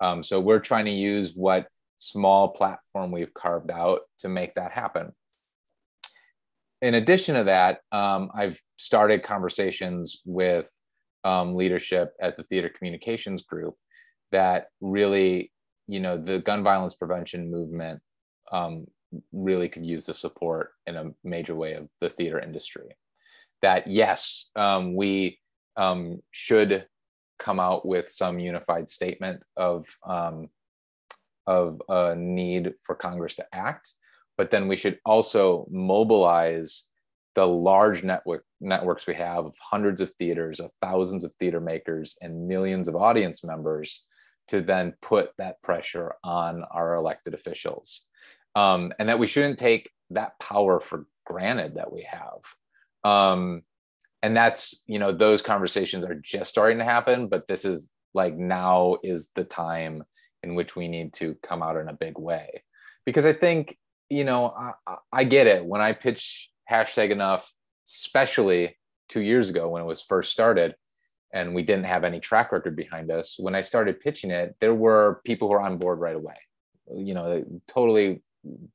Um, 0.00 0.22
so 0.22 0.40
we're 0.40 0.58
trying 0.58 0.86
to 0.86 0.90
use 0.90 1.34
what 1.36 1.68
small 1.98 2.48
platform 2.48 3.12
we've 3.12 3.32
carved 3.32 3.70
out 3.70 4.00
to 4.18 4.28
make 4.28 4.54
that 4.54 4.72
happen. 4.72 5.12
In 6.82 6.94
addition 6.94 7.36
to 7.36 7.44
that, 7.44 7.80
um, 7.92 8.30
I've 8.34 8.60
started 8.76 9.22
conversations 9.22 10.20
with 10.24 10.70
um, 11.24 11.54
leadership 11.54 12.12
at 12.20 12.36
the 12.36 12.42
Theater 12.42 12.70
Communications 12.70 13.42
Group 13.42 13.74
that 14.32 14.68
really, 14.80 15.52
you 15.86 16.00
know, 16.00 16.18
the 16.18 16.40
gun 16.40 16.62
violence 16.62 16.94
prevention 16.94 17.50
movement 17.50 18.00
um, 18.52 18.86
really 19.32 19.68
could 19.68 19.84
use 19.84 20.06
the 20.06 20.14
support 20.14 20.72
in 20.86 20.96
a 20.96 21.10
major 21.24 21.54
way 21.54 21.74
of 21.74 21.88
the 22.00 22.10
theater 22.10 22.38
industry. 22.38 22.88
That 23.62 23.86
yes, 23.86 24.50
um, 24.54 24.94
we 24.94 25.38
um, 25.76 26.20
should 26.30 26.86
come 27.38 27.60
out 27.60 27.86
with 27.86 28.10
some 28.10 28.38
unified 28.38 28.88
statement 28.88 29.44
of 29.56 29.86
um, 30.04 30.48
of 31.46 31.80
a 31.88 32.14
need 32.16 32.74
for 32.82 32.94
Congress 32.94 33.34
to 33.34 33.46
act, 33.52 33.94
but 34.36 34.50
then 34.50 34.66
we 34.66 34.76
should 34.76 34.98
also 35.04 35.66
mobilize 35.70 36.84
the 37.34 37.46
large 37.46 38.02
network 38.02 38.44
networks 38.60 39.06
we 39.06 39.14
have 39.14 39.44
of 39.44 39.54
hundreds 39.60 40.00
of 40.00 40.10
theaters, 40.12 40.58
of 40.58 40.70
thousands 40.80 41.22
of 41.22 41.32
theater 41.34 41.60
makers, 41.60 42.16
and 42.22 42.48
millions 42.48 42.88
of 42.88 42.96
audience 42.96 43.44
members 43.44 44.04
to 44.48 44.60
then 44.60 44.94
put 45.02 45.30
that 45.38 45.60
pressure 45.62 46.14
on 46.24 46.64
our 46.70 46.94
elected 46.94 47.34
officials, 47.34 48.02
um, 48.54 48.92
and 48.98 49.08
that 49.08 49.18
we 49.18 49.26
shouldn't 49.26 49.58
take 49.58 49.90
that 50.10 50.38
power 50.40 50.80
for 50.80 51.06
granted 51.26 51.74
that 51.74 51.92
we 51.92 52.08
have. 52.10 52.40
Um, 53.04 53.62
and 54.26 54.36
that's 54.36 54.82
you 54.86 54.98
know 54.98 55.12
those 55.12 55.40
conversations 55.40 56.04
are 56.04 56.16
just 56.16 56.50
starting 56.50 56.78
to 56.78 56.84
happen, 56.84 57.28
but 57.28 57.46
this 57.46 57.64
is 57.64 57.92
like 58.12 58.34
now 58.36 58.96
is 59.04 59.30
the 59.36 59.44
time 59.44 60.02
in 60.42 60.56
which 60.56 60.74
we 60.74 60.88
need 60.88 61.12
to 61.12 61.36
come 61.44 61.62
out 61.62 61.76
in 61.76 61.88
a 61.88 61.92
big 61.92 62.18
way. 62.18 62.64
Because 63.04 63.24
I 63.24 63.32
think 63.32 63.78
you 64.10 64.24
know 64.24 64.52
I, 64.86 64.96
I 65.12 65.24
get 65.24 65.46
it. 65.46 65.64
When 65.64 65.80
I 65.80 65.92
pitch 65.92 66.50
hashtag 66.68 67.10
enough, 67.10 67.54
especially 67.86 68.76
two 69.08 69.22
years 69.22 69.48
ago 69.48 69.68
when 69.68 69.82
it 69.82 69.86
was 69.86 70.02
first 70.02 70.32
started 70.32 70.74
and 71.32 71.54
we 71.54 71.62
didn't 71.62 71.84
have 71.84 72.02
any 72.02 72.18
track 72.18 72.50
record 72.50 72.74
behind 72.74 73.08
us 73.08 73.36
when 73.38 73.54
i 73.54 73.60
started 73.60 74.00
pitching 74.00 74.32
it 74.32 74.56
there 74.58 74.74
were 74.74 75.20
people 75.24 75.46
who 75.46 75.52
were 75.52 75.60
on 75.60 75.78
board 75.78 76.00
right 76.00 76.16
away. 76.16 76.34
You 76.92 77.14
know 77.14 77.30
they 77.30 77.44
totally 77.68 78.22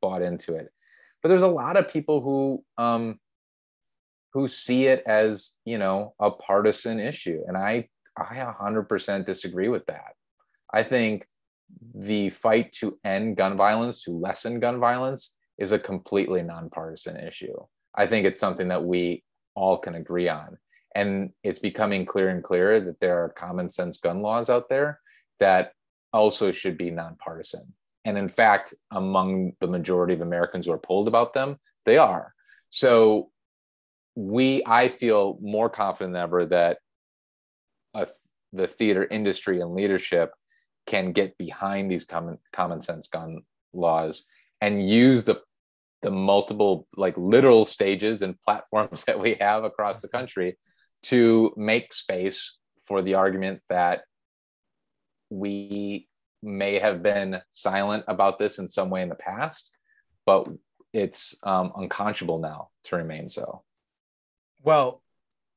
bought 0.01 0.21
into 0.21 0.55
it. 0.55 0.69
But 1.21 1.29
there's 1.29 1.41
a 1.41 1.47
lot 1.47 1.75
of 1.75 1.91
people 1.91 2.21
who 2.21 2.63
um 2.77 3.19
who 4.33 4.47
see 4.47 4.87
it 4.87 5.03
as 5.05 5.53
you 5.65 5.77
know 5.77 6.13
a 6.19 6.31
partisan 6.31 6.99
issue 6.99 7.41
and 7.47 7.57
i 7.57 7.87
i 8.17 8.35
100% 8.35 9.25
disagree 9.25 9.69
with 9.69 9.85
that 9.85 10.13
i 10.73 10.83
think 10.83 11.25
the 11.95 12.29
fight 12.29 12.71
to 12.71 12.99
end 13.03 13.37
gun 13.37 13.55
violence 13.55 14.03
to 14.03 14.11
lessen 14.11 14.59
gun 14.59 14.79
violence 14.79 15.35
is 15.57 15.71
a 15.71 15.79
completely 15.79 16.41
nonpartisan 16.41 17.17
issue 17.17 17.55
i 17.95 18.05
think 18.05 18.25
it's 18.25 18.39
something 18.39 18.67
that 18.67 18.83
we 18.83 19.23
all 19.55 19.77
can 19.77 19.95
agree 19.95 20.29
on 20.29 20.57
and 20.95 21.31
it's 21.43 21.59
becoming 21.59 22.05
clearer 22.05 22.29
and 22.29 22.43
clearer 22.43 22.79
that 22.79 22.99
there 22.99 23.23
are 23.23 23.29
common 23.29 23.69
sense 23.69 23.97
gun 23.97 24.21
laws 24.21 24.49
out 24.49 24.67
there 24.69 24.99
that 25.39 25.71
also 26.13 26.51
should 26.51 26.77
be 26.77 26.91
nonpartisan. 26.91 27.73
And 28.05 28.17
in 28.17 28.27
fact, 28.27 28.73
among 28.91 29.53
the 29.59 29.67
majority 29.67 30.13
of 30.13 30.21
Americans 30.21 30.65
who 30.65 30.71
are 30.71 30.77
polled 30.77 31.07
about 31.07 31.33
them, 31.33 31.57
they 31.85 31.97
are. 31.97 32.33
So 32.69 33.30
we, 34.15 34.63
I 34.65 34.89
feel 34.89 35.37
more 35.41 35.69
confident 35.69 36.13
than 36.13 36.21
ever 36.21 36.45
that 36.47 36.77
a, 37.93 38.07
the 38.53 38.67
theater 38.67 39.05
industry 39.09 39.61
and 39.61 39.73
leadership 39.73 40.31
can 40.87 41.11
get 41.11 41.37
behind 41.37 41.89
these 41.89 42.03
common 42.03 42.37
common 42.51 42.81
sense 42.81 43.07
gun 43.07 43.41
laws 43.73 44.25
and 44.59 44.89
use 44.89 45.23
the 45.23 45.41
the 46.01 46.11
multiple 46.11 46.87
like 46.97 47.15
literal 47.17 47.65
stages 47.65 48.21
and 48.21 48.39
platforms 48.41 49.03
that 49.07 49.19
we 49.19 49.35
have 49.39 49.63
across 49.63 50.01
the 50.01 50.07
country 50.07 50.57
to 51.03 51.53
make 51.55 51.93
space 51.93 52.57
for 52.85 53.01
the 53.01 53.13
argument 53.13 53.61
that 53.69 54.01
we 55.29 56.07
may 56.43 56.79
have 56.79 57.01
been 57.01 57.39
silent 57.49 58.03
about 58.07 58.39
this 58.39 58.59
in 58.59 58.67
some 58.67 58.89
way 58.89 59.01
in 59.01 59.09
the 59.09 59.15
past, 59.15 59.77
but 60.25 60.47
it's 60.93 61.35
um, 61.43 61.71
unconscionable 61.75 62.39
now 62.39 62.69
to 62.83 62.95
remain 62.97 63.29
so. 63.29 63.63
Well, 64.63 65.01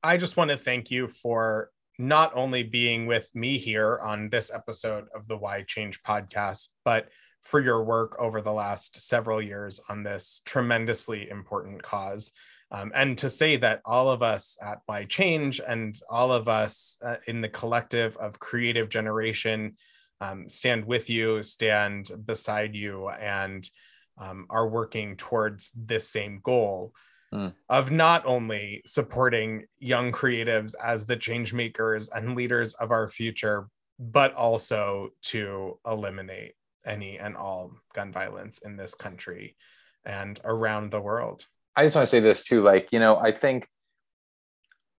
I 0.02 0.16
just 0.16 0.38
want 0.38 0.50
to 0.50 0.56
thank 0.56 0.90
you 0.90 1.08
for 1.08 1.70
not 1.98 2.34
only 2.34 2.62
being 2.62 3.06
with 3.06 3.30
me 3.34 3.58
here 3.58 3.98
on 3.98 4.28
this 4.28 4.50
episode 4.50 5.08
of 5.14 5.28
the 5.28 5.36
Why 5.36 5.62
Change 5.62 6.02
podcast, 6.02 6.68
but 6.86 7.10
for 7.42 7.60
your 7.60 7.84
work 7.84 8.16
over 8.18 8.40
the 8.40 8.52
last 8.52 9.02
several 9.02 9.42
years 9.42 9.78
on 9.90 10.04
this 10.04 10.40
tremendously 10.46 11.28
important 11.28 11.82
cause. 11.82 12.32
Um, 12.70 12.92
and 12.94 13.18
to 13.18 13.28
say 13.28 13.56
that 13.58 13.82
all 13.84 14.08
of 14.08 14.22
us 14.22 14.56
at 14.62 14.78
Why 14.86 15.04
Change 15.04 15.60
and 15.60 15.94
all 16.08 16.32
of 16.32 16.48
us 16.48 16.96
uh, 17.04 17.16
in 17.26 17.42
the 17.42 17.48
collective 17.50 18.16
of 18.16 18.38
creative 18.38 18.88
generation 18.88 19.76
um, 20.22 20.48
stand 20.48 20.86
with 20.86 21.10
you, 21.10 21.42
stand 21.42 22.08
beside 22.24 22.74
you, 22.74 23.10
and 23.10 23.68
um, 24.16 24.46
are 24.48 24.66
working 24.66 25.16
towards 25.16 25.72
this 25.72 26.08
same 26.08 26.40
goal 26.42 26.94
mm. 27.34 27.52
of 27.68 27.90
not 27.90 28.24
only 28.24 28.82
supporting 28.86 29.64
young 29.78 30.12
creatives 30.12 30.74
as 30.82 31.06
the 31.06 31.16
change 31.16 31.52
makers 31.52 32.08
and 32.08 32.36
leaders 32.36 32.74
of 32.74 32.90
our 32.90 33.08
future, 33.08 33.68
but 33.98 34.34
also 34.34 35.10
to 35.22 35.78
eliminate 35.86 36.54
any 36.86 37.18
and 37.18 37.36
all 37.36 37.72
gun 37.94 38.12
violence 38.12 38.58
in 38.58 38.76
this 38.76 38.94
country 38.94 39.56
and 40.04 40.40
around 40.44 40.90
the 40.90 41.00
world. 41.00 41.46
I 41.76 41.82
just 41.82 41.96
want 41.96 42.06
to 42.06 42.10
say 42.10 42.20
this 42.20 42.44
too. 42.44 42.62
Like, 42.62 42.92
you 42.92 42.98
know, 42.98 43.16
I 43.16 43.32
think 43.32 43.68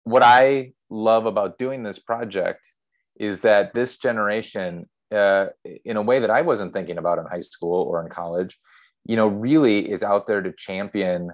what 0.03 0.23
I 0.23 0.73
love 0.89 1.25
about 1.25 1.57
doing 1.57 1.83
this 1.83 1.99
project 1.99 2.71
is 3.17 3.41
that 3.41 3.73
this 3.73 3.97
generation, 3.97 4.89
uh, 5.13 5.47
in 5.85 5.97
a 5.97 6.01
way 6.01 6.19
that 6.19 6.29
I 6.29 6.41
wasn't 6.41 6.73
thinking 6.73 6.97
about 6.97 7.19
in 7.19 7.25
high 7.25 7.41
school 7.41 7.83
or 7.83 8.03
in 8.03 8.09
college, 8.09 8.59
you 9.05 9.15
know, 9.15 9.27
really 9.27 9.89
is 9.89 10.03
out 10.03 10.27
there 10.27 10.41
to 10.41 10.51
champion 10.51 11.31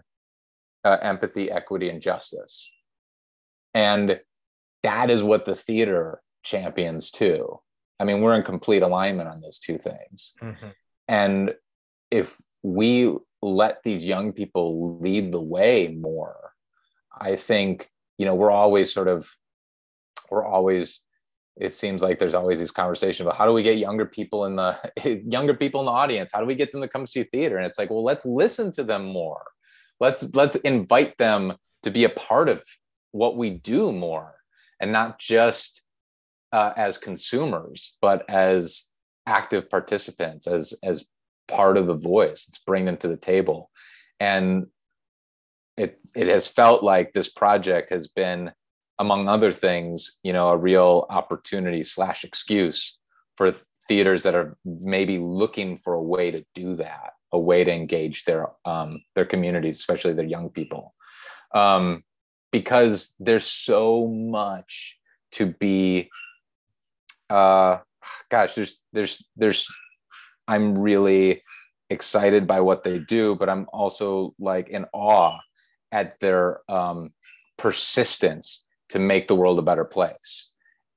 uh, 0.84 0.98
empathy, 1.02 1.52
equity, 1.52 1.90
and 1.90 2.02
justice. 2.02 2.72
And 3.74 4.20
that 4.84 5.10
is 5.10 5.24
what 5.24 5.46
the 5.46 5.56
theater 5.56 6.22
champions 6.44 7.12
too. 7.12 7.60
I 8.00 8.04
mean, 8.04 8.22
we're 8.22 8.36
in 8.36 8.44
complete 8.44 8.82
alignment 8.82 9.30
on 9.30 9.42
those 9.42 9.60
two 9.60 9.78
things. 9.78 10.34
Mm-hmm. 10.42 10.70
And 11.08 11.54
if 12.10 12.38
we 12.64 13.16
let 13.42 13.82
these 13.84 14.04
young 14.04 14.34
people 14.34 15.00
lead 15.00 15.32
the 15.32 15.42
way 15.42 15.88
more 16.00 16.54
i 17.20 17.36
think 17.36 17.90
you 18.18 18.26
know 18.26 18.36
we're 18.36 18.52
always 18.52 18.94
sort 18.94 19.08
of 19.08 19.30
we're 20.30 20.46
always 20.46 21.02
it 21.58 21.74
seems 21.74 22.02
like 22.02 22.18
there's 22.18 22.36
always 22.36 22.60
these 22.60 22.72
conversations 22.72 23.22
about 23.22 23.38
how 23.38 23.46
do 23.46 23.54
we 23.54 23.64
get 23.64 23.78
younger 23.78 24.06
people 24.06 24.46
in 24.46 24.56
the 24.56 24.78
younger 25.26 25.54
people 25.54 25.82
in 25.82 25.86
the 25.86 25.92
audience 25.92 26.32
how 26.34 26.40
do 26.40 26.46
we 26.46 26.56
get 26.56 26.72
them 26.72 26.82
to 26.82 26.88
come 26.88 27.08
see 27.08 27.24
theater 27.24 27.58
and 27.58 27.66
it's 27.66 27.80
like 27.80 27.90
well 27.90 28.04
let's 28.04 28.26
listen 28.26 28.72
to 28.72 28.84
them 28.84 29.06
more 29.06 29.44
let's 30.02 30.24
let's 30.36 30.58
invite 30.58 31.18
them 31.18 31.54
to 31.84 31.92
be 31.92 32.04
a 32.04 32.10
part 32.10 32.50
of 32.50 32.62
what 33.12 33.38
we 33.38 33.50
do 33.50 33.94
more 33.94 34.36
and 34.82 34.92
not 34.92 35.18
just 35.20 35.84
uh, 36.52 36.74
as 36.76 36.98
consumers 36.98 37.96
but 38.02 38.30
as 38.30 38.88
active 39.26 39.70
participants 39.70 40.48
as 40.48 40.74
as 40.84 41.06
part 41.52 41.78
of 41.78 41.86
the 41.86 41.96
voice. 41.96 42.46
It's 42.48 42.60
bringing 42.60 42.88
them 42.88 42.98
to 42.98 43.08
the 43.08 43.18
table. 43.18 43.70
And 44.20 44.68
it 45.78 46.00
it 46.16 46.28
has 46.28 46.48
felt 46.48 46.84
like 46.84 47.12
this 47.12 47.30
project 47.30 47.90
has 47.92 48.08
been 48.08 48.52
among 49.00 49.28
other 49.28 49.52
things 49.52 50.20
you 50.22 50.34
know 50.34 50.50
a 50.50 50.58
real 50.58 51.06
opportunity 51.10 51.82
slash 51.82 52.24
excuse 52.24 53.00
for 53.38 53.54
theaters 53.88 54.24
that 54.24 54.36
are 54.36 54.58
maybe 54.66 55.18
looking 55.18 55.78
for 55.78 55.94
a 55.94 56.02
way 56.02 56.30
to 56.30 56.44
do 56.54 56.76
that 56.76 57.14
a 57.32 57.40
way 57.40 57.64
to 57.64 57.72
engage 57.72 58.26
their 58.26 58.48
um, 58.66 59.02
their 59.16 59.26
communities 59.26 59.78
especially 59.78 60.14
their 60.14 60.26
young 60.26 60.50
people 60.50 60.94
um, 61.54 62.04
because 62.52 63.16
there's 63.20 63.46
so 63.46 64.08
much 64.08 64.98
to 65.32 65.46
be 65.46 66.10
uh, 67.30 67.78
gosh 68.30 68.56
there's 68.56 68.80
there's 68.94 69.24
there's 69.36 69.68
I'm 70.48 70.78
really 70.78 71.44
excited 71.90 72.48
by 72.48 72.62
what 72.62 72.84
they 72.84 73.00
do, 73.00 73.36
but 73.36 73.50
I'm 73.50 73.68
also 73.72 74.34
like 74.40 74.70
in 74.70 74.86
awe 74.94 75.40
at 75.92 76.20
their 76.20 76.62
um, 76.70 77.14
persistence 77.58 78.66
to 78.90 79.00
make 79.00 79.28
the 79.28 79.36
world 79.36 79.60
a 79.60 79.62
better 79.62 79.86
place. 79.86 80.50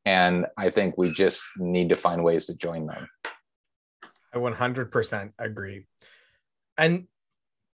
And 0.05 0.47
I 0.57 0.70
think 0.70 0.97
we 0.97 1.12
just 1.12 1.43
need 1.57 1.89
to 1.91 1.97
find 1.97 2.22
ways 2.22 2.47
to 2.47 2.57
join 2.57 2.87
them. 2.87 3.09
I 4.35 4.39
100% 4.39 5.32
agree. 5.39 5.87
And 6.77 7.07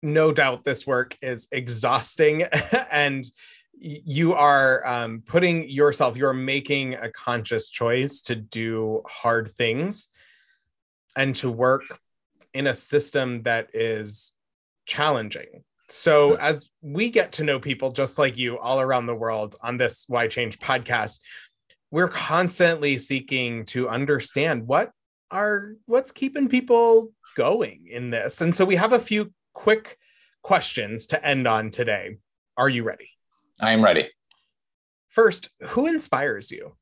no 0.03 0.33
doubt 0.33 0.65
this 0.65 0.87
work 0.87 1.17
is 1.23 1.49
exhausting 1.53 2.43
and 2.91 3.25
you 3.81 4.35
are 4.35 4.87
um, 4.87 5.23
putting 5.25 5.69
yourself, 5.69 6.17
you're 6.17 6.35
making 6.35 6.95
a 6.95 7.11
conscious 7.11 7.71
choice 7.71 8.21
to 8.23 8.37
do 8.37 9.03
hard 9.07 9.49
things 9.49 10.09
and 11.17 11.35
to 11.37 11.51
work 11.51 11.99
in 12.53 12.67
a 12.67 12.75
system 12.75 13.43
that 13.43 13.69
is 13.75 14.33
challenging. 14.87 15.65
So, 15.89 16.35
as 16.35 16.71
we 16.83 17.11
get 17.11 17.33
to 17.33 17.45
know 17.45 17.59
people 17.59 17.91
just 17.91 18.19
like 18.19 18.39
you 18.39 18.59
all 18.59 18.81
around 18.81 19.07
the 19.07 19.15
world 19.15 19.57
on 19.61 19.77
this 19.77 20.05
Why 20.09 20.29
Change 20.29 20.59
podcast, 20.61 21.19
we're 21.91 22.09
constantly 22.09 22.99
seeking 22.99 23.65
to 23.67 23.89
understand 23.89 24.67
what 24.67 24.93
are 25.33 25.75
what's 25.87 26.13
keeping 26.13 26.49
people 26.49 27.13
going 27.41 27.87
in 27.91 28.11
this. 28.11 28.41
And 28.41 28.55
so 28.55 28.65
we 28.65 28.77
have 28.77 28.93
a 28.93 28.99
few 28.99 29.33
quick 29.55 29.99
questions 30.43 31.07
to 31.09 31.25
end 31.25 31.47
on 31.47 31.71
today. 31.71 32.19
Are 32.57 32.69
you 32.69 32.83
ready? 32.83 33.09
I 33.61 33.73
am 33.73 33.83
ready. 33.83 34.09
First, 35.09 35.51
who 35.61 35.87
inspires 35.87 36.51
you? 36.51 36.77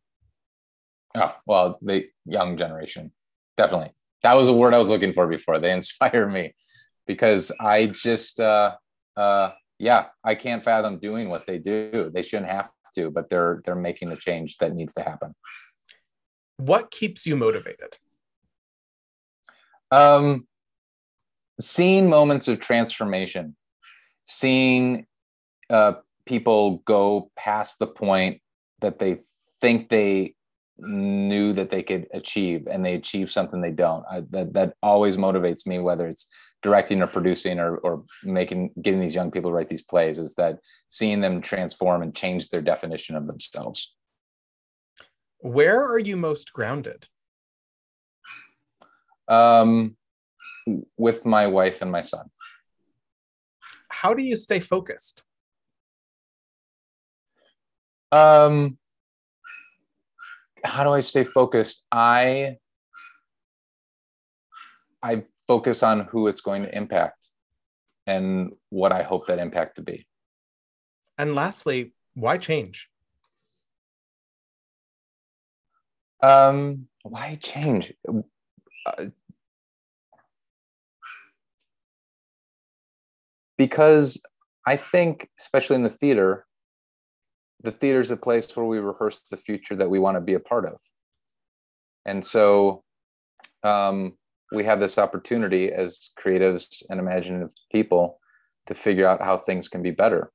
Oh, 1.14 1.34
well, 1.46 1.78
the 1.82 2.06
young 2.26 2.56
generation. 2.56 3.12
Definitely 3.56 3.92
that 4.22 4.34
was 4.34 4.48
a 4.48 4.52
word 4.52 4.74
I 4.74 4.78
was 4.78 4.88
looking 4.88 5.12
for 5.12 5.26
before. 5.26 5.58
They 5.58 5.72
inspire 5.80 6.28
me 6.28 6.54
because 7.06 7.52
I 7.60 7.86
just, 7.86 8.40
uh, 8.40 8.74
uh, 9.16 9.50
yeah, 9.78 10.06
I 10.24 10.34
can't 10.34 10.64
fathom 10.64 10.98
doing 10.98 11.28
what 11.28 11.46
they 11.46 11.58
do. 11.58 12.10
They 12.12 12.22
shouldn't 12.22 12.50
have 12.50 12.70
to, 12.94 13.10
but 13.10 13.30
they're 13.30 13.62
they're 13.64 13.76
making 13.76 14.10
the 14.10 14.16
change 14.16 14.56
that 14.58 14.74
needs 14.74 14.94
to 14.94 15.02
happen. 15.02 15.34
What 16.56 16.90
keeps 16.90 17.26
you 17.26 17.36
motivated? 17.36 17.96
Um, 19.90 20.46
seeing 21.60 22.08
moments 22.08 22.48
of 22.48 22.60
transformation, 22.60 23.56
seeing 24.24 25.06
uh, 25.70 25.94
people 26.26 26.78
go 26.84 27.30
past 27.36 27.78
the 27.78 27.86
point 27.86 28.40
that 28.80 28.98
they 28.98 29.20
think 29.60 29.88
they 29.88 30.34
knew 30.78 31.52
that 31.52 31.70
they 31.70 31.82
could 31.82 32.06
achieve 32.14 32.68
and 32.70 32.84
they 32.84 32.94
achieve 32.94 33.30
something 33.30 33.60
they 33.60 33.72
don't. 33.72 34.04
I, 34.10 34.22
that 34.30 34.52
that 34.52 34.74
always 34.82 35.16
motivates 35.16 35.66
me 35.66 35.78
whether 35.78 36.06
it's 36.06 36.28
directing 36.62 37.02
or 37.02 37.06
producing 37.06 37.58
or, 37.58 37.78
or 37.78 38.04
making 38.22 38.70
getting 38.80 39.00
these 39.00 39.14
young 39.14 39.30
people 39.30 39.50
to 39.50 39.54
write 39.54 39.68
these 39.68 39.82
plays 39.82 40.18
is 40.18 40.34
that 40.34 40.58
seeing 40.88 41.20
them 41.20 41.40
transform 41.40 42.02
and 42.02 42.14
change 42.14 42.48
their 42.48 42.62
definition 42.62 43.16
of 43.16 43.26
themselves. 43.26 43.94
Where 45.38 45.84
are 45.84 45.98
you 45.98 46.16
most 46.16 46.52
grounded 46.52 47.06
um, 49.28 49.96
with 50.96 51.24
my 51.24 51.46
wife 51.46 51.82
and 51.82 51.90
my 51.90 52.00
son 52.00 52.26
how 53.88 54.14
do 54.14 54.22
you 54.22 54.36
stay 54.36 54.60
focused 54.60 55.22
um 58.12 58.78
how 60.64 60.84
do 60.84 60.90
i 60.90 61.00
stay 61.00 61.24
focused 61.24 61.86
i 61.90 62.56
i 65.02 65.22
focus 65.46 65.82
on 65.82 66.00
who 66.00 66.28
it's 66.28 66.42
going 66.42 66.62
to 66.62 66.76
impact 66.76 67.28
and 68.08 68.52
what 68.70 68.90
I 68.90 69.02
hope 69.02 69.26
that 69.26 69.38
impact 69.38 69.76
to 69.76 69.82
be. 69.82 70.06
And 71.18 71.34
lastly, 71.34 71.92
why 72.14 72.38
change? 72.38 72.88
Um, 76.22 76.88
why 77.02 77.38
change? 77.40 77.92
Because 83.56 84.20
I 84.66 84.76
think, 84.76 85.28
especially 85.38 85.76
in 85.76 85.82
the 85.82 85.90
theater, 85.90 86.46
the 87.62 87.72
theater 87.72 88.00
is 88.00 88.10
a 88.10 88.16
place 88.16 88.56
where 88.56 88.66
we 88.66 88.78
rehearse 88.78 89.22
the 89.30 89.36
future 89.36 89.74
that 89.76 89.90
we 89.90 89.98
want 89.98 90.16
to 90.16 90.20
be 90.20 90.34
a 90.34 90.40
part 90.40 90.64
of. 90.64 90.76
And 92.06 92.24
so 92.24 92.84
um, 93.64 94.16
we 94.52 94.64
have 94.64 94.80
this 94.80 94.98
opportunity 94.98 95.72
as 95.72 96.10
creatives 96.18 96.82
and 96.88 97.00
imaginative 97.00 97.52
people 97.72 98.20
to 98.66 98.74
figure 98.74 99.06
out 99.06 99.20
how 99.22 99.38
things 99.38 99.68
can 99.68 99.82
be 99.82 99.90
better 99.90 100.30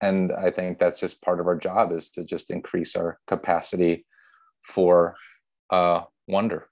and 0.00 0.32
i 0.32 0.50
think 0.50 0.78
that's 0.78 1.00
just 1.00 1.22
part 1.22 1.40
of 1.40 1.46
our 1.46 1.56
job 1.56 1.92
is 1.92 2.10
to 2.10 2.24
just 2.24 2.50
increase 2.50 2.96
our 2.96 3.18
capacity 3.26 4.04
for 4.62 5.14
uh, 5.70 6.00
wonder 6.28 6.68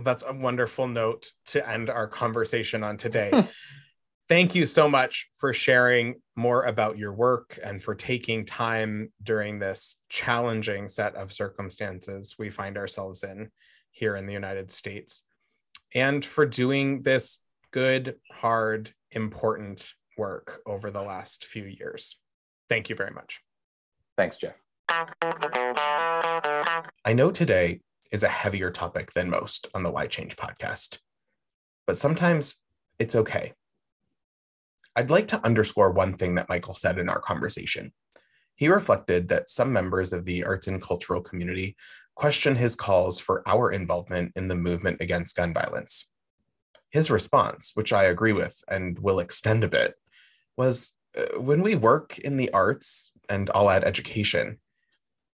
that's 0.00 0.24
a 0.26 0.32
wonderful 0.32 0.86
note 0.86 1.30
to 1.46 1.66
end 1.68 1.90
our 1.90 2.06
conversation 2.06 2.82
on 2.82 2.96
today 2.96 3.46
thank 4.28 4.54
you 4.54 4.66
so 4.66 4.88
much 4.88 5.28
for 5.34 5.52
sharing 5.52 6.14
more 6.36 6.64
about 6.64 6.98
your 6.98 7.12
work 7.12 7.58
and 7.62 7.82
for 7.82 7.94
taking 7.94 8.44
time 8.44 9.12
during 9.22 9.58
this 9.58 9.96
challenging 10.08 10.88
set 10.88 11.14
of 11.14 11.32
circumstances 11.32 12.36
we 12.38 12.50
find 12.50 12.76
ourselves 12.76 13.22
in 13.24 13.50
here 13.90 14.16
in 14.16 14.26
the 14.26 14.32
United 14.32 14.72
States, 14.72 15.24
and 15.94 16.24
for 16.24 16.46
doing 16.46 17.02
this 17.02 17.38
good, 17.70 18.16
hard, 18.32 18.90
important 19.12 19.92
work 20.16 20.60
over 20.66 20.90
the 20.90 21.02
last 21.02 21.44
few 21.44 21.64
years. 21.64 22.18
Thank 22.68 22.88
you 22.88 22.96
very 22.96 23.10
much. 23.10 23.40
Thanks, 24.16 24.36
Jeff. 24.36 24.54
I 27.04 27.12
know 27.12 27.30
today 27.30 27.80
is 28.10 28.22
a 28.22 28.28
heavier 28.28 28.70
topic 28.70 29.12
than 29.12 29.30
most 29.30 29.68
on 29.74 29.82
the 29.82 29.90
Why 29.90 30.06
Change 30.06 30.36
podcast, 30.36 30.98
but 31.86 31.96
sometimes 31.96 32.56
it's 32.98 33.16
okay. 33.16 33.52
I'd 34.96 35.10
like 35.10 35.28
to 35.28 35.44
underscore 35.44 35.92
one 35.92 36.14
thing 36.14 36.34
that 36.34 36.48
Michael 36.48 36.74
said 36.74 36.98
in 36.98 37.08
our 37.08 37.20
conversation. 37.20 37.92
He 38.56 38.68
reflected 38.68 39.28
that 39.28 39.48
some 39.48 39.72
members 39.72 40.12
of 40.12 40.24
the 40.24 40.44
arts 40.44 40.68
and 40.68 40.82
cultural 40.82 41.22
community 41.22 41.76
question 42.14 42.56
his 42.56 42.76
calls 42.76 43.18
for 43.18 43.42
our 43.46 43.70
involvement 43.70 44.32
in 44.36 44.48
the 44.48 44.54
movement 44.54 45.00
against 45.00 45.36
gun 45.36 45.54
violence. 45.54 46.10
His 46.90 47.10
response, 47.10 47.70
which 47.74 47.92
I 47.92 48.04
agree 48.04 48.32
with 48.32 48.62
and 48.68 48.98
will 48.98 49.20
extend 49.20 49.64
a 49.64 49.68
bit, 49.68 49.94
was 50.56 50.92
uh, 51.16 51.38
when 51.38 51.62
we 51.62 51.76
work 51.76 52.18
in 52.18 52.36
the 52.36 52.50
arts, 52.52 53.12
and 53.28 53.50
I'll 53.54 53.70
add 53.70 53.84
education, 53.84 54.58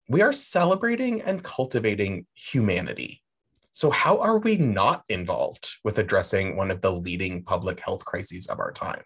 we 0.08 0.22
are 0.22 0.32
celebrating 0.32 1.22
and 1.22 1.42
cultivating 1.42 2.26
humanity. 2.34 3.22
So, 3.72 3.90
how 3.90 4.18
are 4.18 4.38
we 4.38 4.56
not 4.56 5.04
involved 5.08 5.76
with 5.82 5.98
addressing 5.98 6.56
one 6.56 6.70
of 6.70 6.82
the 6.82 6.92
leading 6.92 7.42
public 7.42 7.80
health 7.80 8.04
crises 8.04 8.46
of 8.46 8.60
our 8.60 8.72
time? 8.72 9.02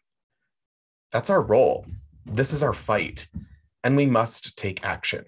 That's 1.12 1.30
our 1.30 1.40
role. 1.40 1.86
This 2.24 2.52
is 2.52 2.62
our 2.62 2.74
fight, 2.74 3.28
and 3.84 3.96
we 3.96 4.06
must 4.06 4.56
take 4.58 4.84
action. 4.84 5.24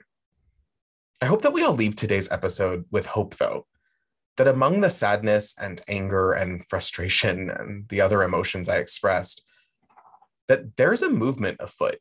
I 1.23 1.27
hope 1.27 1.43
that 1.43 1.53
we 1.53 1.63
all 1.65 1.75
leave 1.75 1.95
today's 1.95 2.31
episode 2.31 2.85
with 2.91 3.07
hope, 3.07 3.37
though, 3.37 3.67
that 4.37 4.49
among 4.49 4.81
the 4.81 4.91
sadness 4.91 5.55
and 5.61 5.81
anger 5.87 6.33
and 6.33 6.65
frustration 6.69 7.51
and 7.51 7.89
the 7.89 8.01
other 8.01 8.23
emotions 8.23 8.69
I 8.69 8.79
expressed, 8.79 9.43
that 10.49 10.77
there's 10.77 11.03
a 11.03 11.11
movement 11.11 11.59
afoot, 11.61 11.99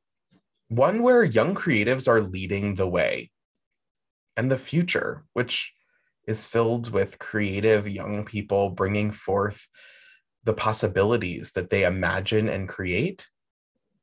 one 0.69 1.03
where 1.03 1.23
young 1.23 1.53
creatives 1.53 2.07
are 2.07 2.21
leading 2.21 2.75
the 2.75 2.87
way. 2.87 3.31
And 4.37 4.51
the 4.51 4.57
future, 4.57 5.25
which 5.33 5.73
is 6.27 6.47
filled 6.47 6.91
with 6.91 7.19
creative 7.19 7.87
young 7.87 8.23
people 8.23 8.69
bringing 8.69 9.11
forth 9.11 9.67
the 10.43 10.53
possibilities 10.53 11.51
that 11.53 11.69
they 11.69 11.83
imagine 11.83 12.47
and 12.47 12.69
create, 12.69 13.27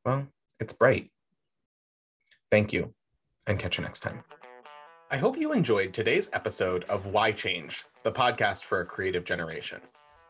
well, 0.04 0.26
it's 0.60 0.74
bright. 0.74 1.10
Thank 2.50 2.72
you, 2.72 2.92
and 3.46 3.58
catch 3.58 3.78
you 3.78 3.84
next 3.84 4.00
time. 4.00 4.24
I 5.10 5.16
hope 5.16 5.38
you 5.38 5.52
enjoyed 5.52 5.92
today's 5.92 6.28
episode 6.32 6.84
of 6.84 7.06
Why 7.06 7.30
Change, 7.30 7.84
the 8.02 8.12
podcast 8.12 8.64
for 8.64 8.80
a 8.80 8.86
creative 8.86 9.24
generation. 9.24 9.80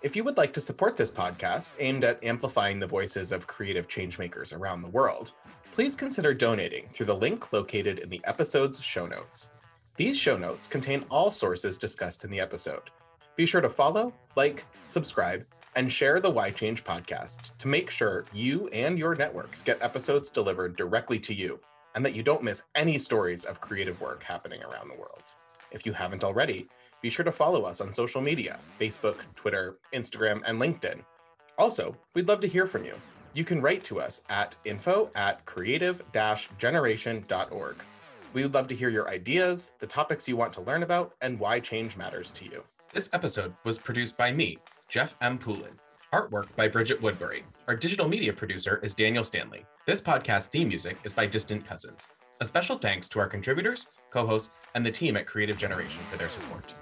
If 0.02 0.14
you 0.14 0.22
would 0.24 0.36
like 0.36 0.52
to 0.52 0.60
support 0.60 0.96
this 0.96 1.10
podcast 1.10 1.76
aimed 1.78 2.04
at 2.04 2.22
amplifying 2.22 2.78
the 2.78 2.86
voices 2.86 3.32
of 3.32 3.46
creative 3.46 3.88
changemakers 3.88 4.52
around 4.52 4.82
the 4.82 4.88
world, 4.88 5.32
please 5.72 5.96
consider 5.96 6.34
donating 6.34 6.88
through 6.92 7.06
the 7.06 7.16
link 7.16 7.52
located 7.52 8.00
in 8.00 8.10
the 8.10 8.20
episode's 8.24 8.82
show 8.82 9.06
notes. 9.06 9.48
These 9.96 10.18
show 10.18 10.36
notes 10.36 10.66
contain 10.66 11.04
all 11.08 11.30
sources 11.30 11.78
discussed 11.78 12.24
in 12.24 12.30
the 12.30 12.40
episode. 12.40 12.90
Be 13.36 13.46
sure 13.46 13.60
to 13.60 13.68
follow, 13.68 14.12
like, 14.34 14.64
subscribe, 14.88 15.46
and 15.76 15.90
share 15.90 16.18
the 16.18 16.30
Why 16.30 16.50
Change 16.50 16.82
podcast 16.82 17.56
to 17.58 17.68
make 17.68 17.90
sure 17.90 18.24
you 18.32 18.66
and 18.68 18.98
your 18.98 19.14
networks 19.14 19.62
get 19.62 19.80
episodes 19.80 20.30
delivered 20.30 20.76
directly 20.76 21.20
to 21.20 21.32
you 21.32 21.60
and 21.94 22.04
that 22.04 22.14
you 22.14 22.24
don't 22.24 22.42
miss 22.42 22.64
any 22.74 22.98
stories 22.98 23.44
of 23.44 23.60
creative 23.60 24.00
work 24.00 24.24
happening 24.24 24.64
around 24.64 24.88
the 24.88 24.96
world. 24.96 25.22
If 25.70 25.86
you 25.86 25.92
haven't 25.92 26.24
already, 26.24 26.66
be 27.00 27.08
sure 27.08 27.24
to 27.24 27.30
follow 27.30 27.62
us 27.62 27.80
on 27.80 27.92
social 27.92 28.20
media 28.20 28.58
Facebook, 28.80 29.18
Twitter, 29.36 29.76
Instagram, 29.92 30.42
and 30.44 30.60
LinkedIn. 30.60 31.04
Also, 31.56 31.96
we'd 32.14 32.26
love 32.26 32.40
to 32.40 32.48
hear 32.48 32.66
from 32.66 32.84
you. 32.84 32.94
You 33.32 33.44
can 33.44 33.62
write 33.62 33.84
to 33.84 34.00
us 34.00 34.22
at 34.28 34.56
info 34.64 35.08
at 35.14 35.44
creative 35.44 36.02
generation.org. 36.58 37.76
We 38.34 38.42
would 38.42 38.52
love 38.52 38.66
to 38.68 38.74
hear 38.74 38.88
your 38.88 39.08
ideas, 39.08 39.72
the 39.78 39.86
topics 39.86 40.28
you 40.28 40.36
want 40.36 40.52
to 40.54 40.60
learn 40.60 40.82
about, 40.82 41.14
and 41.20 41.38
why 41.38 41.60
change 41.60 41.96
matters 41.96 42.32
to 42.32 42.44
you. 42.44 42.64
This 42.92 43.08
episode 43.12 43.54
was 43.62 43.78
produced 43.78 44.18
by 44.18 44.32
me, 44.32 44.58
Jeff 44.88 45.16
M. 45.20 45.38
Poulin. 45.38 45.78
Artwork 46.12 46.54
by 46.56 46.66
Bridget 46.66 47.00
Woodbury. 47.00 47.44
Our 47.68 47.76
digital 47.76 48.08
media 48.08 48.32
producer 48.32 48.80
is 48.82 48.92
Daniel 48.92 49.22
Stanley. 49.22 49.64
This 49.86 50.00
podcast 50.00 50.46
theme 50.46 50.68
music 50.68 50.98
is 51.04 51.14
by 51.14 51.26
Distant 51.26 51.64
Cousins. 51.64 52.08
A 52.40 52.44
special 52.44 52.76
thanks 52.76 53.08
to 53.10 53.20
our 53.20 53.28
contributors, 53.28 53.86
co 54.10 54.26
hosts, 54.26 54.52
and 54.74 54.84
the 54.84 54.90
team 54.90 55.16
at 55.16 55.26
Creative 55.26 55.56
Generation 55.56 56.02
for 56.10 56.16
their 56.16 56.28
support. 56.28 56.74